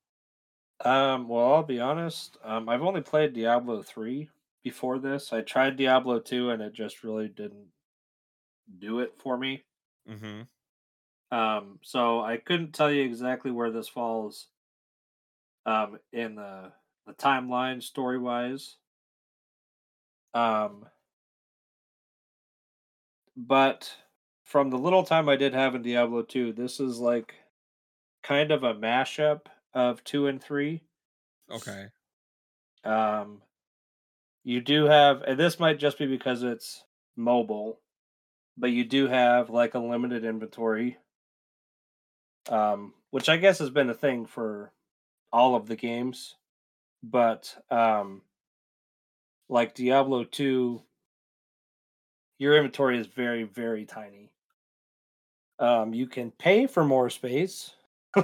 Um, 0.85 1.27
well, 1.27 1.53
I'll 1.53 1.63
be 1.63 1.79
honest. 1.79 2.37
Um, 2.43 2.69
I've 2.69 2.81
only 2.81 3.01
played 3.01 3.33
Diablo 3.33 3.83
three 3.83 4.29
before 4.63 4.99
this. 4.99 5.33
I 5.33 5.41
tried 5.41 5.75
Diablo 5.75 6.19
two, 6.19 6.51
and 6.51 6.61
it 6.61 6.73
just 6.73 7.03
really 7.03 7.27
didn't 7.27 7.67
do 8.79 8.99
it 8.99 9.13
for 9.19 9.37
me. 9.37 9.65
Mm-hmm. 10.09 10.41
Um, 11.31 11.79
so 11.83 12.21
I 12.21 12.37
couldn't 12.37 12.73
tell 12.73 12.91
you 12.91 13.03
exactly 13.03 13.51
where 13.51 13.71
this 13.71 13.87
falls. 13.87 14.47
Um, 15.65 15.99
in 16.11 16.35
the 16.35 16.71
the 17.05 17.13
timeline 17.13 17.81
story 17.81 18.17
wise. 18.17 18.77
Um, 20.33 20.85
but 23.35 23.95
from 24.43 24.69
the 24.69 24.77
little 24.77 25.03
time 25.03 25.27
I 25.27 25.35
did 25.35 25.53
have 25.53 25.75
in 25.75 25.81
Diablo 25.81 26.21
two, 26.21 26.53
this 26.53 26.79
is 26.79 26.99
like 26.99 27.35
kind 28.23 28.51
of 28.51 28.63
a 28.63 28.73
mashup 28.73 29.41
of 29.73 30.03
two 30.03 30.27
and 30.27 30.41
three. 30.41 30.81
Okay. 31.51 31.87
Um, 32.83 33.41
you 34.43 34.61
do 34.61 34.85
have, 34.85 35.21
and 35.23 35.39
this 35.39 35.59
might 35.59 35.79
just 35.79 35.97
be 35.97 36.05
because 36.05 36.43
it's 36.43 36.83
mobile, 37.15 37.79
but 38.57 38.71
you 38.71 38.85
do 38.85 39.07
have 39.07 39.49
like 39.49 39.73
a 39.73 39.79
limited 39.79 40.23
inventory, 40.23 40.97
um, 42.47 42.93
which 43.11 43.29
I 43.29 43.37
guess 43.37 43.59
has 43.59 43.69
been 43.69 43.89
a 43.89 43.93
thing 43.93 44.25
for 44.25 44.73
all 45.31 45.55
of 45.55 45.67
the 45.67 45.75
games. 45.75 46.35
But 47.03 47.57
um, 47.71 48.23
like 49.49 49.73
Diablo 49.73 50.23
2, 50.23 50.85
your 52.39 52.55
inventory 52.57 52.97
is 52.97 53.05
very, 53.05 53.43
very 53.43 53.85
tiny. 53.85 54.31
Um, 55.59 55.93
you 55.93 56.07
can 56.07 56.31
pay 56.31 56.67
for 56.67 56.85
more 56.85 57.09
space 57.09 57.75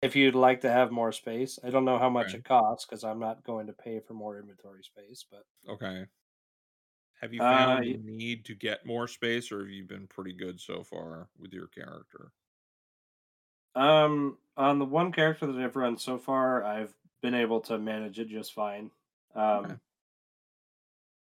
if 0.00 0.16
you'd 0.16 0.34
like 0.34 0.62
to 0.62 0.70
have 0.70 0.90
more 0.90 1.12
space. 1.12 1.58
I 1.62 1.70
don't 1.70 1.84
know 1.84 1.98
how 1.98 2.10
much 2.10 2.34
Okay. 2.34 2.34
it 2.34 2.44
costs 2.44 2.86
because 2.86 3.04
I'm 3.04 3.18
not 3.18 3.44
going 3.44 3.66
to 3.66 3.72
pay 3.72 4.00
for 4.00 4.14
more 4.14 4.38
inventory 4.38 4.82
space, 4.82 5.24
but 5.30 5.44
Okay. 5.68 6.06
Have 7.20 7.32
you 7.34 7.40
Uh, 7.40 7.42
found 7.42 7.82
the 7.82 7.96
need 7.96 8.44
to 8.44 8.54
get 8.54 8.86
more 8.86 9.08
space, 9.08 9.50
or 9.50 9.60
have 9.60 9.70
you 9.70 9.84
been 9.84 10.06
pretty 10.06 10.32
good 10.32 10.60
so 10.60 10.84
far 10.84 11.28
with 11.36 11.52
your 11.52 11.66
character? 11.66 12.32
Um, 13.74 14.38
on 14.56 14.78
the 14.78 14.84
one 14.84 15.12
character 15.12 15.46
that 15.46 15.56
I've 15.60 15.76
run 15.76 15.96
so 15.98 16.18
far, 16.18 16.62
I've 16.64 16.94
been 17.20 17.34
able 17.34 17.60
to 17.62 17.78
manage 17.78 18.18
it 18.18 18.28
just 18.28 18.52
fine. 18.52 18.90
Um, 19.34 19.64
Okay. 19.64 19.76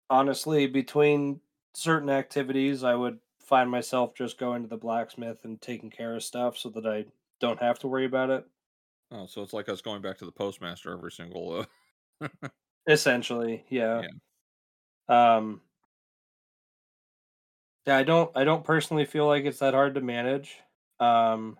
honestly, 0.09 0.67
between 0.67 1.41
certain 1.73 2.09
activities, 2.09 2.83
I 2.83 2.95
would 2.95 3.19
find 3.39 3.69
myself 3.69 4.13
just 4.13 4.37
going 4.37 4.63
to 4.63 4.67
the 4.67 4.77
blacksmith 4.77 5.45
and 5.45 5.61
taking 5.61 5.89
care 5.89 6.15
of 6.15 6.23
stuff 6.23 6.57
so 6.57 6.69
that 6.69 6.85
I 6.85 7.05
don't 7.39 7.59
have 7.61 7.79
to 7.79 7.87
worry 7.87 8.05
about 8.05 8.29
it. 8.29 8.47
Oh, 9.11 9.25
so 9.25 9.41
it's 9.41 9.53
like 9.53 9.69
us 9.69 9.81
going 9.81 10.01
back 10.01 10.17
to 10.19 10.25
the 10.25 10.31
postmaster 10.31 10.91
every 10.93 11.11
single. 11.11 11.65
Uh... 12.21 12.49
Essentially, 12.87 13.65
yeah. 13.69 14.05
Um, 15.09 15.61
yeah, 17.85 17.97
I 17.97 18.03
don't, 18.03 18.35
I 18.35 18.43
don't 18.43 18.65
personally 18.65 19.05
feel 19.05 19.27
like 19.27 19.45
it's 19.45 19.59
that 19.59 19.73
hard 19.73 19.95
to 19.95 20.01
manage. 20.01 20.59
Um, 20.99 21.57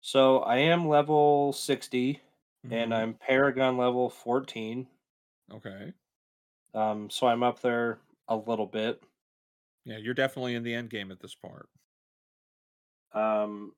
so 0.00 0.40
I 0.40 0.56
am 0.58 0.88
level 0.88 1.52
sixty, 1.52 2.22
and 2.70 2.92
Mhm. 2.92 2.94
I'm 2.94 3.14
Paragon 3.14 3.76
level 3.76 4.10
fourteen. 4.10 4.88
okay. 5.50 5.94
Um, 6.74 7.10
so 7.10 7.26
I'm 7.26 7.42
up 7.42 7.60
there 7.60 8.00
a 8.26 8.36
little 8.36 8.66
bit. 8.66 9.02
Yeah, 9.84 9.96
you're 9.96 10.14
definitely 10.14 10.54
in 10.54 10.62
the 10.62 10.74
end 10.74 10.90
game 10.90 11.10
at 11.10 11.18
this 11.20 11.34
part. 11.34 11.68
Um, 13.12 13.74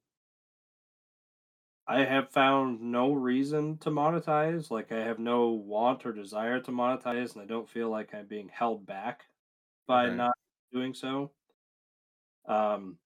I 1.86 2.04
have 2.04 2.30
found 2.30 2.80
no 2.80 3.12
reason 3.12 3.76
to 3.78 3.90
monetize. 3.90 4.70
Like 4.70 4.92
I 4.92 5.00
have 5.04 5.18
no 5.18 5.50
want 5.50 6.06
or 6.06 6.12
desire 6.12 6.60
to 6.60 6.70
monetize, 6.70 7.32
and 7.34 7.42
I 7.42 7.46
don't 7.46 7.68
feel 7.68 7.90
like 7.90 8.14
I'm 8.14 8.26
being 8.26 8.48
held 8.48 8.86
back 8.86 9.26
by 9.86 10.08
Okay. 10.08 10.10
not 10.10 10.34
doing 10.72 10.94
so. 10.94 11.32
Um, 12.46 12.98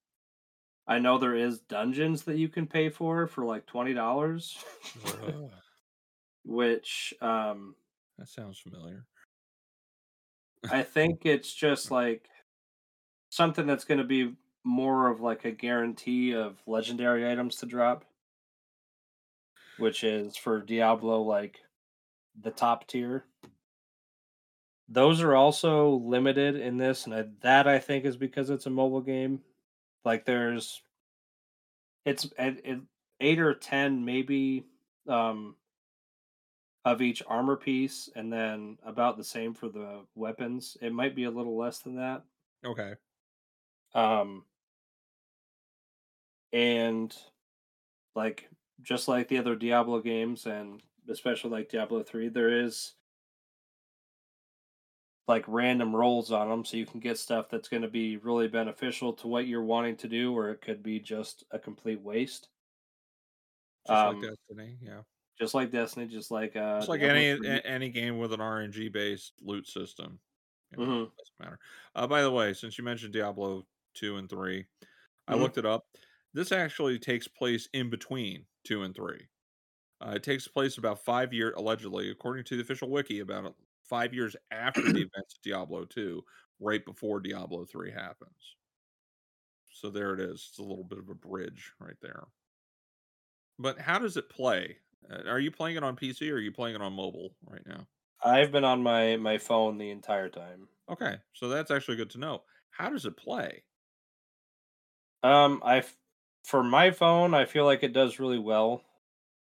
I 0.87 0.99
know 0.99 1.18
there 1.18 1.35
is 1.35 1.61
dungeons 1.61 2.22
that 2.24 2.37
you 2.37 2.49
can 2.49 2.66
pay 2.66 2.91
for 2.91 3.26
for 3.26 3.45
like 3.45 3.66
twenty 3.66 3.95
dollars, 3.95 4.57
which 6.45 7.14
um, 7.20 7.74
that 8.18 8.28
sounds 8.28 8.59
familiar. 8.59 9.07
I 10.70 10.82
think 10.82 11.24
it's 11.24 11.53
just 11.53 11.91
like 11.91 12.28
something 13.30 13.66
that's 13.66 13.85
going 13.85 13.99
to 13.99 14.05
be 14.05 14.35
more 14.62 15.11
of 15.11 15.20
like 15.20 15.45
a 15.45 15.51
guarantee 15.51 16.35
of 16.35 16.62
legendary 16.66 17.30
items 17.30 17.57
to 17.57 17.66
drop, 17.66 18.05
which 19.78 20.05
is 20.05 20.37
for 20.37 20.61
Diablo 20.61 21.22
like 21.22 21.61
the 22.41 22.51
top 22.51 22.87
tier. 22.87 23.24
Those 24.89 25.22
are 25.22 25.35
also 25.35 25.91
limited 25.91 26.57
in 26.57 26.76
this, 26.76 27.07
and 27.07 27.14
I, 27.14 27.24
that 27.41 27.66
I 27.66 27.78
think 27.78 28.05
is 28.05 28.16
because 28.18 28.51
it's 28.51 28.66
a 28.66 28.70
mobile 28.70 29.01
game. 29.01 29.41
Like 30.05 30.24
there's, 30.24 30.82
it's 32.05 32.24
it, 32.38 32.61
it, 32.64 32.80
eight 33.20 33.38
or 33.38 33.55
ten 33.55 34.05
maybe 34.05 34.66
um, 35.09 35.57
of 36.84 37.00
each 37.00 37.22
armor 37.26 37.57
piece, 37.57 38.11
and 38.14 38.32
then 38.32 38.78
about 38.84 39.16
the 39.16 39.24
same 39.24 39.55
for 39.55 39.68
the 39.68 40.00
weapons. 40.14 40.76
It 40.82 40.92
might 40.92 41.16
be 41.16 41.24
a 41.24 41.30
little 41.30 41.57
less 41.57 41.78
than 41.78 41.96
that. 41.96 42.22
Okay. 42.64 42.94
Um, 43.94 44.44
and 46.52 47.14
like 48.14 48.48
just 48.82 49.09
like 49.09 49.28
the 49.28 49.38
other 49.38 49.57
Diablo 49.57 50.00
games, 50.00 50.46
and 50.46 50.82
especially 51.09 51.50
like 51.50 51.70
Diablo 51.70 52.02
three, 52.02 52.28
there 52.28 52.62
is 52.64 52.94
like 55.29 55.47
random 55.49 55.95
rolls 55.97 56.33
on 56.33 56.49
them, 56.51 56.64
so 56.64 56.77
you 56.77 56.87
can 56.87 57.01
get 57.01 57.18
stuff 57.18 57.49
that's 57.51 57.68
going 57.68 57.83
to 57.83 57.89
be 57.89 58.16
really 58.18 58.49
beneficial 58.49 59.12
to 59.14 59.29
what 59.29 59.47
you're 59.47 59.62
wanting 59.64 59.97
to 59.99 60.09
do, 60.09 60.37
or 60.37 60.51
it 60.51 60.61
could 60.62 60.83
be 60.83 61.01
just 61.01 61.45
a 61.51 61.59
complete 61.59 62.01
waste. 62.03 62.49
Just 63.87 64.05
Um, 64.05 64.05
like 64.05 64.20
Destiny, 64.20 64.79
yeah. 64.81 65.03
Just 65.39 65.55
like 65.55 65.70
Destiny, 65.72 66.07
just 66.07 66.31
like 66.31 66.55
uh, 66.57 66.81
Just 66.81 66.89
like 66.89 67.03
any 67.03 67.29
a- 67.31 67.66
any 67.66 67.91
game 67.91 68.18
with 68.18 68.33
an 68.33 68.41
RNG 68.41 68.89
based 68.89 69.35
loot 69.41 69.66
system. 69.66 70.20
You 70.70 70.79
know, 70.79 70.85
Mhm. 70.85 71.12
doesn't 71.18 71.39
matter. 71.39 71.59
Uh, 71.95 72.07
by 72.07 72.22
the 72.22 72.31
way, 72.31 72.53
since 72.55 72.77
you 72.79 72.85
mentioned 72.85 73.12
Diablo 73.12 73.66
two 73.95 74.16
and 74.16 74.29
three, 74.29 74.66
I 75.29 75.35
Mhm. 75.35 75.35
looked 75.37 75.59
it 75.59 75.66
up. 75.66 75.87
This 76.35 76.53
actually 76.53 76.99
takes 76.99 77.29
place 77.29 77.68
in 77.75 77.91
between 77.91 78.47
two 78.64 78.83
and 78.83 78.95
three. 78.95 79.29
Uh, 80.01 80.14
it 80.16 80.22
takes 80.25 80.49
place 80.49 80.79
about 80.79 81.05
five 81.05 81.33
years, 81.35 81.55
allegedly, 81.57 82.11
according 82.11 82.45
to 82.47 82.57
the 82.57 82.62
official 82.62 82.91
wiki, 82.91 83.20
about 83.20 83.47
uh, 83.47 83.53
five 83.85 84.14
years 84.14 84.37
after 84.51 84.91
the 84.91 85.01
events 85.03 85.35
of 85.37 85.43
Diablo 85.43 85.85
two, 85.85 86.24
right 86.61 86.85
before 86.85 87.20
Diablo 87.20 87.64
three 87.64 87.91
happens. 87.93 88.57
So 89.70 89.91
there 89.91 90.14
it 90.14 90.20
is. 90.20 90.47
It's 90.49 90.59
a 90.59 90.62
little 90.62 90.85
bit 90.85 90.99
of 90.99 91.11
a 91.11 91.14
bridge 91.14 91.72
right 91.78 92.01
there. 92.01 92.28
But 93.59 93.80
how 93.80 93.99
does 93.99 94.16
it 94.16 94.28
play? 94.28 94.78
Uh, 95.11 95.24
are 95.26 95.41
you 95.41 95.51
playing 95.51 95.76
it 95.76 95.82
on 95.82 95.97
PC 95.97 96.30
or 96.30 96.37
are 96.37 96.41
you 96.41 96.53
playing 96.53 96.76
it 96.76 96.82
on 96.82 96.93
mobile 96.93 97.37
right 97.45 97.66
now? 97.66 97.89
I've 98.24 98.51
been 98.51 98.64
on 98.64 98.82
my 98.82 99.16
my 99.18 99.39
phone 99.39 99.78
the 99.78 99.91
entire 99.91 100.28
time. 100.28 100.68
Okay, 100.89 101.18
so 101.35 101.49
that's 101.49 101.70
actually 101.70 101.97
good 101.99 102.11
to 102.11 102.18
know. 102.18 102.45
How 102.70 102.89
does 102.91 103.05
it 103.07 103.16
play? 103.18 103.64
Um, 105.22 105.61
I 105.64 105.85
for 106.45 106.62
my 106.62 106.91
phone, 106.91 107.35
I 107.35 107.47
feel 107.47 107.64
like 107.64 107.82
it 107.82 107.93
does 107.93 108.18
really 108.20 108.39
well. 108.39 108.85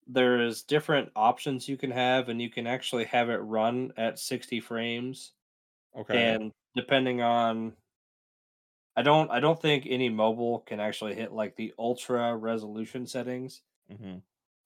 There 0.07 0.40
is 0.40 0.62
different 0.62 1.12
options 1.16 1.68
you 1.68 1.76
can 1.76 1.90
have, 1.90 2.28
and 2.28 2.40
you 2.40 2.50
can 2.50 2.66
actually 2.66 3.05
have 3.07 3.30
it 3.30 3.36
run 3.36 3.92
at 3.96 4.18
60 4.18 4.61
frames. 4.61 5.32
Okay. 5.94 6.36
And 6.38 6.53
depending 6.76 7.22
on, 7.22 7.76
I 8.96 9.03
don't, 9.03 9.30
I 9.30 9.38
don't 9.40 9.61
think 9.61 9.84
any 9.86 10.09
mobile 10.09 10.61
can 10.61 10.80
actually 10.80 11.14
hit 11.14 11.30
like 11.32 11.57
the 11.57 11.74
ultra 11.78 12.34
resolution 12.34 13.07
settings, 13.07 13.62
hmm 13.88 14.18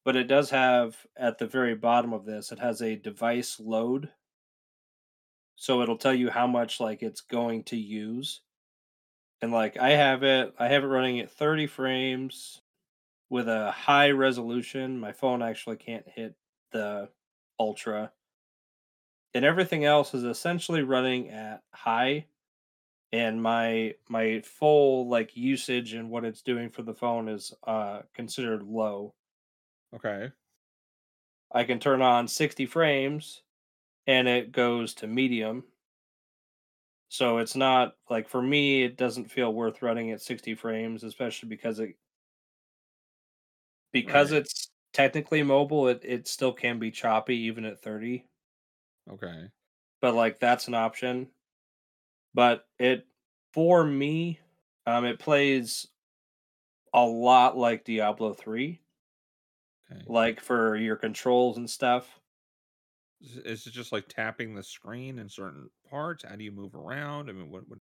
but 0.05 0.16
it 0.16 0.24
does 0.24 0.49
have 0.51 1.07
at 1.16 1.37
the 1.37 1.47
very 1.47 1.74
bottom 1.74 2.14
of 2.14 2.24
this, 2.24 2.51
it 2.51 2.59
has 2.59 2.80
a 2.80 2.97
device 2.97 3.61
load, 3.61 4.11
so 5.57 5.82
it'll 5.82 5.99
tell 5.99 6.14
you 6.14 6.30
how 6.30 6.47
much 6.47 6.78
like 6.80 7.03
it's 7.03 7.20
going 7.20 7.64
to 7.64 7.76
use. 7.76 8.43
And 9.43 9.53
like 9.53 9.76
I 9.78 9.91
have 9.91 10.22
it, 10.22 10.55
I 10.59 10.68
have 10.68 10.84
it 10.84 10.89
running 10.89 11.20
at 11.20 11.30
30 11.30 11.66
frames 11.66 12.62
with 13.29 13.49
a 13.49 13.70
high 13.70 14.11
resolution. 14.11 14.99
My 14.99 15.12
phone 15.12 15.43
actually 15.43 15.77
can't 15.77 16.09
hit 16.09 16.37
the 16.72 17.11
ultra. 17.59 18.12
And 19.35 19.45
everything 19.45 19.85
else 19.85 20.14
is 20.14 20.24
essentially 20.24 20.83
running 20.83 21.29
at 21.31 21.62
high 21.72 22.27
and 23.12 23.43
my 23.43 23.95
my 24.09 24.41
full 24.41 25.09
like 25.09 25.37
usage 25.37 25.95
and 25.95 26.11
what 26.11 26.24
it's 26.24 26.43
doing 26.43 26.70
for 26.70 26.83
the 26.83 26.95
phone 26.95 27.29
is 27.29 27.55
uh 27.64 28.03
considered 28.14 28.62
low. 28.62 29.14
Okay. 29.93 30.33
I 31.51 31.64
can 31.64 31.81
turn 31.81 32.03
on 32.03 32.29
60 32.29 32.66
frames 32.66 33.43
and 34.07 34.29
it 34.29 34.53
goes 34.53 34.95
to 34.97 35.07
medium. 35.09 35.64
So 37.09 37.39
it's 37.39 37.57
not 37.57 37.97
like 38.11 38.29
for 38.29 38.43
me 38.43 38.83
it 38.83 38.97
doesn't 38.97 39.31
feel 39.31 39.53
worth 39.53 39.83
running 39.83 40.11
at 40.11 40.20
60 40.20 40.55
frames 40.55 41.05
especially 41.05 41.49
because 41.49 41.79
it 41.79 41.97
because 43.97 44.30
Right. 44.30 44.32
it's 44.32 44.70
technically 44.92 45.42
mobile 45.42 45.88
it, 45.88 46.03
it 46.05 46.28
still 46.28 46.53
can 46.53 46.78
be 46.78 46.90
choppy 46.90 47.36
even 47.36 47.64
at 47.64 47.80
30 47.80 48.26
Okay. 49.09 49.51
but 50.01 50.14
like 50.14 50.38
that's 50.38 50.68
an 50.68 50.74
option 50.74 51.30
but 52.34 52.68
it 52.78 53.07
for 53.53 53.84
me 53.84 54.40
um 54.86 55.05
it 55.05 55.18
plays 55.18 55.88
a 56.92 57.05
lot 57.05 57.57
like 57.57 57.84
diablo 57.84 58.32
3 58.32 58.82
Okay. 59.90 60.07
like 60.07 60.40
for 60.40 60.76
your 60.76 60.97
controls 60.97 61.57
and 61.59 61.70
stuff 61.70 62.20
Is, 63.20 63.66
it 63.66 63.70
just 63.72 63.92
like 63.92 64.09
tapping 64.09 64.55
the 64.55 64.62
screen 64.62 65.18
in 65.18 65.28
certain 65.28 65.70
parts? 65.88 66.24
How 66.24 66.36
do 66.36 66.44
you 66.44 66.53
move 66.53 66.74
around? 66.74 67.28
I 67.30 67.32
mean, 67.32 67.51
what? 67.51 67.68
what 67.68 67.78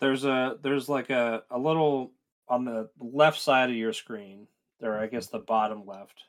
there's 0.00 0.24
a 0.24 0.58
there's 0.62 0.88
like 0.88 1.10
a, 1.10 1.44
a 1.50 1.58
little 1.58 2.12
on 2.48 2.64
the 2.64 2.90
left 2.98 3.38
side 3.40 3.70
of 3.70 3.76
your 3.76 3.92
screen 3.92 4.48
or 4.82 4.98
i 4.98 5.06
guess 5.06 5.26
the 5.28 5.38
bottom 5.38 5.86
left 5.86 6.24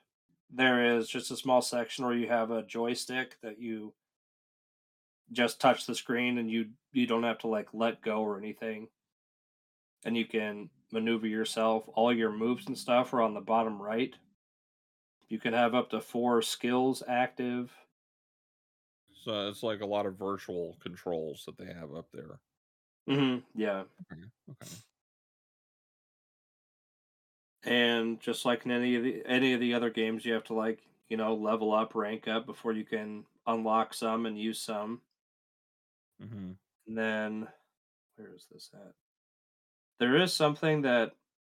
there 0.51 0.97
is 0.97 1.07
just 1.07 1.31
a 1.31 1.35
small 1.37 1.61
section 1.61 2.05
where 2.05 2.15
you 2.15 2.27
have 2.27 2.51
a 2.51 2.63
joystick 2.63 3.37
that 3.41 3.59
you 3.59 3.93
just 5.31 5.61
touch 5.61 5.85
the 5.85 5.93
screen 5.95 6.37
and 6.37 6.49
you 6.49 6.67
you 6.91 7.05
don't 7.05 7.23
have 7.23 7.37
to 7.37 7.47
like 7.47 7.67
let 7.73 8.01
go 8.01 8.21
or 8.21 8.37
anything 8.37 8.87
and 10.05 10.17
you 10.17 10.25
can 10.25 10.69
maneuver 10.91 11.27
yourself 11.27 11.83
all 11.93 12.11
your 12.11 12.31
moves 12.31 12.65
and 12.67 12.77
stuff 12.77 13.13
are 13.13 13.21
on 13.21 13.33
the 13.33 13.41
bottom 13.41 13.79
right 13.81 14.15
you 15.27 15.37
can 15.37 15.53
have 15.53 15.75
up 15.75 15.91
to 15.91 16.01
four 16.01 16.41
skills 16.41 17.03
active 17.07 17.71
So 19.23 19.49
it's 19.49 19.61
like 19.61 19.81
a 19.81 19.85
lot 19.85 20.07
of 20.07 20.17
virtual 20.17 20.77
controls 20.81 21.43
that 21.45 21.57
they 21.57 21.71
have 21.71 21.93
up 21.93 22.07
there. 22.11 22.39
hmm 23.07 23.37
yeah 23.53 23.83
Okay. 24.11 24.21
Okay. 24.49 24.71
And 27.63 28.19
just 28.19 28.45
like 28.45 28.65
in 28.65 28.71
any 28.71 28.95
of 28.95 29.03
the 29.03 29.21
any 29.25 29.53
of 29.53 29.59
the 29.59 29.73
other 29.73 29.89
games 29.89 30.25
you 30.25 30.33
have 30.33 30.43
to 30.45 30.53
like 30.53 30.79
you 31.09 31.17
know 31.17 31.35
level 31.35 31.73
up 31.73 31.95
rank 31.95 32.27
up 32.27 32.45
before 32.45 32.71
you 32.71 32.85
can 32.85 33.25
unlock 33.47 33.93
some 33.93 34.25
and 34.25 34.39
use 34.39 34.59
some. 34.61 35.01
Hmm 36.21 36.51
and 36.89 36.97
then 36.97 37.47
where 38.15 38.33
is 38.35 38.47
this 38.51 38.71
at? 38.73 38.93
There 39.99 40.17
is 40.17 40.33
something 40.33 40.81
that 40.81 41.11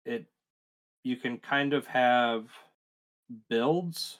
it 0.04 0.26
you 1.04 1.16
can 1.16 1.38
kind 1.38 1.72
of 1.72 1.86
have 1.86 2.50
builds. 3.48 4.18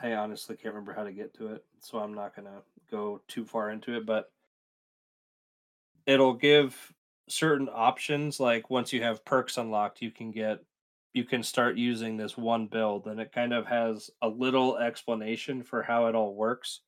I 0.00 0.14
honestly 0.14 0.56
can't 0.56 0.74
remember 0.74 0.94
how 0.94 1.04
to 1.04 1.12
get 1.12 1.34
to 1.34 1.48
it 1.48 1.64
so 1.82 1.98
i'm 1.98 2.14
not 2.14 2.34
going 2.34 2.46
to 2.46 2.62
go 2.90 3.20
too 3.28 3.44
far 3.44 3.70
into 3.70 3.96
it 3.96 4.06
but 4.06 4.32
it'll 6.06 6.34
give 6.34 6.92
certain 7.28 7.68
options 7.72 8.40
like 8.40 8.70
once 8.70 8.92
you 8.92 9.02
have 9.02 9.24
perks 9.24 9.56
unlocked 9.56 10.02
you 10.02 10.10
can 10.10 10.30
get 10.30 10.60
you 11.14 11.24
can 11.24 11.42
start 11.42 11.76
using 11.76 12.16
this 12.16 12.36
one 12.36 12.66
build 12.66 13.06
and 13.06 13.20
it 13.20 13.32
kind 13.32 13.52
of 13.52 13.66
has 13.66 14.10
a 14.22 14.28
little 14.28 14.78
explanation 14.78 15.62
for 15.62 15.82
how 15.82 16.06
it 16.06 16.14
all 16.14 16.34
works. 16.34 16.80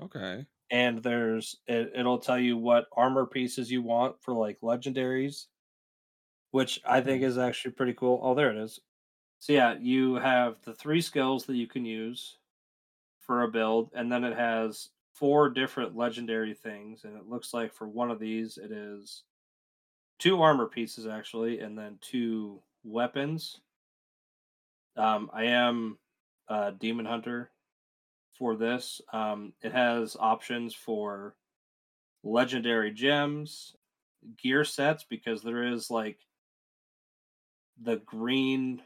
Okay. 0.00 0.46
and 0.70 1.02
there's 1.02 1.56
it, 1.66 1.92
it'll 1.94 2.18
tell 2.18 2.38
you 2.38 2.56
what 2.56 2.86
armor 2.96 3.26
pieces 3.26 3.70
you 3.70 3.82
want 3.82 4.20
for 4.22 4.34
like 4.34 4.60
legendaries 4.62 5.46
which 6.50 6.80
i 6.86 7.00
think 7.00 7.22
mm-hmm. 7.22 7.28
is 7.28 7.38
actually 7.38 7.72
pretty 7.72 7.94
cool. 7.94 8.20
Oh 8.22 8.34
there 8.34 8.50
it 8.50 8.56
is. 8.58 8.80
So 9.38 9.52
yeah 9.52 9.76
you 9.80 10.14
have 10.16 10.60
the 10.62 10.74
three 10.74 11.00
skills 11.00 11.44
that 11.46 11.56
you 11.56 11.66
can 11.66 11.84
use 11.84 12.38
for 13.20 13.42
a 13.42 13.48
build 13.48 13.90
and 13.94 14.10
then 14.10 14.24
it 14.24 14.36
has 14.36 14.90
four 15.14 15.50
different 15.50 15.94
legendary 15.96 16.54
things, 16.54 17.04
and 17.04 17.16
it 17.16 17.28
looks 17.28 17.52
like 17.54 17.72
for 17.72 17.86
one 17.88 18.10
of 18.10 18.18
these 18.18 18.58
it 18.58 18.72
is 18.72 19.24
two 20.22 20.40
armor 20.40 20.66
pieces 20.66 21.04
actually, 21.06 21.58
and 21.58 21.76
then 21.76 21.98
two 22.00 22.62
weapons. 22.84 23.60
Um, 24.96 25.28
I 25.32 25.44
am 25.46 25.98
a 26.48 26.70
demon 26.70 27.06
hunter 27.06 27.50
for 28.38 28.54
this. 28.54 29.00
Um, 29.12 29.52
it 29.62 29.72
has 29.72 30.16
options 30.20 30.74
for 30.74 31.34
legendary 32.22 32.92
gems, 32.92 33.74
gear 34.40 34.64
sets 34.64 35.04
because 35.04 35.42
there 35.42 35.64
is 35.64 35.90
like 35.90 36.20
the 37.80 37.96
green 37.96 38.80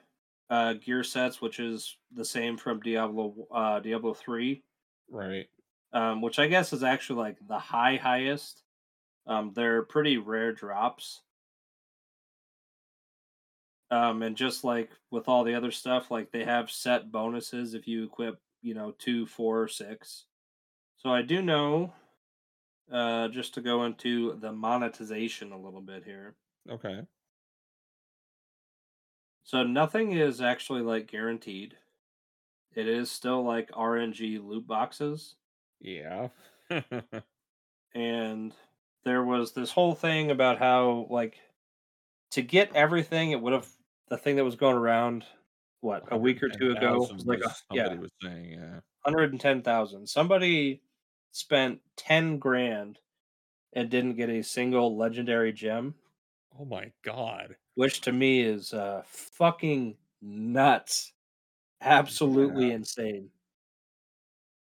uh, 0.49 0.73
gear 0.75 1.05
sets, 1.05 1.43
which 1.43 1.61
is 1.61 1.99
the 2.13 2.25
same 2.25 2.57
from 2.57 2.81
Diablo 2.81 3.47
uh, 3.51 3.81
Diablo 3.81 4.15
three, 4.15 4.63
Right. 5.11 5.51
um, 5.93 6.23
which 6.23 6.39
I 6.39 6.47
guess 6.47 6.73
is 6.73 6.83
actually 6.83 7.19
like 7.21 7.37
the 7.47 7.59
high 7.59 7.97
highest. 7.97 8.63
Um, 9.27 9.53
they're 9.55 9.83
pretty 9.83 10.19
rare 10.19 10.53
drops. 10.53 11.23
Um, 13.91 14.23
and 14.23 14.37
just 14.37 14.65
like 14.65 14.91
with 15.11 15.29
all 15.29 15.45
the 15.45 15.55
other 15.55 15.71
stuff, 15.71 16.11
like 16.11 16.33
they 16.33 16.45
have 16.45 16.71
set 16.71 17.13
bonuses 17.13 17.75
if 17.75 17.87
you 17.87 18.05
equip, 18.05 18.41
you 18.63 18.75
know, 18.75 18.95
two, 18.99 19.27
four, 19.27 19.63
or 19.63 19.69
six. 19.69 20.25
So 20.97 21.11
I 21.11 21.23
do 21.23 21.41
know, 21.41 21.93
uh, 22.91 23.29
just 23.29 23.55
to 23.55 23.61
go 23.61 23.85
into 23.85 24.37
the 24.41 24.53
monetization 24.53 25.53
a 25.53 25.61
little 25.61 25.81
bit 25.81 26.05
here. 26.05 26.35
Okay. 26.69 27.03
So 29.45 29.63
nothing 29.63 30.13
is 30.13 30.41
actually 30.41 30.83
like 30.83 31.07
guaranteed. 31.07 31.77
It 32.75 32.89
is 32.89 33.11
still 33.11 33.45
like 33.45 33.71
RNG 33.71 34.45
loot 34.45 34.67
boxes. 34.67 35.37
Yeah. 35.81 36.29
and 37.95 38.53
there 39.05 39.23
was 39.23 39.53
this 39.53 39.71
whole 39.71 39.95
thing 39.95 40.33
about 40.33 40.59
how 40.59 41.07
like 41.09 41.37
to 42.33 42.43
get 42.43 42.75
everything 42.75 43.31
it 43.31 43.41
would 43.41 43.53
have 43.53 43.69
the 44.09 44.17
thing 44.17 44.37
that 44.37 44.45
was 44.45 44.57
going 44.57 44.77
around 44.77 45.25
what 45.81 46.05
a 46.11 46.19
week 46.19 46.43
or 46.43 46.49
two 46.49 46.73
ago? 46.73 46.99
Was 46.99 47.27
like 47.27 47.41
a, 47.41 47.49
was- 47.49 47.63
yeah. 47.73 47.95
was 47.95 48.11
saying, 48.23 48.53
yeah. 48.53 48.81
110,000 49.03 50.07
somebody 50.09 50.83
spent 51.31 51.81
10 51.97 52.39
grand 52.39 52.99
and 53.73 53.89
didn't 53.89 54.17
get 54.17 54.29
a 54.29 54.43
single 54.43 54.97
legendary 54.97 55.53
gem. 55.53 55.95
Oh 56.59 56.65
my 56.65 56.91
god. 57.05 57.57
which 57.75 58.01
to 58.03 58.13
me 58.13 58.41
is 58.41 58.73
uh 58.73 59.03
fucking 59.07 59.97
nuts. 60.23 61.13
Absolutely 61.81 62.73
insane. 62.73 63.31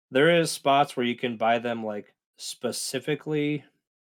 There 0.10 0.36
is 0.39 0.50
spots 0.50 0.96
where 0.98 1.06
you 1.06 1.16
can 1.16 1.38
buy 1.38 1.60
them 1.60 1.86
like 1.86 2.14
specifically. 2.38 3.64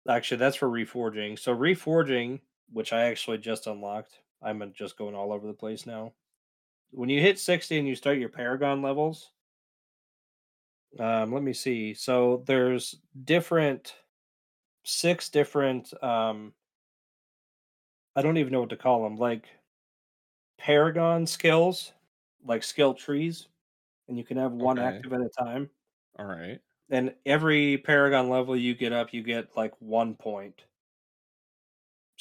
Actually 0.08 0.38
that's 0.38 0.56
for 0.56 0.70
reforging. 0.70 1.38
So 1.38 1.56
reforging 1.56 2.40
which 2.74 2.94
i 2.94 3.02
actually 3.02 3.38
just 3.38 3.68
unlocked 3.68 4.21
i'm 4.42 4.74
just 4.74 4.98
going 4.98 5.16
all 5.16 5.32
over 5.34 5.48
the 5.48 5.54
place 5.54 5.86
now 5.86 6.14
when 6.92 7.10
you 7.10 7.22
hit 7.22 7.40
60 7.40 7.80
and 7.80 7.88
you 7.88 7.96
start 7.96 8.20
your 8.20 8.30
paragon 8.30 8.82
levels 8.82 9.32
um 11.00 11.32
let 11.34 11.44
me 11.44 11.54
see 11.54 11.94
so 11.94 12.44
there's 12.46 13.02
different 13.24 13.96
six 14.84 15.30
different 15.30 15.94
um 16.04 16.54
i 18.16 18.22
don't 18.22 18.38
even 18.38 18.52
know 18.54 18.62
what 18.62 18.70
to 18.70 18.78
call 18.78 19.04
them 19.04 19.18
like 19.18 19.50
paragon 20.58 21.26
skills 21.26 21.94
like 22.44 22.64
skill 22.64 22.94
trees 22.94 23.48
and 24.08 24.18
you 24.18 24.24
can 24.26 24.38
have 24.38 24.54
one 24.54 24.80
Okay. 24.80 24.80
active 24.80 25.14
at 25.14 25.22
a 25.22 25.30
time 25.40 25.70
All 26.18 26.26
right. 26.26 26.62
and 26.90 27.16
every 27.26 27.78
paragon 27.80 28.30
level 28.30 28.56
you 28.56 28.76
get 28.76 28.94
up 28.94 29.14
you 29.14 29.24
get 29.24 29.56
like 29.58 29.74
one 29.82 30.16
point 30.16 30.66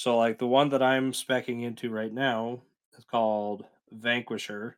so 0.01 0.16
like 0.16 0.38
the 0.38 0.46
one 0.46 0.70
that 0.70 0.82
i'm 0.82 1.12
specking 1.12 1.62
into 1.62 1.90
right 1.90 2.12
now 2.12 2.61
is 2.96 3.05
called 3.05 3.64
vanquisher 3.92 4.76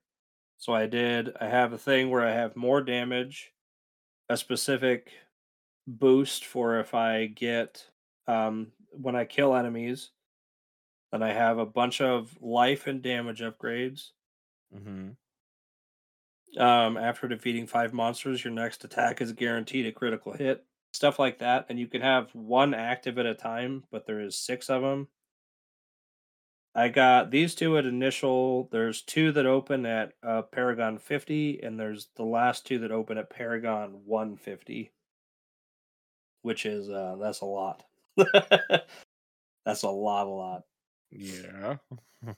so 0.58 0.72
i 0.72 0.86
did 0.86 1.30
i 1.40 1.46
have 1.46 1.72
a 1.72 1.78
thing 1.78 2.10
where 2.10 2.26
i 2.26 2.32
have 2.32 2.56
more 2.56 2.80
damage 2.80 3.52
a 4.28 4.36
specific 4.36 5.12
boost 5.86 6.44
for 6.44 6.80
if 6.80 6.94
i 6.94 7.26
get 7.26 7.86
um 8.26 8.72
when 8.90 9.14
i 9.16 9.24
kill 9.24 9.54
enemies 9.54 10.10
then 11.12 11.22
i 11.22 11.32
have 11.32 11.58
a 11.58 11.66
bunch 11.66 12.00
of 12.00 12.36
life 12.40 12.86
and 12.86 13.02
damage 13.02 13.40
upgrades 13.40 14.10
Mm-hmm. 14.74 15.10
Um, 16.60 16.96
after 16.96 17.28
defeating 17.28 17.66
five 17.66 17.92
monsters, 17.92 18.44
your 18.44 18.52
next 18.52 18.84
attack 18.84 19.20
is 19.20 19.32
guaranteed 19.32 19.86
a 19.86 19.92
critical 19.92 20.32
hit. 20.32 20.64
Stuff 20.92 21.18
like 21.18 21.38
that, 21.40 21.66
and 21.68 21.78
you 21.78 21.88
can 21.88 22.02
have 22.02 22.34
one 22.34 22.72
active 22.74 23.18
at 23.18 23.26
a 23.26 23.34
time, 23.34 23.84
but 23.90 24.06
there 24.06 24.20
is 24.20 24.38
six 24.38 24.70
of 24.70 24.82
them. 24.82 25.08
I 26.74 26.88
got 26.90 27.30
these 27.30 27.54
two 27.54 27.78
at 27.78 27.86
initial. 27.86 28.64
There's 28.72 29.00
two 29.00 29.32
that 29.32 29.46
open 29.46 29.86
at 29.86 30.12
uh, 30.22 30.42
Paragon 30.42 30.98
50, 30.98 31.62
and 31.62 31.80
there's 31.80 32.08
the 32.16 32.24
last 32.24 32.66
two 32.66 32.78
that 32.80 32.92
open 32.92 33.16
at 33.16 33.30
Paragon 33.30 34.04
150, 34.04 34.92
which 36.42 36.66
is 36.66 36.88
uh, 36.88 37.16
that's 37.20 37.40
a 37.40 37.44
lot. 37.46 37.84
that's 39.64 39.82
a 39.82 39.88
lot, 39.88 40.26
a 40.26 40.30
lot. 40.30 40.62
Yeah. 41.10 41.76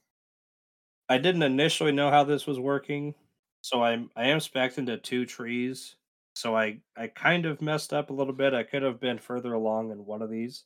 I 1.09 1.19
didn't 1.19 1.43
initially 1.43 1.93
know 1.93 2.11
how 2.11 2.25
this 2.25 2.47
was 2.47 2.59
working, 2.59 3.15
so 3.63 3.83
I'm 3.83 4.11
I 4.17 4.27
am 4.29 4.41
spec'd 4.41 4.79
into 4.79 4.97
two 4.99 5.25
trees. 5.27 5.97
So 6.35 6.57
I 6.57 6.80
I 6.97 7.07
kind 7.09 7.47
of 7.47 7.62
messed 7.62 7.93
up 7.93 8.11
a 8.11 8.12
little 8.12 8.32
bit. 8.32 8.55
I 8.55 8.62
could 8.64 8.82
have 8.82 9.01
been 9.01 9.18
further 9.18 9.53
along 9.55 9.91
in 9.93 10.05
one 10.05 10.20
of 10.22 10.30
these. 10.30 10.64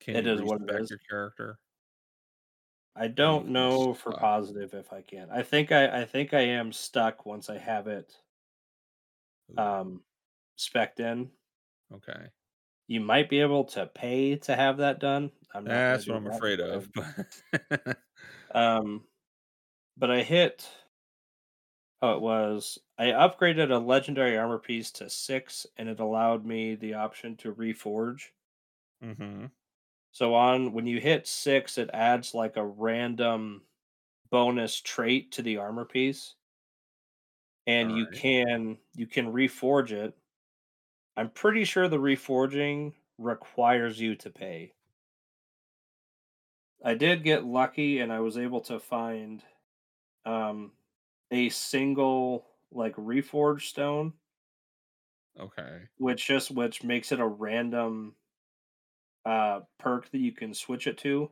Can 0.00 0.16
It 0.16 0.26
is 0.26 0.42
what 0.42 0.62
it 0.62 0.80
is. 0.80 0.90
your 0.90 0.98
character? 1.08 1.58
I 2.96 3.08
don't 3.08 3.48
know 3.48 3.94
for 3.94 4.12
positive 4.12 4.74
if 4.74 4.92
I 4.92 5.00
can. 5.02 5.28
I 5.30 5.42
think 5.42 5.72
I 5.72 6.02
I 6.02 6.04
think 6.04 6.34
I 6.34 6.40
am 6.40 6.72
stuck 6.72 7.24
once 7.24 7.48
I 7.48 7.58
have 7.58 7.86
it 7.86 8.12
um 9.56 10.02
spec'd 10.56 11.00
in. 11.00 11.30
okay. 11.94 12.26
You 12.88 13.00
might 13.00 13.30
be 13.30 13.40
able 13.40 13.64
to 13.64 13.86
pay 13.86 14.36
to 14.36 14.54
have 14.56 14.78
that 14.78 14.98
done. 14.98 15.30
I'm 15.54 15.64
not 15.64 15.70
That's 15.70 16.06
what 16.08 16.16
I'm 16.16 16.24
that, 16.24 16.34
afraid 16.36 16.60
but- 16.94 17.86
of. 17.86 17.96
Um, 18.54 19.04
but 19.96 20.10
I 20.10 20.22
hit. 20.22 20.68
Oh, 22.02 22.12
it 22.16 22.20
was. 22.20 22.78
I 22.98 23.06
upgraded 23.06 23.70
a 23.70 23.78
legendary 23.78 24.36
armor 24.36 24.58
piece 24.58 24.90
to 24.90 25.08
six, 25.08 25.66
and 25.78 25.88
it 25.88 26.00
allowed 26.00 26.44
me 26.44 26.74
the 26.74 26.92
option 26.92 27.34
to 27.38 27.54
reforge. 27.54 28.32
mm-hmm. 29.02 29.46
So 30.12 30.34
on 30.34 30.72
when 30.72 30.86
you 30.86 31.00
hit 31.00 31.26
six, 31.26 31.76
it 31.76 31.90
adds 31.92 32.34
like 32.34 32.56
a 32.56 32.64
random 32.64 33.66
bonus 34.30 34.80
trait 34.80 35.32
to 35.32 35.42
the 35.42 35.58
armor 35.58 35.84
piece, 35.84 36.36
and 37.66 37.90
you 37.90 38.06
Alright. 38.06 38.12
can 38.12 38.78
you 38.94 39.06
can 39.06 39.32
reforge 39.32 39.90
it. 39.92 40.16
I'm 41.16 41.30
pretty 41.30 41.64
sure 41.64 41.88
the 41.88 41.98
reforging 41.98 42.94
requires 43.18 43.98
you 44.00 44.14
to 44.16 44.30
pay. 44.30 44.74
I 46.84 46.94
did 46.94 47.24
get 47.24 47.44
lucky, 47.44 47.98
and 47.98 48.12
I 48.12 48.20
was 48.20 48.36
able 48.38 48.60
to 48.62 48.78
find 48.78 49.42
um, 50.24 50.72
a 51.32 51.48
single 51.50 52.46
like 52.70 52.94
reforged 52.96 53.62
stone, 53.68 54.14
Okay. 55.38 55.88
which 55.96 56.26
just 56.26 56.50
which 56.50 56.82
makes 56.84 57.12
it 57.12 57.20
a 57.20 57.26
random 57.26 58.16
uh 59.24 59.60
perk 59.78 60.10
that 60.10 60.18
you 60.18 60.32
can 60.32 60.54
switch 60.54 60.86
it 60.86 60.98
to. 60.98 61.30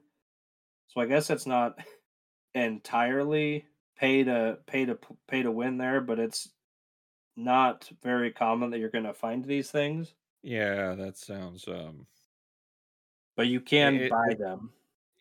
So 0.88 1.00
I 1.00 1.06
guess 1.06 1.30
it's 1.30 1.46
not 1.46 1.78
entirely 2.54 3.66
pay 3.96 4.24
to 4.24 4.58
pay 4.66 4.86
to 4.86 4.98
pay 5.28 5.42
to 5.42 5.50
win 5.52 5.78
there, 5.78 6.00
but 6.00 6.18
it's 6.18 6.50
not 7.36 7.90
very 8.02 8.32
common 8.32 8.70
that 8.70 8.78
you're 8.80 8.90
going 8.90 9.04
to 9.04 9.14
find 9.14 9.44
these 9.44 9.70
things. 9.70 10.14
Yeah, 10.42 10.94
that 10.96 11.16
sounds 11.16 11.66
um 11.68 12.06
But 13.36 13.48
you 13.48 13.60
can 13.60 13.96
it- 13.96 14.08
buy 14.08 14.34
them. 14.38 14.72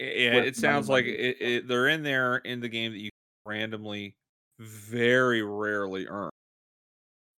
i- 0.01 0.03
yeah, 0.03 0.35
With 0.35 0.45
it 0.45 0.55
sounds 0.57 0.89
money 0.89 1.03
like 1.03 1.05
it, 1.05 1.41
it, 1.41 1.67
they're 1.67 1.87
in 1.87 2.03
there 2.03 2.37
in 2.37 2.59
the 2.61 2.69
game 2.69 2.91
that 2.93 2.99
you 2.99 3.09
randomly 3.45 4.15
very 4.59 5.41
rarely 5.41 6.07
earn 6.07 6.29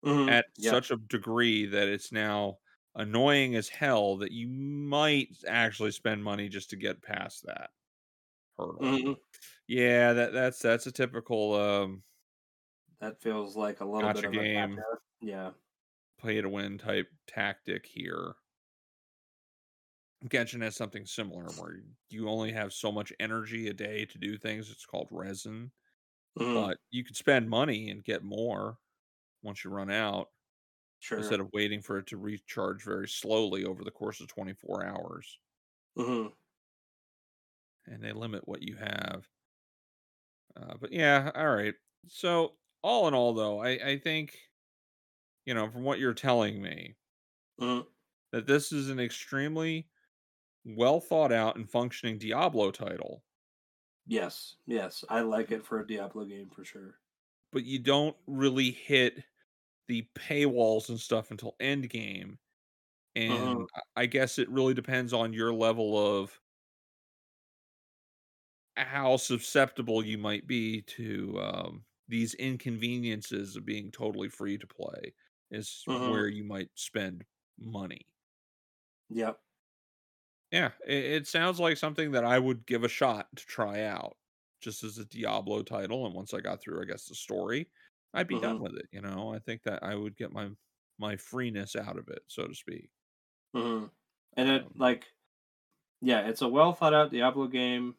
Mhm, 0.03 0.28
at 0.28 0.45
yeah. 0.57 0.82
such 0.82 0.91
a 0.91 0.97
degree 0.97 1.65
that 1.65 1.88
it's 1.88 2.11
now 2.11 2.57
annoying 2.95 3.55
as 3.55 3.69
hell 3.69 4.17
that 4.17 4.32
you 4.32 4.47
might 4.47 5.30
actually 5.47 5.91
spend 5.91 6.24
money 6.24 6.49
just 6.49 6.69
to 6.69 6.76
get 6.76 7.01
past 7.01 7.45
that 7.45 7.72
hurdle. 8.57 8.95
Mhm. 8.95 9.15
Yeah, 9.67 10.13
that 10.13 10.34
that's 10.34 10.59
that's 10.59 10.88
a 10.88 10.93
typical 10.93 11.55
um 11.55 12.03
That 12.99 13.22
feels 13.22 13.57
like 13.57 13.82
a 13.82 13.86
little 13.86 14.09
Gotcha 14.09 14.11
bit 14.11 14.24
of 14.26 14.38
a 14.38 14.45
game. 14.45 14.86
gotcha. 14.86 15.01
Yeah. 15.19 15.53
pay 16.17 16.39
to 16.39 16.47
win 16.47 16.78
type 16.78 17.11
tactic 17.28 17.86
here. 17.86 18.36
Genshin 20.26 20.61
has 20.63 20.76
something 20.76 21.05
similar 21.05 21.51
where 21.51 21.84
you 22.09 22.28
only 22.30 22.51
have 22.53 22.74
so 22.74 22.91
much 22.91 23.13
energy 23.19 23.67
a 23.67 23.74
day 23.74 24.05
to 24.05 24.17
do 24.17 24.38
things. 24.38 24.69
It's 24.72 24.86
called 24.86 25.07
resin, 25.11 25.72
Mhm. 26.39 26.71
but 26.71 26.79
you 26.91 27.03
can 27.03 27.15
spend 27.15 27.49
money 27.49 27.89
and 27.89 28.03
get 28.03 28.23
more 28.23 28.79
once 29.43 29.63
you 29.65 29.71
run 29.71 29.91
out. 29.91 30.29
Sure. 30.99 31.36
instead 31.36 31.41
of 31.41 31.51
waiting 31.53 31.82
for 31.82 31.99
it 31.99 32.07
to 32.07 32.17
recharge 32.17 32.84
very 32.84 33.07
slowly 33.09 33.65
over 33.65 33.84
the 33.84 33.91
course 33.91 34.21
of 34.21 34.27
24 34.29 34.86
hours. 34.86 35.39
hmm 35.95 36.34
And 37.86 38.03
they 38.03 38.11
limit 38.11 38.47
what 38.47 38.63
you 38.63 38.77
have. 38.77 39.29
Uh, 40.55 40.75
but 40.79 40.91
yeah, 40.91 41.32
all 41.36 41.49
right. 41.55 41.75
So 42.07 42.57
all 42.82 43.07
in 43.07 43.13
all, 43.13 43.34
though, 43.34 43.59
I, 43.59 43.69
I 43.69 43.97
think 43.99 44.39
you 45.45 45.53
know 45.53 45.69
from 45.69 45.84
what 45.84 45.99
you're 45.99 46.13
telling 46.15 46.61
me 46.61 46.95
hmm 47.59 47.82
that 48.32 48.47
this 48.47 48.71
is 48.71 48.89
an 48.89 48.99
extremely 48.99 49.89
well 50.65 51.01
thought 51.01 51.32
out 51.34 51.57
and 51.57 51.69
functioning 51.69 52.17
Diablo 52.19 52.71
title, 52.71 53.25
Yes. 54.12 54.57
Yes. 54.68 55.03
I 55.09 55.22
like 55.22 55.49
it 55.51 55.66
for 55.66 55.80
a 55.80 55.88
Diablo 55.88 56.26
game 56.26 56.51
for 56.51 56.64
sure. 56.64 56.99
but 57.51 57.64
you 57.66 57.80
don't 57.80 58.16
really 58.28 58.72
hit 58.72 59.24
the 59.88 60.07
paywalls 60.16 60.89
and 60.89 60.99
stuff 60.99 61.32
until 61.32 61.55
end 61.59 61.89
game. 61.89 62.39
And 63.16 63.68
I 63.76 64.03
I 64.03 64.07
guess 64.07 64.39
it 64.39 64.49
really 64.49 64.76
depends 64.76 65.14
on 65.14 65.34
your 65.34 65.53
level 65.53 65.97
of 65.97 66.39
how 68.78 69.18
susceptible 69.18 70.03
you 70.05 70.18
might 70.18 70.47
be 70.47 70.82
to 70.84 71.39
um, 71.41 71.86
these 72.07 72.34
inconveniences 72.36 73.55
of 73.55 73.66
being 73.66 73.91
totally 73.91 74.30
free 74.30 74.57
to 74.57 74.68
play 74.68 75.14
is 75.51 75.88
hmm 75.88 76.01
where 76.01 76.28
you 76.28 76.43
might 76.43 76.70
spend 76.76 77.26
money. 77.59 78.05
Yep. 79.09 79.41
Yeah, 80.52 80.72
it, 80.86 81.04
it 81.06 81.28
sounds 81.28 81.60
like 81.60 81.78
something 81.78 82.12
that 82.12 82.26
I 82.26 82.38
would 82.39 82.66
give 82.66 82.84
a 82.84 82.89
shot 82.89 83.28
to 83.36 83.45
try 83.45 83.84
out, 83.84 84.18
just 84.60 84.84
as 84.84 84.97
a 84.97 85.06
Diablo 85.06 85.64
title. 85.64 86.06
And 86.06 86.14
once 86.16 86.34
I 86.34 86.41
got 86.41 86.62
through, 86.62 86.82
I 86.82 86.86
guess 86.86 87.06
the 87.08 87.16
story, 87.16 87.70
I'd 88.14 88.28
be 88.28 88.38
done 88.38 88.56
hmm 88.56 88.60
with 88.60 88.76
it. 88.76 88.88
You 88.91 89.02
know, 89.02 89.34
I 89.34 89.39
think 89.39 89.64
that 89.64 89.84
I 89.84 89.95
would 89.95 90.16
get 90.18 90.32
my 90.32 90.52
my 90.99 91.16
freeness 91.18 91.76
out 91.76 91.97
of 91.97 92.10
it, 92.10 92.24
so 92.28 92.47
to 92.47 92.54
speak. 92.56 92.91
hmm 93.54 93.86
And 94.38 94.49
it 94.49 94.66
Um, 94.66 94.74
like 94.76 95.14
yeah, 96.02 96.28
it's 96.30 96.41
a 96.43 96.49
well 96.49 96.74
thought 96.74 96.93
out 96.95 97.12
Diablo 97.12 97.47
game, 97.47 97.97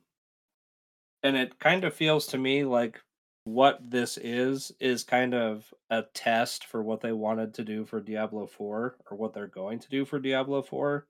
and 1.23 1.37
it 1.37 1.59
kind 1.59 1.85
of 1.85 1.95
feels 1.95 2.27
to 2.29 2.39
me 2.39 2.65
like 2.65 3.03
what 3.45 3.91
this 3.91 4.19
is 4.19 4.71
is 4.79 5.03
kind 5.05 5.35
of 5.35 5.73
a 5.91 6.03
test 6.15 6.65
for 6.65 6.83
what 6.83 7.01
they 7.01 7.13
wanted 7.13 7.55
to 7.55 7.65
do 7.65 7.85
for 7.85 8.01
Diablo 8.01 8.47
4 8.47 8.99
or 9.11 9.17
what 9.17 9.33
they're 9.35 9.47
going 9.49 9.79
to 9.81 9.89
do 9.89 10.05
for 10.05 10.19
Diablo 10.21 10.63
4. 10.63 11.09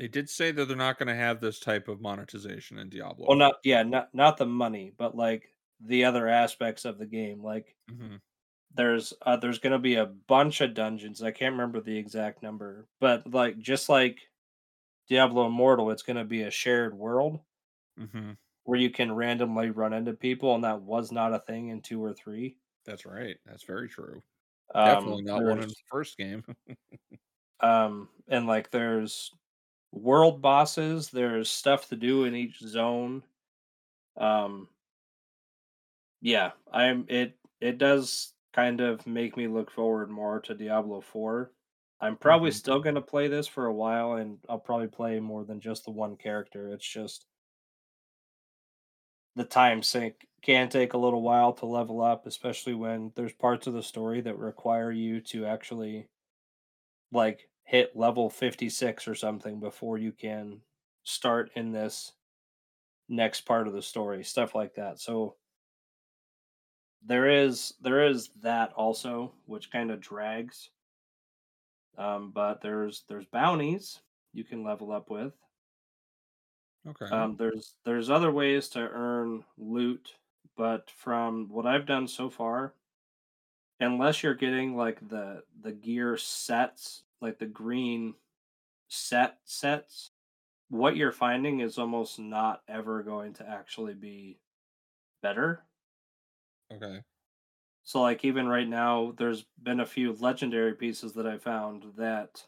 They 0.00 0.08
did 0.08 0.30
say 0.30 0.50
that 0.50 0.66
they're 0.66 0.76
not 0.76 0.98
going 0.98 1.08
to 1.08 1.14
have 1.14 1.40
this 1.40 1.60
type 1.60 1.86
of 1.86 2.00
monetization 2.00 2.78
in 2.78 2.88
Diablo. 2.88 3.26
Well, 3.28 3.38
not 3.38 3.56
yeah, 3.62 3.82
not 3.82 4.08
not 4.14 4.38
the 4.38 4.46
money, 4.46 4.92
but 4.96 5.14
like 5.14 5.54
the 5.84 6.06
other 6.06 6.26
aspects 6.26 6.84
of 6.84 6.98
the 6.98 7.06
game. 7.06 7.42
Like 7.42 7.76
hmm 7.88 8.16
there's 8.74 9.12
uh, 9.26 9.36
there's 9.36 9.58
going 9.58 9.72
to 9.72 9.78
be 9.78 9.96
a 9.96 10.06
bunch 10.06 10.60
of 10.60 10.74
dungeons. 10.74 11.22
I 11.22 11.32
can't 11.32 11.52
remember 11.52 11.80
the 11.80 11.96
exact 11.96 12.42
number, 12.42 12.86
but 13.00 13.30
like 13.32 13.58
just 13.58 13.88
like 13.88 14.18
Diablo 15.08 15.46
Immortal, 15.46 15.90
it's 15.90 16.02
going 16.02 16.16
to 16.16 16.24
be 16.24 16.42
a 16.42 16.50
shared 16.50 16.96
world 16.96 17.40
mm-hmm. 17.98 18.32
where 18.64 18.78
you 18.78 18.90
can 18.90 19.12
randomly 19.12 19.70
run 19.70 19.92
into 19.92 20.12
people, 20.12 20.54
and 20.54 20.64
that 20.64 20.82
was 20.82 21.10
not 21.10 21.34
a 21.34 21.40
thing 21.40 21.68
in 21.68 21.80
two 21.80 22.02
or 22.02 22.14
three. 22.14 22.56
That's 22.86 23.04
right. 23.04 23.36
That's 23.44 23.64
very 23.64 23.88
true. 23.88 24.22
Um, 24.74 24.86
Definitely 24.86 25.22
not 25.22 25.42
one 25.42 25.62
in 25.62 25.68
the 25.68 25.74
first 25.90 26.16
game. 26.16 26.44
um, 27.60 28.08
and 28.28 28.46
like 28.46 28.70
there's 28.70 29.32
world 29.92 30.42
bosses. 30.42 31.10
There's 31.10 31.50
stuff 31.50 31.88
to 31.88 31.96
do 31.96 32.24
in 32.24 32.34
each 32.34 32.60
zone. 32.60 33.24
Um, 34.16 34.68
yeah, 36.20 36.52
I'm 36.72 37.06
it. 37.08 37.38
It 37.60 37.78
does 37.78 38.34
kind 38.52 38.80
of 38.80 39.06
make 39.06 39.36
me 39.36 39.46
look 39.48 39.70
forward 39.70 40.10
more 40.10 40.40
to 40.40 40.54
Diablo 40.54 41.00
Four. 41.00 41.52
I'm 42.00 42.16
probably 42.16 42.50
Mhm. 42.50 42.52
still 42.52 42.80
going 42.80 42.94
to 42.94 43.02
play 43.02 43.28
this 43.28 43.46
for 43.46 43.66
a 43.66 43.74
while, 43.74 44.14
and 44.14 44.38
I'll 44.48 44.58
probably 44.58 44.88
play 44.88 45.20
more 45.20 45.44
than 45.44 45.60
just 45.60 45.84
the 45.84 45.90
one 45.90 46.16
character. 46.16 46.68
It's 46.72 46.86
just 46.88 47.26
the 49.34 49.44
time 49.44 49.82
sink 49.82 50.28
can 50.42 50.68
take 50.68 50.92
a 50.92 50.98
little 50.98 51.22
while 51.22 51.52
to 51.52 51.66
level 51.66 52.00
up, 52.00 52.26
especially 52.26 52.74
when 52.74 53.12
there's 53.16 53.32
parts 53.32 53.66
of 53.66 53.74
the 53.74 53.82
story 53.82 54.20
that 54.20 54.38
require 54.38 54.90
you 54.92 55.20
to 55.20 55.46
actually 55.46 56.08
like 57.12 57.49
hit 57.70 57.94
level 57.96 58.28
56 58.28 59.06
or 59.06 59.14
something 59.14 59.60
before 59.60 59.96
you 59.96 60.10
can 60.12 60.60
start 61.04 61.52
in 61.54 61.70
this 61.70 62.14
next 63.08 63.42
part 63.42 63.68
of 63.68 63.74
the 63.74 63.82
story, 63.82 64.24
stuff 64.24 64.54
like 64.54 64.74
that. 64.74 65.00
So 65.00 65.36
there 67.02 67.28
is 67.28 67.74
there 67.80 68.06
is 68.06 68.28
that 68.40 68.72
also 68.72 69.34
which 69.46 69.70
kind 69.70 69.90
of 69.90 70.00
drags. 70.00 70.70
Um 71.96 72.32
but 72.32 72.60
there's 72.62 73.04
there's 73.08 73.26
bounties 73.26 74.00
you 74.32 74.42
can 74.42 74.64
level 74.64 74.90
up 74.90 75.08
with. 75.08 75.34
okay. 76.86 77.10
Um, 77.10 77.36
there's 77.36 77.76
there's 77.84 78.10
other 78.10 78.30
ways 78.32 78.68
to 78.70 78.80
earn 78.80 79.44
loot, 79.56 80.16
but 80.56 80.90
from 80.90 81.48
what 81.48 81.66
I've 81.66 81.86
done 81.86 82.06
so 82.08 82.30
far, 82.30 82.74
unless 83.80 84.22
you're 84.22 84.34
getting 84.34 84.76
like 84.76 85.06
the 85.08 85.42
the 85.60 85.72
gear 85.72 86.16
sets, 86.16 87.04
like 87.20 87.38
the 87.38 87.46
green 87.46 88.14
set 88.88 89.38
sets, 89.44 90.10
what 90.68 90.96
you're 90.96 91.12
finding 91.12 91.60
is 91.60 91.78
almost 91.78 92.18
not 92.18 92.62
ever 92.68 93.02
going 93.02 93.34
to 93.34 93.48
actually 93.48 93.94
be 93.94 94.38
better. 95.22 95.64
okay. 96.72 97.02
So 97.82 98.02
like 98.02 98.24
even 98.24 98.46
right 98.46 98.68
now, 98.68 99.14
there's 99.16 99.44
been 99.62 99.80
a 99.80 99.86
few 99.86 100.12
legendary 100.12 100.74
pieces 100.74 101.14
that 101.14 101.26
I 101.26 101.38
found 101.38 101.84
that 101.96 102.46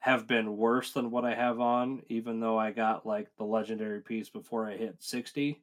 have 0.00 0.26
been 0.26 0.56
worse 0.56 0.92
than 0.92 1.10
what 1.10 1.24
I 1.24 1.34
have 1.34 1.60
on, 1.60 2.02
even 2.08 2.40
though 2.40 2.58
I 2.58 2.70
got 2.72 3.06
like 3.06 3.28
the 3.36 3.44
legendary 3.44 4.00
piece 4.00 4.28
before 4.28 4.66
I 4.68 4.76
hit 4.76 5.02
60. 5.02 5.60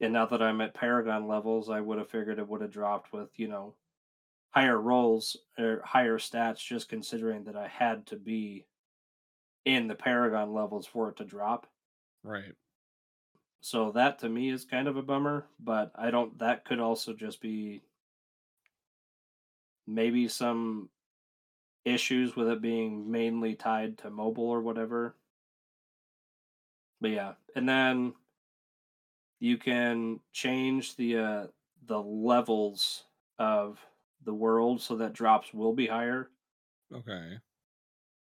And 0.00 0.12
now 0.12 0.26
that 0.26 0.42
I'm 0.42 0.60
at 0.60 0.74
Paragon 0.74 1.26
levels, 1.28 1.68
I 1.68 1.80
would 1.80 1.98
have 1.98 2.08
figured 2.08 2.38
it 2.38 2.48
would 2.48 2.62
have 2.62 2.70
dropped 2.72 3.12
with, 3.12 3.38
you 3.38 3.48
know, 3.48 3.74
higher 4.50 4.78
rolls 4.78 5.36
or 5.58 5.82
higher 5.84 6.18
stats, 6.18 6.58
just 6.58 6.88
considering 6.88 7.44
that 7.44 7.56
I 7.56 7.68
had 7.68 8.06
to 8.08 8.16
be 8.16 8.66
in 9.64 9.86
the 9.88 9.94
Paragon 9.94 10.52
levels 10.52 10.86
for 10.86 11.08
it 11.08 11.16
to 11.16 11.24
drop. 11.24 11.66
Right. 12.22 12.54
So 13.60 13.92
that 13.92 14.18
to 14.20 14.28
me 14.28 14.50
is 14.50 14.64
kind 14.64 14.88
of 14.88 14.96
a 14.96 15.02
bummer, 15.02 15.46
but 15.58 15.92
I 15.94 16.10
don't, 16.10 16.38
that 16.38 16.64
could 16.64 16.80
also 16.80 17.12
just 17.12 17.40
be 17.40 17.82
maybe 19.86 20.28
some 20.28 20.88
issues 21.84 22.36
with 22.36 22.48
it 22.48 22.60
being 22.60 23.10
mainly 23.10 23.54
tied 23.54 23.98
to 23.98 24.10
mobile 24.10 24.48
or 24.48 24.60
whatever. 24.60 25.16
But 27.00 27.10
yeah, 27.10 27.32
and 27.56 27.68
then 27.68 28.14
you 29.38 29.56
can 29.56 30.20
change 30.32 30.96
the 30.96 31.16
uh 31.16 31.46
the 31.86 32.00
levels 32.00 33.04
of 33.38 33.84
the 34.24 34.34
world 34.34 34.80
so 34.80 34.96
that 34.96 35.12
drops 35.12 35.52
will 35.52 35.72
be 35.72 35.86
higher. 35.86 36.30
Okay. 36.94 37.38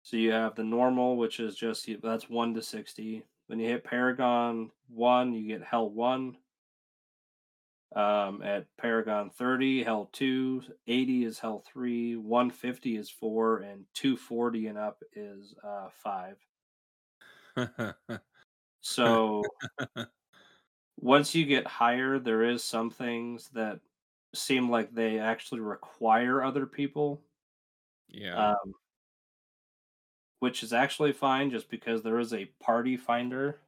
So 0.03 0.17
you 0.17 0.31
have 0.31 0.55
the 0.55 0.63
normal, 0.63 1.17
which 1.17 1.39
is 1.39 1.55
just 1.55 1.89
that's 2.01 2.29
1 2.29 2.53
to 2.53 2.61
60. 2.61 3.23
When 3.47 3.59
you 3.59 3.67
hit 3.67 3.83
Paragon 3.83 4.71
1, 4.89 5.33
you 5.33 5.47
get 5.47 5.63
Hell 5.63 5.89
1. 5.89 6.37
Um, 7.95 8.41
at 8.41 8.65
Paragon 8.77 9.29
30, 9.29 9.83
Hell 9.83 10.09
2, 10.11 10.63
80 10.87 11.25
is 11.25 11.39
Hell 11.39 11.63
3, 11.65 12.17
150 12.17 12.97
is 12.97 13.09
4, 13.09 13.59
and 13.59 13.85
240 13.93 14.67
and 14.67 14.77
up 14.77 15.01
is 15.15 15.55
uh, 15.63 15.87
5. 17.55 17.95
So 18.87 19.41
once 20.99 21.33
you 21.33 21.43
get 21.47 21.65
higher, 21.65 22.19
there 22.19 22.43
is 22.43 22.63
some 22.63 22.91
things 22.91 23.49
that 23.55 23.79
seem 24.35 24.69
like 24.69 24.93
they 24.93 25.19
actually 25.19 25.61
require 25.61 26.43
other 26.43 26.65
people, 26.65 27.21
yeah. 28.09 28.51
um, 28.51 28.73
which 30.39 30.63
is 30.63 30.73
actually 30.73 31.13
fine 31.13 31.51
just 31.51 31.69
because 31.69 32.01
there 32.03 32.19
is 32.19 32.33
a 32.33 32.45
party 32.61 32.97
finder. 32.97 33.59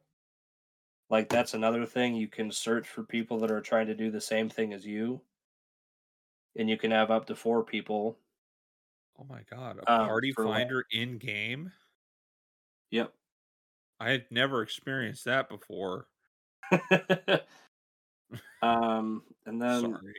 Like 1.10 1.30
that's 1.30 1.54
another 1.54 1.86
thing 1.86 2.16
you 2.16 2.28
can 2.28 2.52
search 2.52 2.88
for 2.88 3.04
people 3.04 3.40
that 3.40 3.52
are 3.52 3.62
trying 3.62 3.88
to 3.88 3.96
do 3.96 4.12
the 4.12 4.22
same 4.22 4.50
thing 4.50 4.74
as 4.74 4.86
you, 4.86 5.22
and 6.58 6.70
you 6.70 6.78
can 6.78 6.92
have 6.92 7.12
up 7.12 7.28
to 7.28 7.36
four 7.36 7.64
people. 7.64 8.18
oh 9.20 9.26
my 9.30 9.42
god, 9.50 9.78
a 9.78 9.92
um, 9.92 10.08
party 10.08 10.32
for 10.34 10.46
like- 10.46 10.64
finder 10.64 10.86
in 10.92 11.18
game? 11.18 11.72
Yep. 12.92 13.14
I 14.00 14.12
had 14.12 14.26
never 14.30 14.62
experienced 14.62 15.26
that 15.26 15.50
before. 15.50 16.08
um, 18.62 19.24
and 19.46 19.62
then 19.62 19.82
Sorry. 19.82 20.14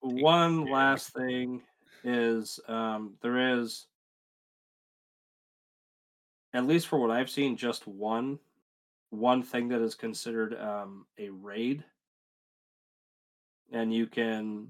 One 0.00 0.64
last 0.70 1.12
thing 1.12 1.62
is 2.04 2.60
um, 2.68 3.14
there 3.22 3.58
is 3.58 3.86
at 6.54 6.66
least 6.66 6.86
for 6.86 6.98
what 6.98 7.10
i've 7.10 7.28
seen 7.28 7.56
just 7.56 7.86
one 7.86 8.38
one 9.10 9.42
thing 9.42 9.68
that 9.68 9.80
is 9.80 9.94
considered 9.94 10.58
um, 10.58 11.06
a 11.18 11.30
raid. 11.30 11.84
And 13.72 13.92
you 13.92 14.06
can 14.06 14.68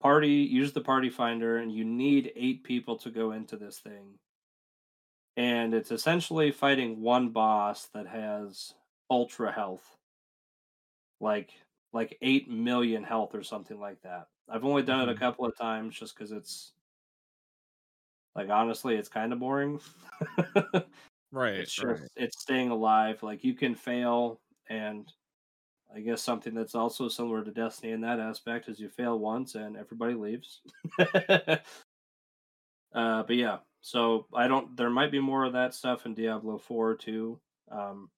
party 0.00 0.28
use 0.28 0.72
the 0.72 0.80
party 0.80 1.10
finder 1.10 1.58
and 1.58 1.72
you 1.72 1.84
need 1.84 2.32
eight 2.36 2.64
people 2.64 2.96
to 2.98 3.10
go 3.10 3.32
into 3.32 3.56
this 3.56 3.78
thing. 3.78 4.18
And 5.36 5.74
it's 5.74 5.90
essentially 5.90 6.52
fighting 6.52 7.00
one 7.00 7.30
boss 7.30 7.88
that 7.94 8.06
has 8.06 8.74
ultra 9.10 9.52
health. 9.52 9.84
Like 11.20 11.50
like 11.92 12.18
8 12.20 12.50
million 12.50 13.04
health 13.04 13.36
or 13.36 13.44
something 13.44 13.78
like 13.78 14.02
that 14.02 14.26
i've 14.48 14.64
only 14.64 14.82
done 14.82 15.08
it 15.08 15.12
a 15.12 15.14
Mhm. 15.14 15.18
couple 15.18 15.44
of 15.46 15.56
times 15.56 15.98
just 15.98 16.14
because 16.14 16.32
it's 16.32 16.74
like 18.34 18.48
honestly 18.50 18.96
it's 18.96 19.08
kind 19.08 19.32
of 19.32 19.38
boring 19.38 19.80
Right, 21.30 21.68
it's 21.68 21.74
just 21.74 22.02
right. 22.02 22.08
it's 22.16 22.40
staying 22.42 22.70
alive 22.70 23.22
like 23.22 23.44
you 23.44 23.54
can 23.54 23.74
fail 23.74 24.40
and 24.68 25.12
i 25.94 26.00
guess 26.00 26.22
something 26.22 26.54
that's 26.54 26.76
also 26.76 27.08
similar 27.08 27.44
to 27.44 27.52
destiny 27.52 27.92
in 27.92 28.02
that 28.02 28.20
aspect 28.20 28.68
is 28.68 28.80
you 28.80 28.90
fail 28.90 29.18
once 29.18 29.54
and 29.56 29.76
everybody 29.76 30.14
leaves 30.14 30.62
Uh, 32.92 33.22
but 33.24 33.36
yeah, 33.36 33.58
so 33.80 34.26
I 34.32 34.48
don't. 34.48 34.76
There 34.76 34.90
might 34.90 35.10
be 35.10 35.20
more 35.20 35.44
of 35.44 35.52
that 35.54 35.74
stuff 35.74 36.06
in 36.06 36.14
Diablo 36.14 36.58
Four 36.58 36.96
too. 36.96 37.40
Um, 37.70 38.10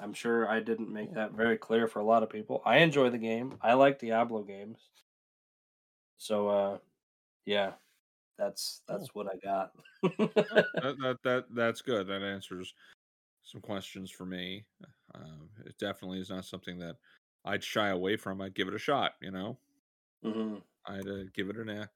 I'm 0.00 0.12
sure 0.14 0.48
I 0.48 0.60
didn't 0.60 0.92
make 0.92 1.12
that 1.14 1.32
very 1.32 1.58
clear 1.58 1.88
for 1.88 2.00
a 2.00 2.04
lot 2.04 2.22
of 2.22 2.30
people. 2.30 2.62
I 2.64 2.78
enjoy 2.78 3.10
the 3.10 3.18
game. 3.18 3.58
I 3.62 3.74
like 3.74 3.98
Diablo 3.98 4.42
games. 4.42 4.90
So 6.18 6.48
uh, 6.48 6.78
yeah, 7.46 7.74
that's 8.38 8.82
that's 8.88 9.14
what 9.14 9.28
I 9.28 9.38
got. 9.38 9.72
That, 10.80 10.96
that 10.98 11.18
that 11.24 11.46
that's 11.54 11.82
good. 11.82 12.06
That 12.06 12.22
answers 12.22 12.74
some 13.42 13.60
questions 13.60 14.10
for 14.10 14.26
me. 14.26 14.66
Um, 15.14 15.50
it 15.66 15.78
definitely 15.78 16.20
is 16.20 16.30
not 16.30 16.44
something 16.44 16.78
that 16.80 16.96
I'd 17.44 17.64
shy 17.64 17.88
away 17.90 18.16
from. 18.16 18.40
I'd 18.40 18.54
give 18.54 18.68
it 18.68 18.74
a 18.74 18.78
shot. 18.78 19.14
You 19.22 19.30
know, 19.32 19.58
hmm 20.22 20.58
I'd 20.86 21.06
uh, 21.06 21.24
give 21.34 21.50
it 21.50 21.56
an 21.56 21.68
a- 21.68 21.90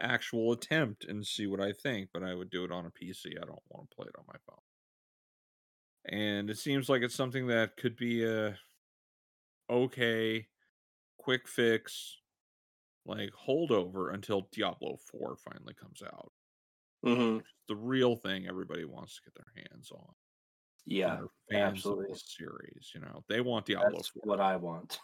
actual 0.00 0.52
attempt 0.52 1.04
and 1.04 1.26
see 1.26 1.46
what 1.46 1.60
I 1.60 1.72
think. 1.72 2.10
But 2.12 2.22
I 2.22 2.34
would 2.34 2.50
do 2.50 2.64
it 2.64 2.72
on 2.72 2.86
a 2.86 2.90
PC. 2.90 3.36
I 3.36 3.44
don't 3.46 3.62
want 3.70 3.90
to 3.90 3.96
play 3.96 4.06
it 4.08 4.18
on 4.18 4.24
my 4.28 4.38
phone. 4.46 4.60
And 6.06 6.50
it 6.50 6.58
seems 6.58 6.88
like 6.88 7.02
it's 7.02 7.14
something 7.14 7.46
that 7.46 7.76
could 7.76 7.96
be 7.96 8.24
a 8.24 8.58
okay, 9.70 10.46
quick 11.18 11.46
fix, 11.46 12.16
like 13.06 13.30
holdover 13.30 14.12
until 14.12 14.48
Diablo 14.52 14.96
Four 15.10 15.36
finally 15.36 15.74
comes 15.74 16.02
out. 16.02 16.32
Mm-hmm. 17.04 17.38
The 17.68 17.76
real 17.76 18.16
thing 18.16 18.46
everybody 18.46 18.84
wants 18.84 19.16
to 19.16 19.22
get 19.22 19.34
their 19.34 19.64
hands 19.64 19.90
on. 19.92 20.14
Yeah, 20.84 21.18
fans 21.50 21.86
of 21.86 21.92
absolutely. 21.92 22.06
the 22.12 22.18
series. 22.18 22.90
You 22.94 23.00
know, 23.00 23.24
they 23.28 23.40
want 23.40 23.66
Diablo 23.66 23.92
That's 23.92 24.08
4. 24.08 24.22
what 24.24 24.40
I 24.40 24.56
want. 24.56 24.98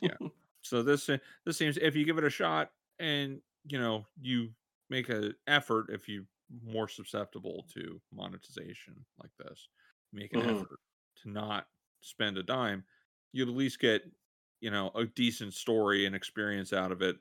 Yeah. 0.00 0.16
So 0.64 0.80
this 0.82 1.10
this 1.44 1.58
seems 1.58 1.76
if 1.76 1.96
you 1.96 2.04
give 2.04 2.18
it 2.18 2.24
a 2.24 2.30
shot 2.30 2.70
and 3.00 3.40
you 3.66 3.80
know 3.80 4.06
you 4.20 4.50
make 4.90 5.08
an 5.08 5.34
effort 5.48 5.86
if 5.88 6.08
you 6.08 6.24
more 6.64 6.88
susceptible 6.88 7.66
to 7.74 8.00
monetization 8.14 8.94
like 9.20 9.32
this, 9.38 9.68
make 10.12 10.34
an 10.34 10.42
Mhm. 10.42 10.42
effort 10.42 10.80
to 11.16 11.30
not 11.30 11.68
spend 12.00 12.38
a 12.38 12.42
dime, 12.42 12.84
you'll 13.32 13.48
at 13.50 13.56
least 13.56 13.78
get 13.80 14.02
you 14.60 14.70
know 14.70 14.90
a 14.94 15.06
decent 15.06 15.54
story 15.54 16.06
and 16.06 16.14
experience 16.14 16.72
out 16.72 16.92
of 16.92 17.02
it. 17.02 17.18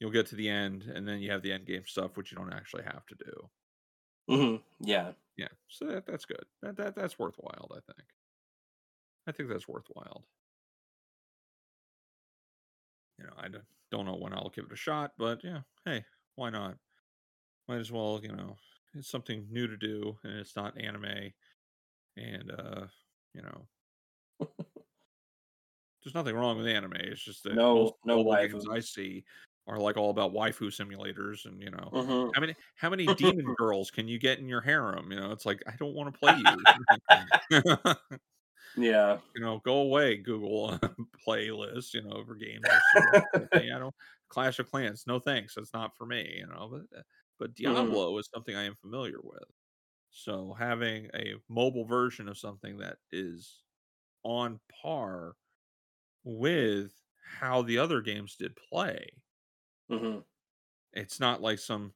You'll 0.00 0.10
get 0.10 0.26
to 0.28 0.36
the 0.36 0.48
end, 0.48 0.84
and 0.84 1.06
then 1.08 1.20
you 1.20 1.30
have 1.30 1.42
the 1.42 1.52
end 1.52 1.66
game 1.66 1.86
stuff, 1.86 2.16
which 2.16 2.32
you 2.32 2.38
don't 2.38 2.52
actually 2.52 2.84
have 2.84 3.06
to 3.06 3.14
do. 3.16 3.50
hmm 4.28 4.56
Yeah. 4.80 5.14
Yeah, 5.36 5.48
so 5.68 5.86
that 5.86 6.06
that's 6.06 6.24
good. 6.24 6.44
That 6.62 6.76
that 6.76 6.94
that's 6.94 7.18
worthwhile. 7.18 7.68
I 7.72 7.80
think. 7.92 8.08
I 9.26 9.32
think 9.32 9.50
that's 9.50 9.68
worthwhile. 9.68 10.26
You 13.18 13.24
know, 13.26 13.34
I 13.36 13.48
don't 13.90 14.06
know 14.06 14.16
when 14.16 14.32
I'll 14.32 14.50
give 14.50 14.66
it 14.66 14.72
a 14.72 14.76
shot, 14.76 15.14
but 15.18 15.42
yeah, 15.44 15.62
hey, 15.84 16.04
why 16.34 16.50
not? 16.50 16.78
Might 17.68 17.78
as 17.80 17.92
well, 17.92 18.20
you 18.22 18.32
know, 18.34 18.56
it's 18.94 19.08
something 19.10 19.48
new 19.52 19.66
to 19.68 19.76
do, 19.76 20.18
and 20.24 20.34
it's 20.38 20.56
not 20.56 20.78
anime, 20.78 21.32
and 22.16 22.50
uh, 22.50 22.86
you 23.34 23.42
know, 23.42 23.68
there's 26.02 26.14
nothing 26.14 26.34
wrong 26.36 26.58
with 26.58 26.66
anime. 26.66 26.92
It's 26.96 27.22
just 27.22 27.44
that 27.44 27.60
most 27.72 27.92
No, 27.92 27.98
no 28.04 28.22
mobile 28.22 28.36
games 28.36 28.66
I 28.70 28.80
see 28.80 29.24
are 29.66 29.78
like 29.78 29.96
all 29.96 30.10
about 30.10 30.32
waifu 30.32 30.68
simulators, 30.68 31.46
and 31.46 31.60
you 31.62 31.70
know, 31.70 31.92
hmm 31.92 32.34
how 32.34 32.40
many 32.40 32.54
how 32.76 32.90
many 32.90 33.08
demon 33.08 33.52
girls 33.56 33.90
can 33.90 34.06
you 34.08 34.18
get 34.18 34.38
in 34.38 34.48
your 34.48 34.60
harem? 34.60 35.10
You 35.10 35.20
know, 35.20 35.32
it's 35.32 35.46
like 35.46 35.62
I 35.66 35.74
don't 35.76 35.94
want 35.94 36.12
to 36.12 36.18
play 36.18 36.34
you. 36.34 36.62
yeah. 38.76 39.20
you 39.34 39.42
know, 39.42 39.58
go 39.64 39.78
away, 39.78 40.16
Google 40.16 40.78
playlist, 41.26 41.94
you 41.94 42.02
know, 42.02 42.24
for 42.24 42.36
games. 42.36 42.94
I 43.54 43.78
don't 43.78 43.94
Clash 44.28 44.58
of 44.58 44.70
Clans. 44.70 45.04
No 45.06 45.18
thanks. 45.18 45.54
That's 45.54 45.72
not 45.72 45.96
for 45.96 46.06
me, 46.06 46.36
you 46.38 46.46
know. 46.46 46.68
But 46.70 46.98
uh, 46.98 47.02
but 47.38 47.54
hmm 47.64 47.94
Diablo 47.94 48.16
is 48.18 48.28
something 48.32 48.54
I 48.56 48.64
am 48.64 48.76
familiar 48.76 49.18
with. 49.22 49.44
So 50.14 50.54
having 50.54 51.10
a 51.14 51.34
mobile 51.48 51.84
version 51.84 52.26
of 52.28 52.38
something 52.38 52.78
that 52.78 53.00
is 53.12 53.64
on 54.24 54.60
par 54.70 55.36
with 56.24 56.94
how 57.22 57.62
the 57.62 57.78
other 57.78 58.02
games 58.02 58.36
did 58.36 58.56
play. 58.56 59.22
hmm 59.88 60.24
It's 60.94 61.20
not 61.20 61.42
like 61.42 61.58
some 61.58 61.94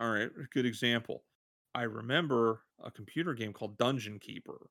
all 0.00 0.10
right, 0.10 0.30
a 0.36 0.44
good 0.50 0.66
example. 0.66 1.24
I 1.74 1.82
remember 1.82 2.62
a 2.78 2.90
computer 2.90 3.34
game 3.34 3.52
called 3.52 3.76
Dungeon 3.78 4.18
Keeper 4.18 4.70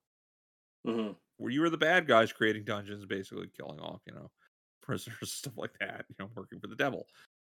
hmm 0.84 1.14
where 1.36 1.50
you 1.50 1.60
were 1.60 1.70
the 1.70 1.78
bad 1.78 2.06
guys 2.06 2.32
creating 2.32 2.64
dungeons, 2.64 3.04
basically 3.06 3.48
killing 3.48 3.80
off, 3.80 4.02
you 4.06 4.14
know, 4.14 4.30
prisoners, 4.82 5.32
stuff 5.32 5.56
like 5.56 5.76
that, 5.80 6.06
you 6.08 6.16
know, 6.18 6.30
working 6.34 6.60
for 6.60 6.66
the 6.66 6.76
devil. 6.76 7.06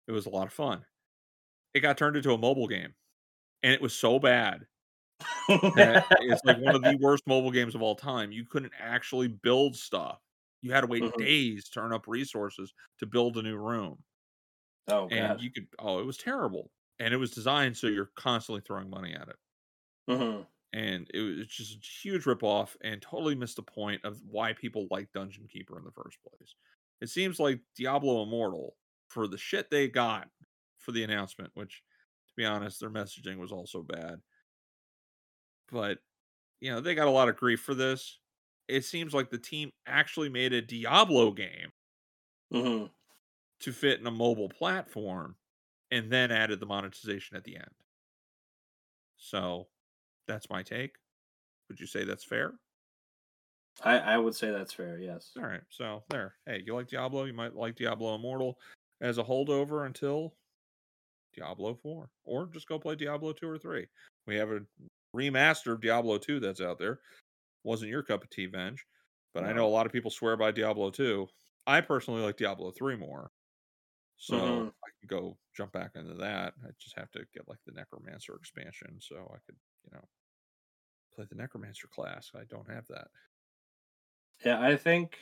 It 0.08 0.12
was 0.14 0.26
a 0.26 0.30
lot 0.32 0.48
of 0.48 0.54
fun. 0.54 0.86
It 1.74 1.82
got 1.82 1.98
turned 1.98 2.18
into 2.18 2.34
a 2.34 2.38
mobile 2.38 2.68
game, 2.68 2.96
and 3.66 3.74
it 3.74 3.82
was 3.82 3.96
so 3.98 4.20
bad 4.20 4.68
that 5.74 6.06
it's 6.20 6.42
like 6.44 6.58
one 6.58 6.76
of 6.76 6.84
the 6.84 6.96
worst 6.96 7.24
mobile 7.28 7.52
games 7.52 7.76
of 7.76 7.82
all 7.82 7.96
time. 7.96 8.32
You 8.32 8.46
couldn't 8.46 8.74
actually 8.78 9.28
build 9.28 9.76
stuff. 9.76 10.22
You 10.62 10.72
had 10.72 10.82
to 10.82 10.88
wait 10.88 11.06
Mhm. 11.06 11.18
days 11.18 11.70
to 11.70 11.80
earn 11.82 11.94
up 11.94 12.08
resources 12.08 12.74
to 13.00 13.06
build 13.06 13.38
a 13.38 13.42
new 13.44 13.58
room. 13.58 14.04
Oh 14.88 15.10
And 15.10 15.40
you 15.40 15.52
could 15.52 15.68
oh, 15.80 16.00
it 16.00 16.06
was 16.06 16.18
terrible. 16.18 16.72
And 17.00 17.14
it 17.14 17.18
was 17.18 17.32
designed 17.32 17.78
so 17.78 17.88
you're 17.88 18.12
constantly 18.16 18.62
throwing 18.62 18.90
money 18.90 19.14
at 19.14 19.28
it. 19.30 19.36
Mhm. 20.08 20.48
and 20.74 21.10
it 21.14 21.22
was 21.22 21.48
just 21.48 21.76
a 21.78 21.80
huge 22.02 22.24
ripoff 22.24 22.76
and 22.82 23.02
totally 23.02 23.36
missed 23.36 23.56
the 23.56 23.64
point 23.64 24.04
of 24.04 24.22
why 24.24 24.54
people 24.54 24.88
like 24.92 25.12
Dungeon 25.14 25.48
Keeper 25.48 25.78
in 25.80 25.86
the 25.86 25.92
first 25.92 26.18
place. 26.22 26.56
It 27.02 27.08
seems 27.10 27.40
like 27.40 27.62
Diablo 27.76 28.24
Immortal, 28.24 28.78
for 29.08 29.28
the 29.28 29.38
shit 29.38 29.70
they 29.70 29.88
got 29.88 30.30
for 30.80 30.92
the 30.92 31.04
announcement, 31.04 31.52
which, 31.54 31.84
be 32.36 32.46
honest, 32.46 32.80
their 32.80 32.90
messaging 32.90 33.38
was 33.38 33.52
also 33.52 33.84
bad. 33.84 34.22
But, 35.68 36.00
you 36.62 36.72
know, 36.72 36.82
they 36.82 36.96
got 36.96 37.08
a 37.08 37.12
lot 37.12 37.30
of 37.30 37.38
grief 37.38 37.62
for 37.62 37.76
this. 37.76 38.20
It 38.68 38.84
seems 38.84 39.14
like 39.14 39.30
the 39.30 39.40
team 39.40 39.72
actually 39.88 40.30
made 40.30 40.54
a 40.54 40.62
Diablo 40.62 41.32
game 41.32 41.74
Mhm. 42.52 42.90
to 43.60 43.74
fit 43.74 44.00
in 44.00 44.08
a 44.08 44.12
mobile 44.12 44.48
platform 44.50 45.38
and 45.92 46.12
then 46.12 46.32
added 46.32 46.60
the 46.60 46.66
monetization 46.66 47.36
at 47.38 47.44
the 47.44 47.58
end. 47.58 47.74
So 49.18 49.70
that's 50.28 50.50
my 50.50 50.64
take. 50.64 50.98
Would 51.70 51.80
you 51.82 51.88
say 51.88 52.06
that's 52.06 52.24
fair? 52.26 52.60
I 53.82 54.00
I 54.00 54.18
would 54.18 54.36
say 54.36 54.52
that's 54.52 54.74
fair. 54.74 55.00
Yes. 55.00 55.38
All 55.38 55.44
right, 55.44 55.64
so 55.70 56.04
there. 56.10 56.36
Hey, 56.46 56.62
you 56.66 56.74
like 56.76 56.88
Diablo? 56.88 57.26
You 57.26 57.34
might 57.34 57.56
like 57.56 57.76
Diablo 57.76 58.16
Immortal 58.16 58.60
as 59.02 59.18
a 59.18 59.24
holdover 59.24 59.86
until 59.86 60.38
Diablo 61.36 61.76
4, 61.76 62.10
or 62.24 62.48
just 62.48 62.68
go 62.68 62.80
play 62.80 62.96
Diablo 62.96 63.34
2 63.34 63.48
or 63.50 63.58
3. 63.58 63.88
We 64.28 64.36
have 64.38 64.52
a 64.52 64.62
remaster 65.16 65.74
of 65.74 65.82
Diablo 65.82 66.18
2 66.18 66.40
that's 66.40 66.62
out 66.62 66.80
there. 66.80 67.02
Wasn't 67.64 67.92
your 67.92 68.04
cup 68.04 68.24
of 68.24 68.30
tea, 68.30 68.48
Venge, 68.48 68.86
but 69.34 69.44
I 69.44 69.54
know 69.54 69.68
a 69.68 69.70
lot 69.70 69.86
of 69.86 69.92
people 69.92 70.12
swear 70.12 70.38
by 70.38 70.52
Diablo 70.52 70.92
2. 70.92 71.28
I 71.68 71.82
personally 71.82 72.22
like 72.24 72.38
Diablo 72.38 72.72
3 72.72 72.96
more, 72.96 73.32
so 74.18 74.36
Mhm. 74.36 74.74
I 74.86 74.90
can 75.00 75.08
go 75.08 75.40
jump 75.56 75.74
back 75.74 75.96
into 75.96 76.16
that. 76.16 76.56
I 76.64 76.72
just 76.80 76.98
have 76.98 77.12
to 77.12 77.26
get 77.34 77.48
like 77.50 77.60
the 77.66 77.74
Necromancer 77.74 78.36
expansion, 78.36 79.00
so 79.02 79.32
I 79.36 79.40
could, 79.46 79.58
you 79.86 79.92
know, 79.94 80.10
play 81.14 81.26
the 81.26 81.36
Necromancer 81.36 81.88
class. 81.88 82.32
I 82.36 82.44
don't 82.46 82.70
have 82.70 82.86
that. 82.88 83.10
Yeah, 84.44 84.62
I 84.62 84.76
think 84.78 85.18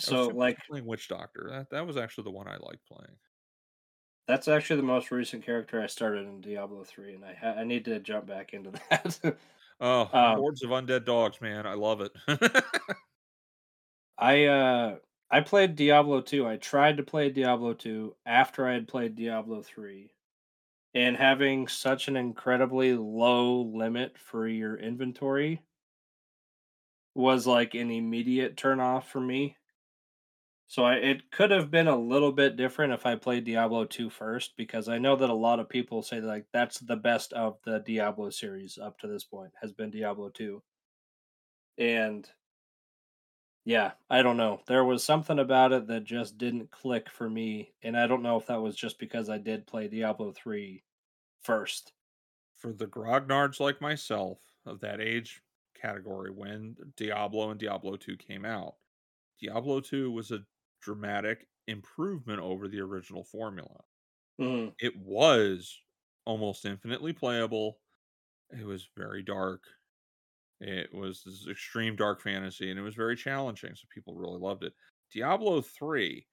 so. 0.00 0.28
busy 0.28 0.32
Like 0.32 0.58
playing 0.68 0.86
Witch 0.86 1.08
Doctor. 1.08 1.48
That 1.50 1.70
that 1.70 1.86
was 1.86 1.96
actually 1.96 2.24
the 2.24 2.30
one 2.32 2.48
I 2.48 2.56
liked 2.56 2.86
playing. 2.86 3.18
That's 4.26 4.48
actually 4.48 4.76
the 4.76 4.86
most 4.86 5.10
recent 5.10 5.44
character 5.44 5.82
I 5.82 5.86
started 5.86 6.26
in 6.26 6.40
Diablo 6.40 6.84
three, 6.84 7.14
and 7.14 7.24
I 7.24 7.34
ha- 7.34 7.54
I 7.58 7.64
need 7.64 7.84
to 7.86 8.00
jump 8.00 8.26
back 8.26 8.54
into 8.54 8.70
that. 8.90 9.36
Oh, 9.80 10.08
um, 10.12 10.38
hordes 10.38 10.62
of 10.62 10.70
undead 10.70 11.04
dogs, 11.04 11.40
man. 11.40 11.66
I 11.66 11.74
love 11.74 12.00
it. 12.00 12.12
I 14.18 14.44
uh 14.44 14.96
I 15.30 15.40
played 15.40 15.74
Diablo 15.76 16.20
two. 16.20 16.46
I 16.46 16.56
tried 16.56 16.96
to 16.98 17.02
play 17.02 17.30
Diablo 17.30 17.74
two 17.74 18.14
after 18.24 18.66
I 18.66 18.74
had 18.74 18.88
played 18.88 19.16
Diablo 19.16 19.62
three, 19.62 20.12
and 20.94 21.16
having 21.16 21.68
such 21.68 22.08
an 22.08 22.16
incredibly 22.16 22.94
low 22.94 23.62
limit 23.62 24.16
for 24.18 24.46
your 24.46 24.76
inventory 24.76 25.62
was 27.14 27.46
like 27.46 27.74
an 27.74 27.90
immediate 27.90 28.56
turn 28.56 28.80
off 28.80 29.10
for 29.10 29.20
me. 29.20 29.56
So 30.66 30.84
I, 30.84 30.94
it 30.94 31.30
could 31.30 31.50
have 31.50 31.70
been 31.70 31.88
a 31.88 31.96
little 31.96 32.32
bit 32.32 32.56
different 32.56 32.92
if 32.92 33.06
I 33.06 33.16
played 33.16 33.44
Diablo 33.44 33.84
2 33.84 34.10
first, 34.10 34.56
because 34.56 34.88
I 34.88 34.98
know 34.98 35.14
that 35.16 35.30
a 35.30 35.34
lot 35.34 35.60
of 35.60 35.68
people 35.68 36.02
say 36.02 36.20
like 36.20 36.46
that's 36.52 36.78
the 36.80 36.96
best 36.96 37.32
of 37.32 37.58
the 37.64 37.80
Diablo 37.80 38.30
series 38.30 38.78
up 38.78 38.98
to 39.00 39.06
this 39.06 39.24
point 39.24 39.52
has 39.60 39.72
been 39.72 39.90
Diablo 39.90 40.30
2. 40.30 40.62
And 41.78 42.28
yeah, 43.64 43.92
I 44.10 44.22
don't 44.22 44.36
know. 44.36 44.60
There 44.66 44.84
was 44.84 45.02
something 45.02 45.38
about 45.38 45.72
it 45.72 45.86
that 45.86 46.04
just 46.04 46.36
didn't 46.36 46.70
click 46.70 47.08
for 47.08 47.28
me, 47.28 47.72
and 47.82 47.96
I 47.96 48.06
don't 48.06 48.22
know 48.22 48.36
if 48.36 48.46
that 48.46 48.60
was 48.60 48.76
just 48.76 48.98
because 48.98 49.30
I 49.30 49.38
did 49.38 49.66
play 49.66 49.88
Diablo 49.88 50.32
3 50.32 50.82
first. 51.40 51.92
For 52.56 52.72
the 52.72 52.86
grognards 52.86 53.60
like 53.60 53.80
myself 53.80 54.38
of 54.66 54.80
that 54.80 55.00
age 55.00 55.42
category 55.80 56.30
when 56.30 56.76
Diablo 56.96 57.50
and 57.50 57.60
Diablo 57.60 57.96
2 57.96 58.16
came 58.16 58.44
out, 58.44 58.74
Diablo 59.40 59.80
2 59.80 60.10
was 60.10 60.30
a 60.30 60.44
dramatic 60.84 61.48
improvement 61.68 62.40
over 62.40 62.68
the 62.68 62.80
original 62.80 63.24
formula. 63.24 63.84
hmm 64.38 64.68
It 64.78 64.96
was 64.96 65.80
almost 66.24 66.64
infinitely 66.64 67.12
playable. 67.12 67.80
It 68.50 68.64
was 68.66 68.88
very 68.96 69.22
dark. 69.22 69.64
It 70.60 70.92
was 70.94 71.24
this 71.24 71.46
extreme 71.48 71.96
dark 71.96 72.22
fantasy 72.22 72.70
and 72.70 72.78
it 72.78 72.82
was 72.82 72.94
very 72.94 73.16
challenging. 73.16 73.74
So 73.76 73.86
people 73.90 74.16
really 74.16 74.40
loved 74.40 74.64
it. 74.64 74.74
Diablo 75.12 75.60
3, 75.62 76.28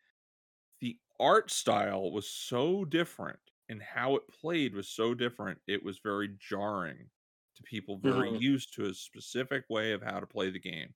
the 0.82 1.00
art 1.20 1.52
style 1.52 2.12
was 2.12 2.30
so 2.30 2.86
different 2.86 3.40
and 3.70 3.82
how 3.82 4.16
it 4.16 4.28
played 4.30 4.76
was 4.76 4.90
so 4.90 5.14
different. 5.16 5.62
It 5.68 5.84
was 5.84 6.00
very 6.00 6.30
jarring 6.40 7.12
to 7.56 7.64
people 7.64 8.00
very 8.00 8.32
hmm 8.32 8.42
used 8.42 8.74
to 8.76 8.86
a 8.88 8.94
specific 8.96 9.66
way 9.70 9.94
of 9.94 10.04
how 10.04 10.20
to 10.22 10.28
play 10.28 10.52
the 10.52 10.60
game. 10.60 10.96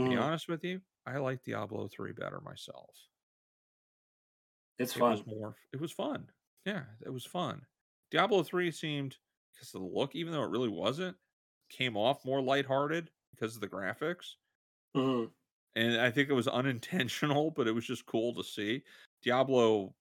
To 0.00 0.04
be 0.04 0.16
honest 0.16 0.48
with 0.48 0.64
you, 0.64 0.82
I 1.06 1.16
like 1.16 1.44
Diablo 1.44 1.88
3 1.88 2.12
better 2.12 2.42
myself. 2.42 3.08
It's 4.78 4.92
It 4.94 5.04
was 5.06 5.20
fun. 5.20 5.26
more 5.26 5.56
it 5.72 5.80
was 5.80 5.92
fun. 5.92 6.30
Yeah, 6.64 6.86
it 7.04 7.10
was 7.10 7.26
fun. 7.26 7.66
Diablo 8.10 8.42
3 8.42 8.70
seemed 8.70 9.18
because 9.52 9.74
of 9.74 9.80
the 9.82 9.86
look, 9.86 10.14
even 10.14 10.32
though 10.32 10.42
it 10.44 10.50
really 10.50 10.68
wasn't, 10.68 11.18
came 11.68 11.96
off 11.96 12.24
more 12.24 12.40
lighthearted 12.42 13.10
because 13.30 13.54
of 13.54 13.60
the 13.60 13.68
graphics. 13.68 14.36
hmm 14.94 15.24
And 15.74 16.00
I 16.00 16.10
think 16.10 16.28
it 16.28 16.34
was 16.34 16.48
unintentional, 16.48 17.50
but 17.56 17.66
it 17.68 17.72
was 17.72 17.86
just 17.86 18.06
cool 18.06 18.34
to 18.34 18.44
see. 18.44 18.84
Diablo 19.22 19.94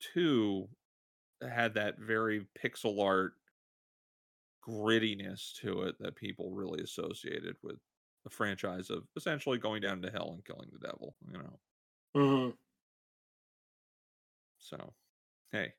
2 0.00 0.70
had 1.42 1.74
that 1.74 1.98
very 1.98 2.46
pixel 2.56 3.02
art 3.02 3.34
grittiness 4.66 5.54
to 5.56 5.82
it 5.82 5.98
that 5.98 6.16
people 6.16 6.52
really 6.52 6.82
associated 6.82 7.56
with 7.62 7.78
a 8.26 8.30
franchise 8.30 8.90
of 8.90 9.08
essentially 9.16 9.58
going 9.58 9.82
down 9.82 10.02
to 10.02 10.10
hell 10.10 10.32
and 10.32 10.44
killing 10.44 10.70
the 10.72 10.78
devil, 10.78 11.16
you 11.26 11.38
know. 11.38 11.60
hmm 12.14 12.50
So, 14.58 14.94
hey, 15.52 15.74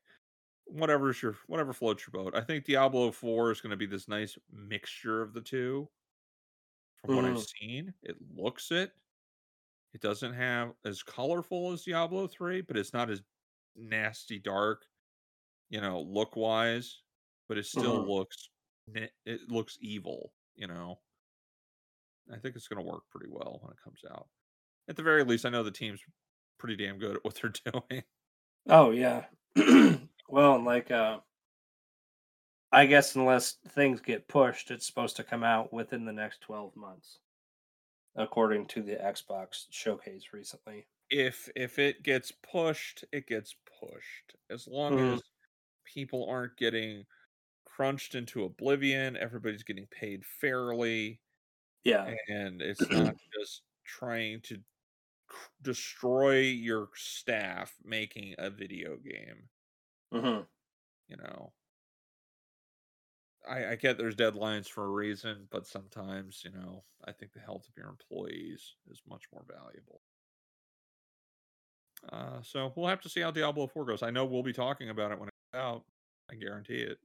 whatever's 0.66 1.22
your 1.22 1.34
whatever 1.46 1.72
floats 1.74 2.06
your 2.06 2.12
boat. 2.12 2.34
I 2.36 2.42
think 2.42 2.66
Diablo 2.66 3.12
4 3.12 3.52
is 3.52 3.60
going 3.60 3.70
to 3.72 3.78
be 3.78 3.86
this 3.86 4.08
nice 4.08 4.38
mixture 4.50 5.22
of 5.22 5.34
the 5.34 5.42
two. 5.42 5.90
From 6.96 7.12
what 7.12 7.24
I've 7.26 7.38
hmm 7.38 7.44
seen, 7.60 7.94
it 8.02 8.16
looks 8.34 8.70
it. 8.70 8.92
It 9.94 10.00
doesn't 10.00 10.34
have 10.34 10.74
as 10.84 11.02
colorful 11.02 11.72
as 11.72 11.84
Diablo 11.84 12.26
3, 12.26 12.62
but 12.62 12.76
it's 12.76 12.92
not 12.92 13.10
as 13.10 13.22
nasty 13.74 14.38
dark, 14.38 14.86
you 15.70 15.80
know, 15.80 16.02
look 16.02 16.36
wise, 16.36 17.02
but 17.48 17.58
it 17.58 17.66
still 17.66 18.06
looks 18.06 18.50
it 18.94 19.50
looks 19.50 19.78
evil, 19.80 20.34
you 20.54 20.66
know. 20.68 21.02
I 22.30 22.38
think 22.38 22.56
it's 22.56 22.68
going 22.68 22.82
to 22.84 22.88
work 22.90 23.04
pretty 23.10 23.28
well 23.30 23.58
when 23.62 23.72
it 23.72 23.78
comes 23.82 24.00
out. 24.10 24.28
At 24.88 24.96
the 24.96 25.02
very 25.02 25.24
least, 25.24 25.46
I 25.46 25.50
know 25.50 25.62
the 25.62 25.70
team's 25.72 26.02
pretty 26.58 26.76
damn 26.76 26.98
good 26.98 27.16
at 27.16 27.24
what 27.24 27.36
they're 27.36 27.52
doing. 27.90 28.04
Oh 28.68 28.90
yeah. 28.90 29.26
well, 30.28 30.56
and 30.56 30.64
like 30.64 30.90
uh, 30.90 31.20
I 32.72 32.86
guess 32.86 33.14
unless 33.14 33.52
things 33.68 34.00
get 34.00 34.26
pushed, 34.26 34.72
it's 34.72 34.84
supposed 34.84 35.14
to 35.14 35.22
come 35.22 35.44
out 35.44 35.72
within 35.72 36.06
the 36.06 36.12
next 36.12 36.40
twelve 36.40 36.74
months, 36.74 37.20
according 38.16 38.66
to 38.68 38.82
the 38.82 38.96
Xbox 38.96 39.66
showcase 39.70 40.32
recently. 40.32 40.88
if 41.10 41.48
if 41.56 41.78
it 41.78 42.02
gets 42.02 42.32
pushed, 42.32 43.04
it 43.12 43.26
gets 43.26 43.54
pushed. 43.80 44.36
As 44.50 44.66
long 44.66 44.98
hmm 44.98 45.14
as 45.14 45.22
people 45.84 46.28
aren't 46.28 46.56
getting 46.56 47.06
crunched 47.66 48.14
into 48.16 48.44
oblivion, 48.44 49.16
everybody's 49.16 49.64
getting 49.64 49.88
paid 49.88 50.24
fairly, 50.26 51.20
Yeah. 51.84 52.14
and 52.28 52.62
it's 52.62 52.90
not 52.90 53.16
just 53.38 53.62
trying 53.84 54.40
to 54.42 54.62
destroy 55.62 56.40
your 56.40 56.90
staff 56.94 57.76
making 57.84 58.34
a 58.38 58.50
video 58.50 58.96
game, 58.96 59.48
hmm 60.12 60.42
you 61.08 61.16
know. 61.16 61.52
I, 63.48 63.66
I 63.72 63.76
get 63.76 63.98
there's 63.98 64.14
deadlines 64.16 64.68
for 64.68 64.84
a 64.84 64.88
reason, 64.90 65.48
but 65.50 65.66
sometimes, 65.66 66.42
you 66.44 66.50
know, 66.52 66.84
I 67.04 67.12
think 67.12 67.32
the 67.32 67.40
health 67.40 67.68
of 67.68 67.76
your 67.76 67.88
employees 67.88 68.76
is 68.88 69.02
much 69.06 69.24
more 69.32 69.44
valuable. 69.48 70.02
Uh, 72.10 72.42
so 72.42 72.72
we'll 72.76 72.88
have 72.88 73.00
to 73.00 73.08
see 73.08 73.20
how 73.20 73.30
Diablo 73.30 73.66
4 73.66 73.84
goes. 73.84 74.02
I 74.02 74.10
know 74.10 74.24
we'll 74.24 74.42
be 74.42 74.52
talking 74.52 74.88
about 74.90 75.12
it 75.12 75.18
when 75.18 75.28
it's 75.28 75.36
out. 75.54 75.84
I 76.30 76.34
guarantee 76.34 76.80
it. 76.80 76.98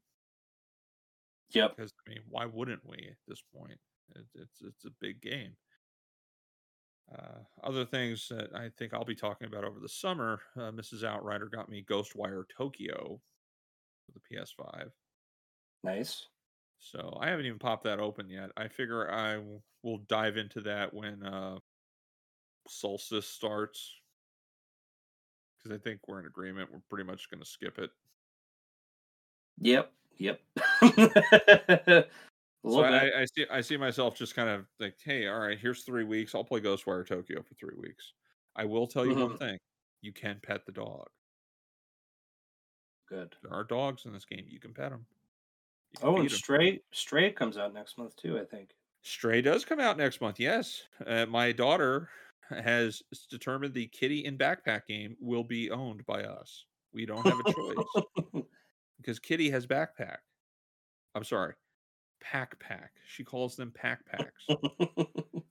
Yep. 1.50 1.76
Because 1.76 1.94
I 2.06 2.10
mean, 2.10 2.24
why 2.28 2.46
wouldn't 2.46 2.86
we 2.86 2.98
at 3.10 3.18
this 3.28 3.42
point? 3.42 3.80
It, 4.16 4.26
it's 4.36 4.62
it's 4.62 4.86
a 4.86 4.92
big 5.02 5.22
game. 5.22 5.54
Uh, 7.14 7.40
other 7.64 7.86
things 7.86 8.28
that 8.30 8.54
I 8.54 8.70
think 8.78 8.94
I'll 8.94 9.06
be 9.06 9.16
talking 9.16 9.48
about 9.48 9.64
over 9.64 9.80
the 9.80 9.88
summer. 9.88 10.42
Uh, 10.58 10.72
Mrs. 10.72 11.06
Outrider 11.06 11.48
got 11.48 11.70
me 11.70 11.86
Ghostwire 11.90 12.44
Tokyo 12.56 13.20
for 14.06 14.12
the 14.12 14.20
PS5. 14.36 14.90
Nice. 15.84 16.28
So 16.80 17.18
I 17.22 17.30
haven't 17.30 17.46
even 17.46 17.60
popped 17.60 17.86
that 17.86 18.00
open 18.00 18.30
yet. 18.30 18.52
I 18.58 18.68
figure 18.68 19.10
I 19.12 19.36
w- 19.36 19.62
will 19.84 20.00
dive 20.10 20.38
into 20.38 20.62
that 20.62 20.94
when 20.94 21.24
uh, 21.24 21.58
Solstice 22.68 23.28
starts. 23.28 23.94
Because 25.58 25.78
I 25.78 25.82
think 25.82 26.02
we're 26.08 26.20
in 26.20 26.28
agreement. 26.28 26.70
We're 26.72 26.82
pretty 26.90 27.06
much 27.06 27.30
going 27.32 27.42
to 27.42 27.50
skip 27.50 27.80
it. 27.80 27.90
Yep. 29.60 29.92
Yep. 30.18 30.40
So 32.68 32.84
I. 32.84 33.22
I 33.22 33.26
see 33.26 33.46
I 33.52 33.62
see 33.62 33.78
myself 33.78 34.16
just 34.16 34.36
kind 34.36 34.50
of 34.50 34.66
like, 34.80 34.98
hey, 35.04 35.28
all 35.28 35.40
right, 35.40 35.60
here's 35.60 35.84
three 35.84 36.04
weeks. 36.04 36.36
I'll 36.36 36.44
play 36.44 36.62
Ghostwire 36.62 37.06
Tokyo 37.08 37.42
for 37.44 37.56
three 37.56 37.76
weeks. 37.78 38.14
I 38.56 38.66
will 38.66 38.88
tell 38.88 39.06
you 39.06 39.16
one 39.18 39.30
hmm 39.30 39.38
thing: 39.38 39.58
you 40.02 40.14
can 40.14 40.40
pet 40.42 40.66
the 40.66 40.72
dog. 40.72 41.08
Good. 43.08 43.36
There 43.42 43.52
are 43.52 43.64
dogs 43.64 44.06
in 44.06 44.14
this 44.14 44.26
game. 44.26 44.46
You 44.48 44.60
can 44.60 44.76
pet 44.76 44.92
them. 44.92 45.08
Can 45.98 46.10
Oh, 46.10 46.20
and 46.20 46.30
feed 46.30 46.32
them. 46.32 46.44
Stray 46.44 46.82
Stray 46.92 47.32
comes 47.32 47.56
out 47.56 47.72
next 47.72 48.00
month 48.00 48.16
too. 48.16 48.40
I 48.40 48.46
think. 48.46 48.76
Stray 49.02 49.42
does 49.42 49.66
come 49.66 49.80
out 49.80 49.98
next 49.98 50.22
month. 50.22 50.40
Yes, 50.40 50.84
uh, 51.06 51.26
my 51.26 51.52
daughter 51.52 52.10
has 52.50 53.02
determined 53.30 53.74
the 53.74 53.88
Kitty 53.88 54.26
in 54.26 54.38
Backpack 54.38 54.86
game 54.88 55.16
will 55.20 55.44
be 55.44 55.72
owned 55.72 56.06
by 56.06 56.24
us. 56.24 56.66
We 56.94 57.06
don't 57.06 57.26
have 57.26 57.40
a 57.40 57.44
choice 57.44 58.04
because 58.98 59.20
Kitty 59.20 59.50
has 59.52 59.68
backpack. 59.68 60.18
I'm 61.16 61.24
sorry, 61.24 61.56
pack 62.22 62.60
pack. 62.60 62.92
She 63.08 63.24
calls 63.24 63.56
them 63.56 63.72
pack 63.76 64.06
packs. 64.06 64.48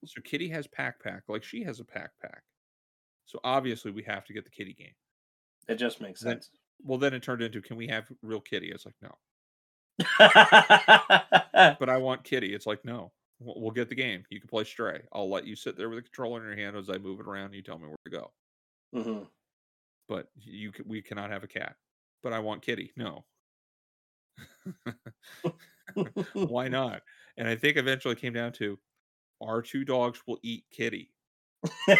So 0.06 0.20
Kitty 0.22 0.48
has 0.50 0.68
pack 0.68 1.02
pack, 1.02 1.24
like 1.26 1.42
she 1.42 1.64
has 1.64 1.80
a 1.80 1.84
pack 1.84 2.10
pack. 2.22 2.42
So 3.24 3.40
obviously 3.42 3.90
we 3.90 4.04
have 4.04 4.24
to 4.26 4.32
get 4.32 4.44
the 4.44 4.50
Kitty 4.50 4.72
game. 4.72 4.94
it 5.68 5.74
just 5.76 6.00
makes 6.00 6.20
sense. 6.20 6.50
well, 6.80 6.96
then 6.98 7.12
it 7.12 7.24
turned 7.24 7.42
into, 7.42 7.60
can 7.60 7.76
we 7.76 7.88
have 7.88 8.06
real 8.22 8.40
Kitty? 8.40 8.70
It's 8.70 8.86
like 8.86 8.94
no, 9.02 9.18
but 11.80 11.88
I 11.88 11.96
want 11.96 12.22
Kitty. 12.22 12.54
It's 12.54 12.66
like 12.66 12.84
no, 12.84 13.10
we'll, 13.40 13.72
get 13.72 13.88
the 13.88 13.94
game. 13.94 14.22
You 14.30 14.38
can 14.38 14.48
play 14.48 14.64
Stray. 14.64 15.02
I'll 15.12 15.28
let 15.28 15.46
you 15.46 15.56
sit 15.56 15.76
there 15.76 15.88
with 15.88 15.98
the 15.98 16.02
controller 16.02 16.40
in 16.40 16.46
your 16.46 16.64
hand 16.64 16.76
as 16.76 16.88
I 16.88 16.98
move 16.98 17.18
it 17.18 17.26
around. 17.26 17.52
You 17.52 17.62
tell 17.62 17.78
me 17.78 17.88
where 17.88 17.96
to 18.04 18.10
go. 18.10 18.30
Mm-hmm. 18.94 19.24
But 20.08 20.28
you, 20.36 20.72
we 20.84 21.02
cannot 21.02 21.30
have 21.30 21.42
a 21.42 21.48
cat. 21.48 21.74
But 22.22 22.32
I 22.32 22.38
want 22.38 22.62
Kitty. 22.62 22.92
No, 22.96 23.24
why 26.32 26.68
not? 26.68 27.02
And 27.36 27.48
I 27.48 27.56
think 27.56 27.76
eventually 27.76 28.12
it 28.12 28.20
came 28.20 28.32
down 28.32 28.52
to 28.54 28.78
our 29.42 29.62
two 29.62 29.84
dogs 29.84 30.20
will 30.26 30.38
eat 30.42 30.64
Kitty. 30.70 31.10
oh 31.88 31.96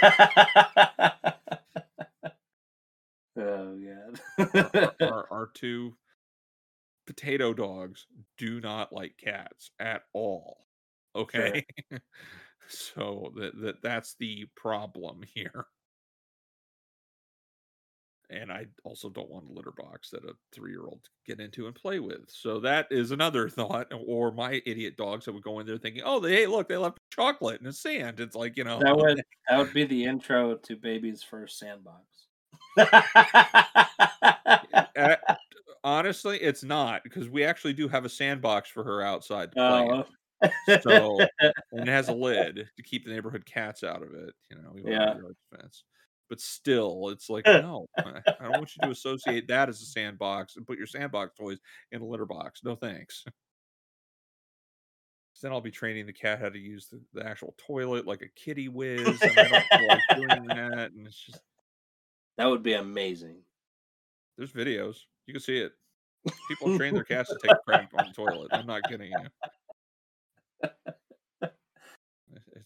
Our, 4.38 4.70
our, 4.74 4.94
our, 5.00 5.26
our 5.30 5.50
two 5.54 5.96
potato 7.06 7.54
dogs 7.54 8.06
do 8.38 8.60
not 8.60 8.92
like 8.92 9.16
cats 9.16 9.70
at 9.78 10.02
all. 10.12 10.66
Okay. 11.14 11.64
so 12.68 13.32
that, 13.36 13.60
that 13.60 13.82
that's 13.82 14.16
the 14.18 14.46
problem 14.56 15.20
here. 15.34 15.66
And 18.28 18.50
I 18.50 18.66
also 18.82 19.08
don't 19.08 19.30
want 19.30 19.48
a 19.48 19.52
litter 19.52 19.72
box 19.76 20.10
that 20.10 20.24
a 20.24 20.32
three 20.52 20.72
year 20.72 20.84
old 20.84 21.08
get 21.26 21.40
into 21.40 21.66
and 21.66 21.74
play 21.74 22.00
with. 22.00 22.28
So 22.28 22.58
that 22.60 22.88
is 22.90 23.10
another 23.12 23.48
thought. 23.50 23.92
Or 24.06 24.32
my 24.32 24.60
idiot 24.66 24.96
dogs 24.96 25.24
that 25.24 25.32
would 25.32 25.42
go 25.42 25.60
in 25.60 25.66
there 25.66 25.78
thinking, 25.78 26.02
oh, 26.04 26.18
they 26.20 26.34
hey, 26.34 26.46
look, 26.46 26.68
they 26.68 26.76
left 26.76 26.98
chocolate 27.10 27.60
in 27.60 27.66
the 27.66 27.72
sand. 27.72 28.20
It's 28.20 28.34
like 28.36 28.56
you 28.56 28.64
know 28.64 28.80
That 28.80 28.96
would 28.96 29.22
that 29.48 29.58
would 29.58 29.72
be 29.72 29.84
the 29.84 30.04
intro 30.04 30.56
to 30.56 30.76
baby's 30.76 31.22
first 31.22 31.58
sandbox. 31.58 32.04
Uh, 34.96 35.16
honestly, 35.84 36.38
it's 36.38 36.64
not 36.64 37.04
because 37.04 37.28
we 37.28 37.44
actually 37.44 37.72
do 37.72 37.88
have 37.88 38.04
a 38.04 38.08
sandbox 38.08 38.68
for 38.68 38.82
her 38.82 39.02
outside. 39.02 39.52
To 39.52 39.56
play 39.56 39.88
oh. 39.90 40.04
So 40.82 41.26
and 41.72 41.88
it 41.88 41.88
has 41.88 42.08
a 42.08 42.14
lid 42.14 42.68
to 42.76 42.82
keep 42.82 43.04
the 43.04 43.10
neighborhood 43.12 43.46
cats 43.46 43.84
out 43.84 44.02
of 44.02 44.12
it. 44.14 44.34
You 44.50 44.56
know, 44.56 44.70
we 44.74 44.82
want 44.82 44.94
Yeah. 44.94 45.58
fence. 45.58 45.84
But 46.28 46.40
still, 46.40 47.10
it's 47.10 47.30
like 47.30 47.46
no, 47.46 47.86
I 47.96 48.22
don't 48.42 48.52
want 48.52 48.72
you 48.76 48.82
to 48.82 48.90
associate 48.90 49.48
that 49.48 49.68
as 49.68 49.80
a 49.80 49.86
sandbox 49.86 50.56
and 50.56 50.66
put 50.66 50.78
your 50.78 50.86
sandbox 50.86 51.34
toys 51.38 51.58
in 51.92 52.00
a 52.00 52.04
litter 52.04 52.26
box. 52.26 52.60
No 52.64 52.74
thanks. 52.74 53.24
Then 55.42 55.52
I'll 55.52 55.60
be 55.60 55.70
training 55.70 56.06
the 56.06 56.14
cat 56.14 56.40
how 56.40 56.48
to 56.48 56.58
use 56.58 56.88
the, 56.88 56.98
the 57.12 57.26
actual 57.26 57.54
toilet 57.58 58.06
like 58.06 58.22
a 58.22 58.40
kitty 58.40 58.68
whiz, 58.68 59.20
and 59.20 59.38
I 59.38 59.64
don't 59.70 59.88
like 59.88 60.00
doing 60.16 60.46
that. 60.48 60.92
And 60.92 61.06
it's 61.06 61.20
just 61.20 61.40
that 62.38 62.46
would 62.46 62.62
be 62.62 62.72
amazing. 62.72 63.42
there's 64.38 64.52
videos 64.52 64.96
you 65.26 65.34
can 65.34 65.42
see 65.42 65.58
it. 65.58 65.72
People 66.48 66.76
train 66.76 66.94
their 66.94 67.04
cats 67.04 67.28
to 67.28 67.38
take 67.40 67.52
a 67.52 67.60
crap 67.64 67.92
on 67.96 68.06
the 68.06 68.12
toilet. 68.12 68.48
I'm 68.52 68.66
not 68.66 68.82
kidding 68.88 69.12
you. 69.12 70.70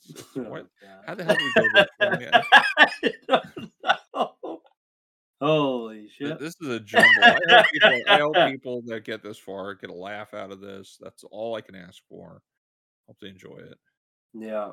It's 0.08 0.34
what? 0.34 0.66
How 1.06 1.14
the 1.14 1.24
hell 1.24 1.36
did 1.36 1.44
we 1.44 1.62
go 1.62 1.68
this 1.74 1.86
far? 1.98 2.42
I 2.78 3.10
don't 3.28 3.72
know. 3.84 4.60
Holy 5.40 6.08
shit! 6.08 6.38
This 6.38 6.54
is 6.60 6.68
a 6.68 6.80
jumble. 6.80 7.08
I 7.22 7.38
hope, 7.48 7.64
people, 7.72 8.00
I 8.08 8.18
hope 8.18 8.34
people 8.52 8.82
that 8.86 9.04
get 9.04 9.22
this 9.22 9.38
far 9.38 9.74
get 9.74 9.90
a 9.90 9.94
laugh 9.94 10.34
out 10.34 10.52
of 10.52 10.60
this. 10.60 10.98
That's 11.00 11.24
all 11.30 11.54
I 11.54 11.62
can 11.62 11.74
ask 11.74 12.02
for. 12.08 12.42
Hope 13.06 13.16
they 13.20 13.28
enjoy 13.28 13.56
it. 13.56 13.78
Yeah. 14.34 14.72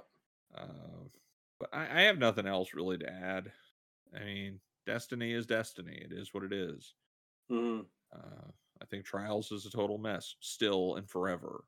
Uh, 0.56 1.08
but 1.60 1.70
I, 1.74 1.84
I 1.84 2.02
have 2.04 2.20
nothing 2.20 2.48
else 2.48 2.74
really 2.74 2.98
to 2.98 3.10
add. 3.10 3.52
I 4.16 4.24
mean, 4.24 4.60
Destiny 4.86 5.32
is 5.34 5.46
Destiny. 5.46 5.98
It 6.04 6.12
is 6.12 6.34
what 6.34 6.44
it 6.44 6.54
is. 6.54 6.94
Mhm. 7.52 7.86
Uh, 8.14 8.52
I 8.82 8.86
think 8.86 9.06
Trials 9.06 9.52
is 9.52 9.66
a 9.66 9.72
total 9.72 9.98
mess, 9.98 10.36
still 10.42 10.96
and 10.96 11.10
forever. 11.10 11.64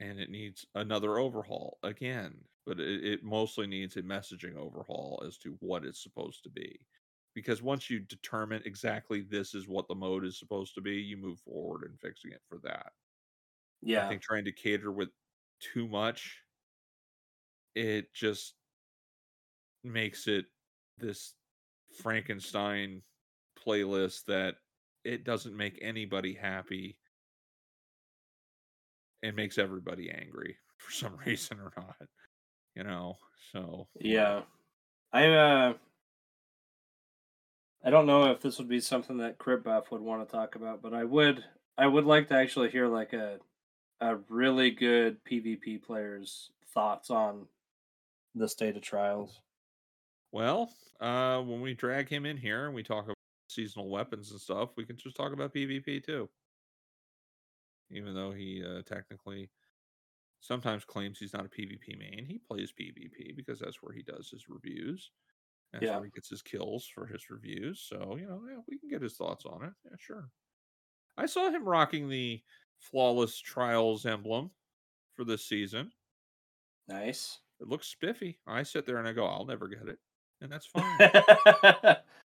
And 0.00 0.20
it 0.20 0.30
needs 0.30 0.64
another 0.74 1.18
overhaul 1.18 1.78
again, 1.82 2.36
but 2.66 2.78
it, 2.78 3.04
it 3.04 3.24
mostly 3.24 3.66
needs 3.66 3.96
a 3.96 4.02
messaging 4.02 4.56
overhaul 4.56 5.22
as 5.26 5.38
to 5.38 5.56
what 5.60 5.84
it's 5.84 6.02
supposed 6.02 6.44
to 6.44 6.50
be. 6.50 6.78
Because 7.34 7.62
once 7.62 7.90
you 7.90 8.00
determine 8.00 8.62
exactly 8.64 9.22
this 9.22 9.54
is 9.54 9.68
what 9.68 9.88
the 9.88 9.94
mode 9.94 10.24
is 10.24 10.38
supposed 10.38 10.74
to 10.74 10.80
be, 10.80 10.96
you 10.96 11.16
move 11.16 11.40
forward 11.40 11.84
in 11.84 11.96
fixing 11.96 12.32
it 12.32 12.42
for 12.48 12.58
that. 12.64 12.92
Yeah. 13.82 14.04
I 14.04 14.08
think 14.08 14.22
trying 14.22 14.44
to 14.44 14.52
cater 14.52 14.92
with 14.92 15.10
too 15.60 15.88
much, 15.88 16.42
it 17.74 18.12
just 18.12 18.54
makes 19.84 20.26
it 20.26 20.46
this 20.98 21.34
Frankenstein 22.00 23.02
playlist 23.58 24.24
that 24.26 24.56
it 25.04 25.24
doesn't 25.24 25.56
make 25.56 25.78
anybody 25.80 26.34
happy 26.34 26.98
and 29.22 29.36
makes 29.36 29.58
everybody 29.58 30.10
angry 30.10 30.56
for 30.78 30.92
some 30.92 31.16
reason 31.26 31.58
or 31.60 31.72
not. 31.76 31.96
You 32.74 32.84
know, 32.84 33.16
so 33.52 33.88
Yeah. 33.98 34.42
I 35.12 35.28
uh 35.28 35.74
I 37.84 37.90
don't 37.90 38.06
know 38.06 38.30
if 38.30 38.40
this 38.40 38.58
would 38.58 38.68
be 38.68 38.80
something 38.80 39.18
that 39.18 39.38
Crib 39.38 39.64
Buff 39.64 39.90
would 39.90 40.00
want 40.00 40.26
to 40.26 40.32
talk 40.32 40.56
about, 40.56 40.82
but 40.82 40.92
I 40.94 41.04
would 41.04 41.44
I 41.76 41.86
would 41.86 42.04
like 42.04 42.28
to 42.28 42.34
actually 42.34 42.70
hear 42.70 42.88
like 42.88 43.12
a 43.12 43.38
a 44.00 44.16
really 44.28 44.70
good 44.70 45.22
PvP 45.24 45.82
player's 45.82 46.50
thoughts 46.72 47.10
on 47.10 47.46
the 48.34 48.48
state 48.48 48.76
of 48.76 48.82
trials. 48.82 49.40
Well, 50.30 50.70
uh, 51.00 51.40
when 51.40 51.60
we 51.60 51.74
drag 51.74 52.08
him 52.08 52.26
in 52.26 52.36
here 52.36 52.66
and 52.66 52.74
we 52.74 52.82
talk 52.82 53.04
about 53.04 53.16
seasonal 53.48 53.88
weapons 53.88 54.30
and 54.30 54.40
stuff, 54.40 54.70
we 54.76 54.84
can 54.84 54.96
just 54.96 55.16
talk 55.16 55.32
about 55.32 55.54
PvP 55.54 56.04
too. 56.04 56.28
Even 57.90 58.14
though 58.14 58.32
he 58.32 58.64
uh, 58.64 58.82
technically 58.82 59.50
sometimes 60.40 60.84
claims 60.84 61.18
he's 61.18 61.32
not 61.34 61.46
a 61.46 61.48
PvP 61.48 61.96
main, 61.98 62.26
he 62.26 62.38
plays 62.38 62.72
PvP 62.72 63.34
because 63.36 63.58
that's 63.60 63.82
where 63.82 63.94
he 63.94 64.02
does 64.02 64.30
his 64.30 64.48
reviews. 64.48 65.12
That's 65.72 65.88
Yeah. 65.88 65.94
where 65.94 66.04
he 66.04 66.10
gets 66.12 66.30
his 66.30 66.42
kills 66.42 66.86
for 66.86 67.06
his 67.06 67.30
reviews. 67.30 67.80
So, 67.82 68.16
you 68.16 68.26
know, 68.26 68.42
yeah, 68.48 68.60
we 68.68 68.78
can 68.78 68.88
get 68.88 69.02
his 69.02 69.16
thoughts 69.16 69.46
on 69.46 69.64
it. 69.64 69.74
Yeah, 69.84 69.96
sure. 69.98 70.30
I 71.16 71.26
saw 71.26 71.50
him 71.50 71.68
rocking 71.68 72.08
the 72.08 72.44
flawless 72.78 73.38
trials 73.38 74.06
emblem 74.06 74.52
for 75.14 75.24
this 75.24 75.44
season. 75.46 75.92
Nice. 76.88 77.40
It 77.60 77.68
looks 77.68 77.86
spiffy. 77.86 78.40
I 78.48 78.64
sit 78.64 78.84
there 78.84 78.98
and 78.98 79.06
I 79.06 79.12
go, 79.12 79.24
I'll 79.26 79.44
never 79.46 79.68
get 79.68 79.88
it. 79.88 80.00
And 80.40 80.50
that's 80.50 80.66
fine. 80.66 81.06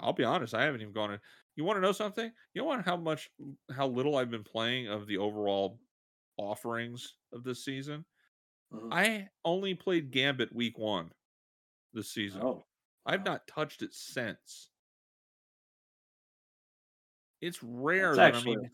I'll 0.00 0.12
be 0.12 0.24
honest, 0.24 0.54
I 0.54 0.62
haven't 0.64 0.80
even 0.80 0.92
gone 0.92 1.12
in. 1.12 1.20
You 1.56 1.64
want 1.64 1.76
to 1.76 1.80
know 1.80 1.92
something? 1.92 2.30
You 2.54 2.64
want 2.64 2.84
how 2.84 2.96
much, 2.96 3.30
how 3.74 3.88
little 3.88 4.16
I've 4.16 4.30
been 4.30 4.44
playing 4.44 4.88
of 4.88 5.06
the 5.06 5.18
overall 5.18 5.80
offerings 6.36 7.16
of 7.32 7.42
this 7.44 7.64
season? 7.64 8.04
Mhm. 8.72 8.92
I 8.92 9.28
only 9.44 9.74
played 9.74 10.10
Gambit 10.10 10.54
week 10.54 10.78
one 10.78 11.10
this 11.92 12.10
season. 12.12 12.42
oh. 12.42 12.64
I've 13.06 13.24
not 13.24 13.46
touched 13.48 13.80
it 13.82 13.94
since. 13.94 14.70
It's 17.40 17.62
rare 17.62 18.14
That's 18.14 18.16
that 18.16 18.34
actually- 18.36 18.52
I'm 18.56 18.58
even 18.64 18.70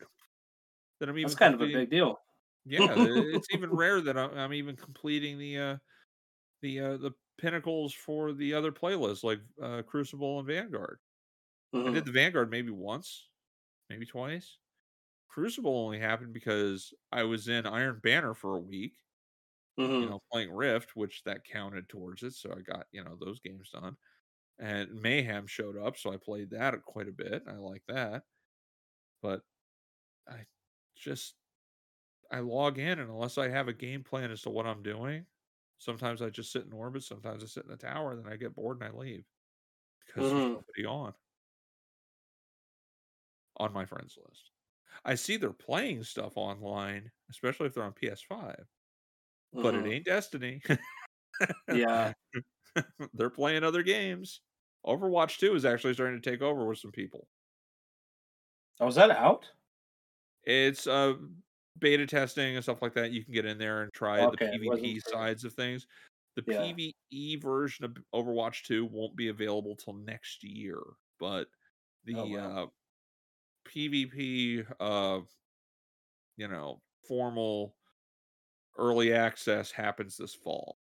that 1.01 1.09
I'm 1.09 1.19
even 1.19 1.29
That's 1.29 1.39
kind 1.39 1.55
of 1.55 1.61
a 1.61 1.67
big 1.67 1.91
deal. 1.91 2.19
Yeah, 2.65 2.87
it's 2.97 3.49
even 3.53 3.71
rare 3.75 4.01
that 4.01 4.17
I'm, 4.17 4.37
I'm 4.37 4.53
even 4.55 4.75
completing 4.77 5.39
the 5.39 5.59
uh 5.59 5.77
the 6.63 6.81
uh 6.81 6.97
the 6.97 7.13
pinnacles 7.39 7.93
for 7.93 8.33
the 8.33 8.55
other 8.55 8.73
playlists 8.73 9.23
like 9.23 9.41
uh 9.63 9.83
Crucible 9.83 10.39
and 10.39 10.47
Vanguard. 10.47 10.99
I 11.87 11.91
Mhm. 11.91 11.93
did 11.93 12.07
the 12.07 12.13
Vanguard 12.13 12.51
maybe 12.51 12.71
once, 12.71 13.31
maybe 13.91 14.07
twice. 14.07 14.59
Crucible 15.29 15.77
only 15.77 16.01
happened 16.01 16.35
because 16.35 16.95
I 17.13 17.25
was 17.25 17.49
in 17.49 17.67
Iron 17.67 18.01
Banner 18.03 18.35
for 18.35 18.57
a 18.57 18.61
week, 18.61 19.05
you 19.99 20.07
Mhm. 20.07 20.11
know, 20.11 20.21
playing 20.33 20.53
Rift, 20.53 20.97
which 20.97 21.23
that 21.25 21.45
counted 21.45 21.89
towards 21.89 22.23
it. 22.23 22.33
So 22.33 22.53
I 22.53 22.61
got, 22.63 22.87
you 22.93 23.03
know, 23.05 23.17
those 23.17 23.41
games 23.41 23.71
done. 23.71 23.97
And 24.59 24.95
Mayhem 24.95 25.47
showed 25.49 25.79
up, 25.79 25.97
so 25.99 26.13
I 26.13 26.19
played 26.19 26.51
that 26.51 26.83
quite 26.85 27.09
a 27.09 27.13
bit. 27.13 27.45
I 27.49 27.55
like 27.55 27.85
that. 27.89 28.25
But 29.23 29.45
I 30.29 30.47
just 30.97 31.37
I 32.31 32.41
log 32.41 32.79
in 32.79 32.99
and 33.01 33.11
unless 33.11 33.39
I 33.39 33.49
have 33.49 33.69
a 33.69 33.73
game 33.75 34.05
plan 34.05 34.31
as 34.31 34.43
to 34.43 34.51
what 34.51 34.67
I'm 34.67 34.83
doing, 34.83 35.27
sometimes 35.79 36.23
I 36.23 36.31
just 36.31 36.53
sit 36.53 36.65
in 36.67 36.73
orbit, 36.73 37.05
sometimes 37.05 37.43
I 37.45 37.47
sit 37.47 37.65
in 37.65 37.71
the 37.71 37.77
tower, 37.79 38.13
and 38.13 38.25
then 38.25 38.33
I 38.33 38.37
get 38.37 38.55
bored 38.55 38.83
and 38.83 38.93
I 38.93 38.97
leave. 38.99 39.27
Because 40.07 40.33
there's 40.33 40.47
Mhm. 40.47 40.65
nobody 40.77 40.87
on 40.87 41.15
on 43.57 43.73
my 43.73 43.87
friends 43.87 44.19
list. 44.29 44.51
I 45.05 45.15
see 45.17 45.37
they're 45.37 45.53
playing 45.53 46.05
stuff 46.05 46.35
online, 46.37 47.13
especially 47.31 47.67
if 47.69 47.75
they're 47.75 47.85
on 47.85 47.95
PS5, 47.95 48.67
but 49.63 49.77
it 49.77 49.87
Mhm. 49.87 49.93
ain't 49.93 50.07
Destiny. 50.07 50.63
Yeah. 51.71 52.13
they're 53.15 53.31
playing 53.31 53.65
other 53.65 53.83
games. 53.83 54.41
Overwatch 54.87 55.39
2 55.39 55.55
is 55.55 55.65
actually 55.65 55.95
starting 55.95 56.21
to 56.21 56.31
take 56.31 56.43
over 56.43 56.67
with 56.67 56.79
some 56.79 56.93
people. 56.93 57.29
Oh, 58.79 58.87
is 58.87 58.95
that 58.95 59.11
out? 59.11 59.51
It's 60.45 60.87
uh 60.87 61.15
beta 61.79 62.07
testing 62.07 62.55
and 62.57 62.63
stuff 62.65 62.83
like 62.83 62.95
that. 62.95 63.11
You 63.13 63.25
can 63.25 63.33
get 63.35 63.47
in 63.47 63.59
there 63.59 63.83
and 63.83 63.93
try 63.93 64.27
Okay, 64.27 64.27
the 64.27 64.39
PvP 64.39 65.01
sides 65.01 65.45
of 65.45 65.55
things. 65.55 65.87
The 66.37 66.43
Yeah. 66.47 66.77
PvE 66.83 67.37
version 67.37 67.85
of 67.85 67.97
Overwatch 68.15 68.65
2 68.65 68.85
won't 68.87 69.17
be 69.17 69.29
available 69.29 69.77
till 69.77 69.95
next 69.95 70.43
year, 70.45 70.81
but 71.19 71.49
the 72.05 72.15
Oh, 72.15 72.27
wow. 72.29 72.55
uh 72.59 72.67
PvP 73.65 74.67
uh 74.81 75.21
you 76.37 76.49
know, 76.49 76.81
formal 77.07 77.77
early 78.77 79.13
access 79.13 79.71
happens 79.71 80.17
this 80.17 80.35
fall. 80.35 80.79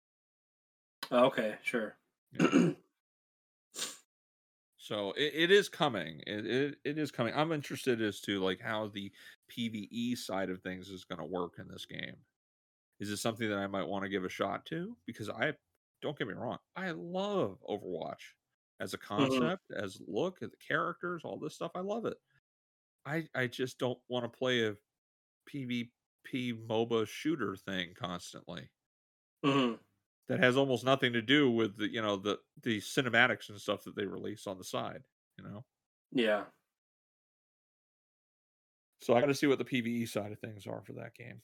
Okay, 1.11 1.55
sure. 1.63 1.97
Yeah. 2.39 2.71
So 4.83 5.13
it, 5.13 5.31
it 5.33 5.51
is 5.51 5.69
coming. 5.69 6.21
It, 6.27 6.45
it 6.45 6.75
it 6.83 6.97
is 6.97 7.09
coming. 7.09 7.33
I'm 7.33 7.53
interested 7.53 8.01
as 8.01 8.19
to 8.21 8.41
like 8.41 8.59
how 8.59 8.87
the 8.87 9.13
PVE 9.49 10.17
side 10.17 10.49
of 10.49 10.61
things 10.61 10.89
is 10.89 11.05
going 11.05 11.19
to 11.19 11.25
work 11.25 11.53
in 11.57 11.69
this 11.69 11.85
game. 11.85 12.17
Is 12.99 13.09
it 13.09 13.15
something 13.17 13.47
that 13.47 13.59
I 13.59 13.67
might 13.67 13.87
want 13.87 14.03
to 14.03 14.09
give 14.09 14.25
a 14.25 14.29
shot 14.29 14.65
to? 14.65 14.97
Because 15.05 15.29
I 15.29 15.53
don't 16.01 16.17
get 16.17 16.27
me 16.27 16.33
wrong, 16.33 16.57
I 16.75 16.91
love 16.91 17.59
Overwatch 17.69 18.33
as 18.81 18.93
a 18.93 18.97
concept, 18.97 19.71
as 19.73 20.01
look 20.05 20.39
at 20.41 20.51
the 20.51 20.57
characters, 20.57 21.21
all 21.23 21.39
this 21.39 21.55
stuff. 21.55 21.71
I 21.75 21.79
love 21.79 22.05
it. 22.05 22.17
I 23.05 23.27
I 23.35 23.47
just 23.47 23.77
don't 23.79 24.01
want 24.07 24.31
to 24.31 24.37
play 24.37 24.65
a 24.67 24.77
PvP 25.49 25.91
MOBA 26.53 27.07
shooter 27.07 27.55
thing 27.55 27.93
constantly 27.95 28.69
Mhm. 29.43 29.79
that 30.27 30.39
has 30.39 30.55
almost 30.57 30.83
nothing 30.85 31.13
to 31.13 31.21
do 31.21 31.49
with 31.51 31.77
the 31.77 31.87
you 31.91 32.01
know 32.01 32.17
the 32.17 32.39
the 32.61 32.77
cinematics 32.79 33.49
and 33.49 33.59
stuff 33.59 33.83
that 33.83 33.95
they 33.95 34.05
release 34.05 34.47
on 34.47 34.57
the 34.57 34.63
side 34.63 35.03
you 35.37 35.43
know 35.43 35.65
Yeah. 36.11 36.45
so 39.01 39.13
i 39.13 39.19
got 39.19 39.27
to 39.27 39.35
see 39.35 39.47
what 39.47 39.57
the 39.57 39.65
pve 39.65 40.07
side 40.07 40.31
of 40.31 40.39
things 40.39 40.65
are 40.67 40.81
for 40.81 40.93
that 40.93 41.13
game 41.13 41.41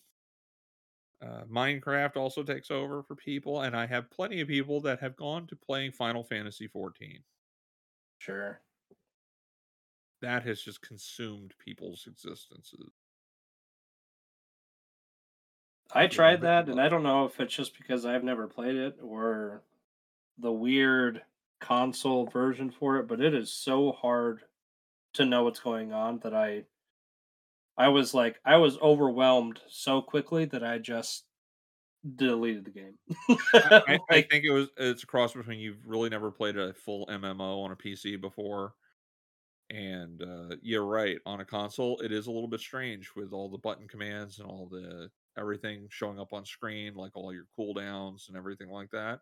Uh, 1.21 1.43
Minecraft 1.45 2.15
also 2.17 2.43
takes 2.43 2.71
over 2.71 3.03
for 3.03 3.15
people, 3.15 3.61
and 3.61 3.75
I 3.75 3.85
have 3.87 4.09
plenty 4.09 4.39
of 4.41 4.47
people 4.47 4.79
that 4.81 4.99
have 5.01 5.15
gone 5.17 5.47
to 5.47 5.55
playing 5.55 5.91
Final 5.91 6.23
Fantasy 6.23 6.67
14. 6.67 7.23
Sure. 8.19 8.61
That 10.21 10.43
has 10.43 10.61
just 10.61 10.81
consumed 10.81 11.53
people's 11.59 12.07
existences. 12.07 12.91
I 15.91 16.07
tried 16.07 16.41
that, 16.41 16.69
and 16.69 16.79
I 16.79 16.87
don't 16.87 17.03
know 17.03 17.25
if 17.25 17.39
it's 17.39 17.55
just 17.55 17.77
because 17.77 18.05
I've 18.05 18.23
never 18.23 18.47
played 18.47 18.75
it 18.75 18.97
or 19.01 19.63
the 20.37 20.51
weird 20.51 21.23
console 21.59 22.25
version 22.27 22.71
for 22.71 22.97
it, 22.97 23.07
but 23.07 23.21
it 23.21 23.33
is 23.33 23.51
so 23.51 23.91
hard 23.91 24.41
to 25.13 25.25
know 25.25 25.43
what's 25.43 25.59
going 25.59 25.91
on 25.93 26.19
that 26.19 26.33
I 26.33 26.65
I 27.77 27.87
was 27.87 28.13
like 28.13 28.39
I 28.45 28.57
was 28.57 28.77
overwhelmed 28.79 29.59
so 29.67 30.01
quickly 30.01 30.45
that 30.45 30.63
I 30.63 30.77
just 30.77 31.25
deleted 32.15 32.65
the 32.65 32.71
game. 32.71 32.97
I, 33.53 33.99
I 34.09 34.21
think 34.29 34.43
it 34.43 34.51
was 34.51 34.69
it's 34.77 35.03
a 35.03 35.07
cross 35.07 35.33
between 35.33 35.59
you've 35.59 35.85
really 35.85 36.09
never 36.09 36.31
played 36.31 36.57
a 36.57 36.73
full 36.73 37.07
MMO 37.07 37.63
on 37.63 37.71
a 37.71 37.75
PC 37.75 38.19
before, 38.19 38.73
and 39.69 40.21
uh, 40.23 40.55
you're 40.61 40.85
right 40.85 41.19
on 41.25 41.41
a 41.41 41.45
console 41.45 41.99
it 42.01 42.11
is 42.11 42.27
a 42.27 42.31
little 42.31 42.47
bit 42.47 42.59
strange 42.59 43.13
with 43.15 43.33
all 43.33 43.49
the 43.49 43.57
button 43.57 43.87
commands 43.87 44.39
and 44.39 44.47
all 44.49 44.67
the 44.67 45.11
everything 45.37 45.87
showing 45.89 46.19
up 46.19 46.33
on 46.33 46.45
screen, 46.45 46.95
like 46.95 47.15
all 47.15 47.33
your 47.33 47.47
cooldowns 47.57 48.27
and 48.27 48.35
everything 48.37 48.69
like 48.69 48.89
that. 48.91 49.21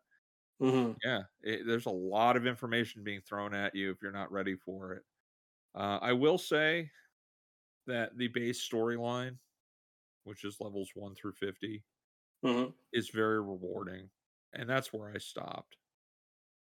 mhm, 0.59 0.97
Yeah, 1.03 1.23
it, 1.41 1.65
there's 1.67 1.85
a 1.85 1.91
lot 1.91 2.35
of 2.37 2.47
information 2.47 3.03
being 3.03 3.21
thrown 3.21 3.53
at 3.53 3.75
you 3.75 3.91
if 3.91 4.01
you're 4.01 4.11
not 4.11 4.31
ready 4.31 4.55
for 4.55 4.93
it. 4.93 5.03
Uh, 5.75 5.99
I 6.01 6.13
will 6.13 6.37
say 6.37 6.91
that 7.87 8.17
the 8.17 8.29
base 8.29 8.67
storyline, 8.67 9.39
which 10.23 10.45
is 10.45 10.61
levels 10.61 10.91
one 10.95 11.15
through 11.15 11.33
fifty, 11.33 11.85
mhm, 12.43 12.73
is 12.93 13.09
very 13.09 13.39
rewarding, 13.39 14.09
and 14.53 14.69
that's 14.69 14.91
where 14.93 15.09
I 15.13 15.17
stopped. 15.17 15.77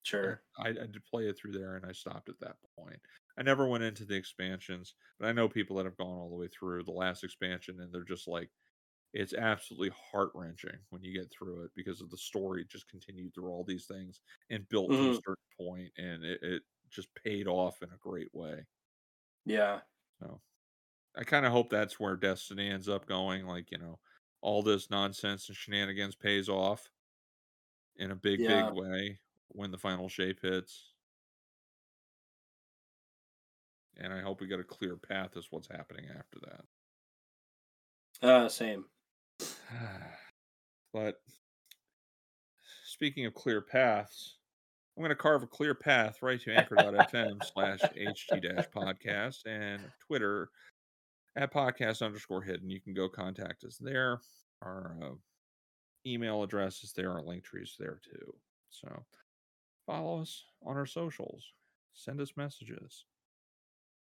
sure. 0.03 0.43
I, 0.59 0.69
I 0.69 0.73
did 0.73 1.05
play 1.05 1.29
it 1.29 1.39
through 1.39 1.53
there, 1.53 1.77
and 1.77 1.85
I 1.87 1.93
stopped 1.93 2.29
at 2.29 2.41
that 2.41 2.57
point. 2.79 3.01
I 3.39 3.43
never 3.43 3.67
went 3.69 3.85
into 3.85 4.05
the 4.05 4.17
expansions, 4.17 4.95
but 5.19 5.29
I 5.29 5.33
know 5.33 5.49
people 5.49 5.77
that 5.77 5.85
have 5.87 5.97
gone 5.97 6.19
all 6.19 6.31
the 6.31 6.37
way 6.37 6.49
through 6.49 6.85
the 6.85 6.93
last 6.93 7.25
expansion, 7.25 7.81
and 7.81 7.93
they're 7.93 8.05
just 8.05 8.27
like, 8.29 8.51
it's 9.15 9.35
absolutely 9.35 9.91
heart 9.91 10.33
wrenching 10.35 10.79
when 10.91 11.03
you 11.03 11.13
get 11.15 11.31
through 11.33 11.65
it 11.65 11.73
because 11.75 12.01
of 12.03 12.11
the 12.11 12.19
story 12.19 12.65
just 12.67 12.89
continued 12.89 13.35
through 13.35 13.51
all 13.51 13.65
these 13.65 13.87
things 13.87 14.21
and 14.51 14.69
built 14.69 14.95
to 14.97 15.09
a 15.11 15.13
Mhm. 15.13 15.21
certain 15.27 15.45
point, 15.59 15.93
and 15.99 16.25
it, 16.25 16.43
it 16.43 16.63
just 16.91 17.15
paid 17.15 17.49
off 17.49 17.83
in 17.83 17.91
a 17.93 17.99
great 17.99 18.35
way. 18.35 18.67
Yeah. 19.47 19.83
So 20.21 20.43
I 21.17 21.25
kind 21.25 21.47
of 21.47 21.53
hope 21.53 21.71
that's 21.71 22.01
where 22.01 22.17
Destiny 22.17 22.69
ends 22.71 22.89
up 22.91 23.07
going. 23.07 23.47
Like, 23.47 23.71
you 23.73 23.79
know, 23.79 24.01
all 24.43 24.63
this 24.63 24.91
nonsense 24.91 25.49
and 25.49 25.57
shenanigans 25.57 26.17
pays 26.17 26.49
off 26.51 26.91
in 27.97 28.11
a 28.11 28.17
big, 28.17 28.47
Yeah. 28.47 28.47
big 28.47 28.71
way 28.71 29.21
when 29.49 29.71
the 29.71 29.79
final 29.79 30.09
shape 30.09 30.41
hits. 30.43 30.96
And 33.99 34.13
I 34.13 34.21
hope 34.21 34.41
we 34.41 34.47
get 34.47 34.61
a 34.61 34.65
clear 34.65 34.97
path 34.97 35.37
as 35.37 35.47
what's 35.51 35.69
happening 35.69 36.07
after 36.11 36.39
that. 38.21 38.29
Uh 38.29 38.49
same. 38.49 38.85
but 40.93 41.17
speaking 42.85 43.27
of 43.27 43.35
clear 43.35 43.61
paths, 43.61 44.37
I'm 44.97 45.03
going 45.03 45.11
to 45.11 45.17
carve 45.17 45.43
a 45.43 45.47
clear 45.47 45.75
path 45.75 46.23
right 46.23 46.41
to 46.41 46.55
anchor.fm 46.55 47.45
slash 47.53 47.81
HG 47.81 48.43
dash 48.43 48.65
podcast 48.75 49.45
and 49.47 49.83
Twitter 50.07 50.49
at 51.37 51.53
podcast 51.53 52.01
underscore 52.01 52.43
hidden. 52.43 52.71
You 52.71 52.81
can 52.81 52.95
go 52.95 53.09
contact 53.09 53.65
us 53.65 53.77
there. 53.79 54.21
Our 54.63 54.97
uh, 55.03 55.15
email 56.07 56.43
address 56.43 56.83
is 56.83 56.93
there. 56.93 57.13
Our 57.13 57.23
link 57.23 57.45
tree 57.45 57.63
is 57.63 57.77
there 57.79 58.01
too. 58.03 58.35
So 58.71 59.05
follow 59.87 60.23
us 60.23 60.45
on 60.65 60.77
our 60.77 60.87
socials. 60.87 61.45
Send 61.93 62.21
us 62.21 62.33
messages. 62.37 63.05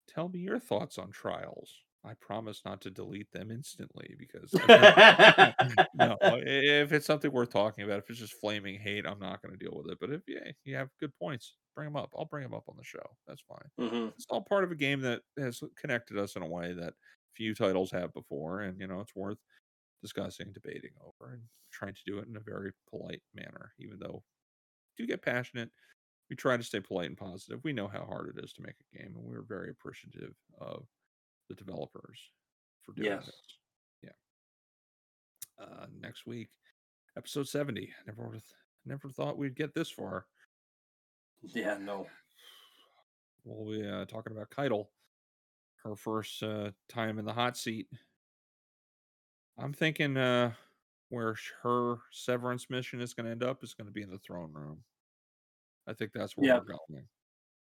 Tell 0.10 0.30
me 0.30 0.40
your 0.40 0.60
thoughts 0.60 0.98
on 0.98 1.11
trials. 1.11 1.84
I 2.03 2.14
promise 2.15 2.64
not 2.65 2.81
to 2.81 2.91
delete 2.91 3.31
them 3.31 3.52
instantly 3.52 4.15
because 4.18 4.57
no, 5.94 6.18
if 6.23 6.91
it's 6.94 7.06
something 7.06 7.31
worth 7.31 7.49
talking 7.52 7.84
about, 7.84 7.99
if 7.99 8.10
it's 8.10 8.19
just 8.19 8.34
flaming 8.34 8.80
hate, 8.80 9.06
I'm 9.06 9.19
not 9.19 9.41
going 9.41 9.52
to 9.57 9.64
deal 9.64 9.76
with 9.76 9.91
it. 9.91 9.99
But 9.99 10.11
if 10.11 10.23
yeah, 10.27 10.52
you 10.64 10.76
have 10.76 10.90
good 10.99 11.14
points, 11.15 11.57
bring 11.76 11.86
them 11.88 11.95
up. 11.98 12.14
I'll 12.18 12.26
bring 12.26 12.44
them 12.44 12.53
up 12.53 12.69
on 12.69 12.77
the 12.77 12.84
show. 12.84 13.18
That's 13.27 13.41
fine. 13.41 13.69
hmm 13.77 14.10
It's 14.18 14.26
all 14.30 14.41
part 14.41 14.64
of 14.64 14.72
a 14.72 14.76
game 14.76 15.02
that 15.02 15.23
has 15.38 15.61
connected 15.76 16.18
us 16.18 16.36
in 16.36 16.41
a 16.41 16.48
way 16.48 16.73
that 16.73 16.95
few 17.36 17.53
titles 17.53 17.91
have 17.91 18.14
before, 18.14 18.61
and 18.61 18.80
you 18.80 18.88
know 18.88 19.02
it's 19.02 19.15
worth 19.15 19.38
discussing, 20.02 20.53
debating 20.53 20.91
over, 21.02 21.34
and 21.34 21.44
trying 21.72 21.95
to 21.95 22.02
do 22.06 22.19
it 22.19 22.27
in 22.27 22.38
a 22.38 22.41
very 22.41 22.73
polite 22.90 23.23
manner. 23.34 23.73
Even 23.80 23.99
though 23.99 24.23
do 24.98 25.07
get 25.07 25.22
passionate, 25.22 25.72
we 26.30 26.35
try 26.35 26.56
to 26.57 26.64
stay 26.64 26.80
polite 26.80 27.07
and 27.07 27.18
positive. 27.18 27.64
We 27.64 27.73
know 27.73 27.88
how 27.88 28.06
hard 28.06 28.30
it 28.35 28.43
is 28.43 28.53
to 28.53 28.61
make 28.61 28.76
a 28.93 28.97
game, 28.97 29.15
and 29.15 29.23
we're 29.26 29.41
very 29.41 29.69
appreciative 29.72 30.35
of 30.60 30.85
the 31.47 31.56
developers 31.56 32.19
for 32.84 32.93
doing 32.93 33.07
Yes. 33.10 33.26
this. 33.26 33.57
Yeah. 34.03 35.65
Uh, 35.65 35.88
next 35.99 36.26
week, 36.26 36.49
episode 37.18 37.47
seventy. 37.47 37.93
Never 38.06 38.27
would 38.27 38.43
never 38.85 39.10
thought 39.10 39.38
we'd 39.38 39.56
get 39.56 39.73
this 39.73 39.89
far. 39.89 40.27
Yeah, 41.41 41.77
no. 41.77 42.07
We'll 43.43 43.72
be 43.72 43.88
uh, 43.88 44.06
talking 44.06 44.34
about 44.34 44.49
Caiatl, 44.51 44.89
her 45.84 45.95
first 45.95 46.43
uh, 46.43 46.72
time 46.88 47.18
in 47.18 47.26
the 47.26 47.34
hot 47.34 47.57
seat. 47.57 47.88
I'm 49.57 49.73
thinking 49.73 50.18
uh, 50.18 50.53
where 51.10 51.35
her 51.64 51.97
severance 52.11 52.69
mission 52.69 53.01
is 53.01 53.14
going 53.14 53.26
to 53.26 53.31
end 53.31 53.43
up 53.43 53.64
is 53.64 53.73
going 53.73 53.88
to 53.88 53.93
be 53.93 54.01
in 54.01 54.11
the 54.11 54.19
throne 54.19 54.51
room. 54.53 54.84
I 55.90 55.94
think 55.94 56.14
that's 56.14 56.38
where 56.38 56.48
Yeah. 56.48 56.60
we're 56.60 56.64
going. 56.66 57.07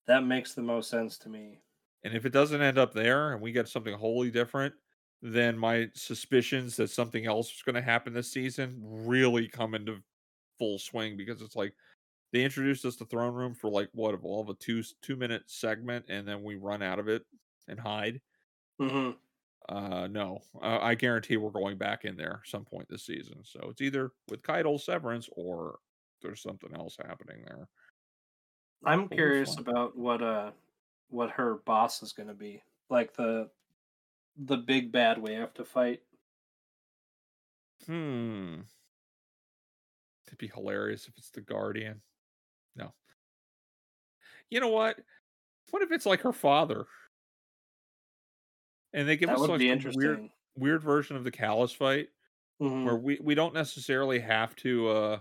That 0.04 0.24
makes 0.26 0.52
the 0.52 0.60
most 0.60 0.90
sense 0.90 1.16
to 1.20 1.30
me. 1.30 1.62
And 2.02 2.14
if 2.14 2.24
it 2.24 2.30
doesn't 2.32 2.62
end 2.62 2.78
up 2.78 2.92
there 2.94 3.32
and 3.32 3.42
we 3.42 3.52
get 3.52 3.68
something 3.68 3.94
wholly 3.94 4.30
different, 4.30 4.74
then 5.22 5.58
my 5.58 5.90
suspicions 5.94 6.76
that 6.76 6.88
something 6.88 7.26
else 7.26 7.52
is 7.54 7.62
going 7.62 7.74
to 7.74 7.82
happen 7.82 8.12
this 8.12 8.32
season 8.32 8.78
really 8.82 9.48
come 9.48 9.74
into 9.74 10.02
full 10.58 10.78
swing 10.78 11.16
because 11.16 11.42
it's 11.42 11.56
like 11.56 11.74
they 12.32 12.44
introduced 12.44 12.84
us 12.84 12.96
to 12.96 13.06
throne 13.06 13.34
room 13.34 13.54
for 13.54 13.70
like 13.70 13.90
what 13.92 14.14
of 14.14 14.24
all 14.24 14.42
of 14.42 14.48
a 14.50 14.54
two 14.54 14.82
two 15.02 15.16
minute 15.16 15.44
segment 15.50 16.06
and 16.08 16.28
then 16.28 16.42
we 16.44 16.56
run 16.56 16.82
out 16.82 16.98
of 16.98 17.08
it 17.08 17.24
and 17.68 17.80
hide. 17.80 18.20
hmm 18.78 19.10
Uh, 19.68 20.08
no, 20.08 20.40
uh, 20.60 20.78
I 20.80 20.94
guarantee 20.94 21.36
we're 21.36 21.50
going 21.50 21.76
back 21.78 22.04
in 22.04 22.16
there 22.16 22.42
some 22.44 22.64
point 22.64 22.88
this 22.88 23.04
season. 23.04 23.44
So 23.44 23.60
it's 23.70 23.80
either 23.80 24.10
with 24.28 24.42
Caiatl 24.42 24.78
severance 24.78 25.28
or 25.32 25.78
there's 26.22 26.42
something 26.42 26.74
else 26.74 26.96
happening 26.96 27.44
there. 27.46 27.68
I'm 28.84 29.08
curious 29.08 29.56
about 29.58 29.96
what 29.96 30.22
uh 30.22 30.52
what 31.08 31.30
her 31.32 31.56
boss 31.56 32.02
is 32.02 32.12
going 32.12 32.28
to 32.28 32.34
be. 32.34 32.62
Like 32.88 33.14
the 33.14 33.50
the 34.36 34.56
big 34.56 34.92
bad 34.92 35.18
we 35.18 35.34
have 35.34 35.54
to 35.54 35.64
fight. 35.64 36.02
Hmm. 37.86 38.60
It'd 40.26 40.38
be 40.38 40.48
hilarious 40.48 41.08
if 41.08 41.18
it's 41.18 41.30
the 41.30 41.40
Guardian. 41.40 42.02
No. 42.76 42.94
You 44.48 44.60
know 44.60 44.68
what? 44.68 44.98
What 45.70 45.82
if 45.82 45.90
it's 45.92 46.06
like 46.06 46.20
her 46.22 46.32
father? 46.32 46.86
And 48.92 49.08
they 49.08 49.16
give 49.16 49.28
that 49.28 49.36
us 49.38 49.48
like 49.48 49.60
interesting. 49.60 50.00
weird 50.02 50.30
weird 50.56 50.82
version 50.82 51.16
of 51.16 51.24
the 51.24 51.30
Calus 51.30 51.74
fight 51.74 52.10
Mhm. 52.60 52.84
where 52.84 52.96
we, 52.96 53.18
we 53.22 53.34
don't 53.34 53.54
necessarily 53.54 54.18
have 54.20 54.54
to 54.56 54.88
uh 54.88 55.20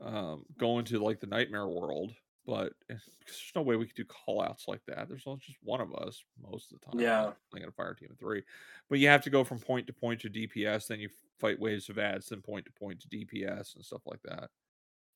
um 0.00 0.44
go 0.56 0.78
into 0.78 0.98
like 0.98 1.20
the 1.20 1.26
nightmare 1.26 1.66
world, 1.66 2.14
but 2.46 2.74
eh, 2.90 2.96
there's 3.26 3.52
no 3.54 3.62
way 3.62 3.76
we 3.76 3.86
could 3.86 3.96
do 3.96 4.04
call 4.04 4.42
outs 4.42 4.68
like 4.68 4.84
that. 4.86 5.08
There's 5.08 5.26
only 5.26 5.40
just 5.40 5.58
one 5.62 5.80
of 5.80 5.94
us 5.94 6.24
most 6.40 6.72
of 6.72 6.80
the 6.80 6.86
time. 6.86 7.00
Yeah. 7.00 7.34
Playing 7.50 7.68
a 7.68 7.72
fire 7.72 7.94
team 7.94 8.10
of 8.12 8.18
three. 8.18 8.44
But 8.88 8.98
you 8.98 9.08
have 9.08 9.22
to 9.22 9.30
go 9.30 9.44
from 9.44 9.60
point 9.60 9.86
to 9.88 9.92
point 9.92 10.20
to 10.22 10.30
DPS, 10.30 10.86
then 10.88 11.00
you 11.00 11.08
fight 11.40 11.58
waves 11.60 11.88
of 11.88 11.98
ads, 11.98 12.28
then 12.28 12.42
point 12.42 12.66
to 12.66 12.72
point 12.72 13.00
to 13.00 13.08
DPS 13.08 13.74
and 13.76 13.84
stuff 13.84 14.02
like 14.06 14.22
that. 14.24 14.50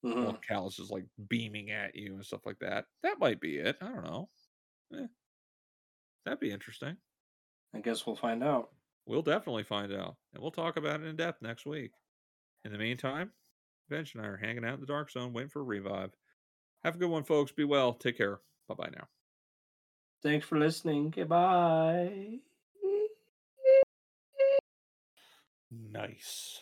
Mhm. 0.05 0.25
While 0.25 0.39
Calus 0.49 0.81
is 0.81 0.91
like 0.91 1.07
beaming 1.29 1.71
at 1.71 1.95
you 1.97 2.15
and 2.15 2.27
stuff 2.27 2.47
like 2.47 2.59
that. 2.61 2.87
That 3.03 3.19
might 3.19 3.41
be 3.41 3.59
it. 3.59 3.79
I 3.81 3.89
don't 3.89 4.05
know. 4.05 4.31
Eh. 4.95 5.09
That'd 6.25 6.39
be 6.41 6.53
interesting. 6.53 6.99
I 7.73 7.81
guess 7.81 8.07
we'll 8.07 8.17
find 8.17 8.45
out. 8.45 8.75
We'll 9.07 9.23
definitely 9.23 9.65
find 9.65 9.93
out. 9.93 10.19
And 10.33 10.43
we'll 10.43 10.51
talk 10.53 10.77
about 10.77 11.01
it 11.01 11.07
in 11.07 11.17
depth 11.17 11.41
next 11.43 11.65
week. 11.67 11.93
In 12.65 12.73
the 12.73 12.79
meantime, 12.79 13.35
Bench 13.89 14.15
and 14.15 14.25
I 14.25 14.29
are 14.29 14.37
hanging 14.37 14.65
out 14.65 14.75
in 14.75 14.81
the 14.81 14.87
dark 14.87 15.11
zone 15.11 15.33
waiting 15.33 15.51
for 15.51 15.61
a 15.61 15.65
revive. 15.65 16.15
Have 16.85 16.95
a 16.97 16.99
good 16.99 17.11
one, 17.11 17.25
folks. 17.25 17.53
Be 17.53 17.65
well. 17.65 17.93
Take 17.93 18.19
care. 18.19 18.41
Bye 18.69 18.75
bye 18.75 18.91
now. 18.95 19.09
Thanks 20.23 20.47
for 20.47 20.59
listening. 20.59 21.11
Goodbye. 21.11 22.39
Nice. 25.71 26.61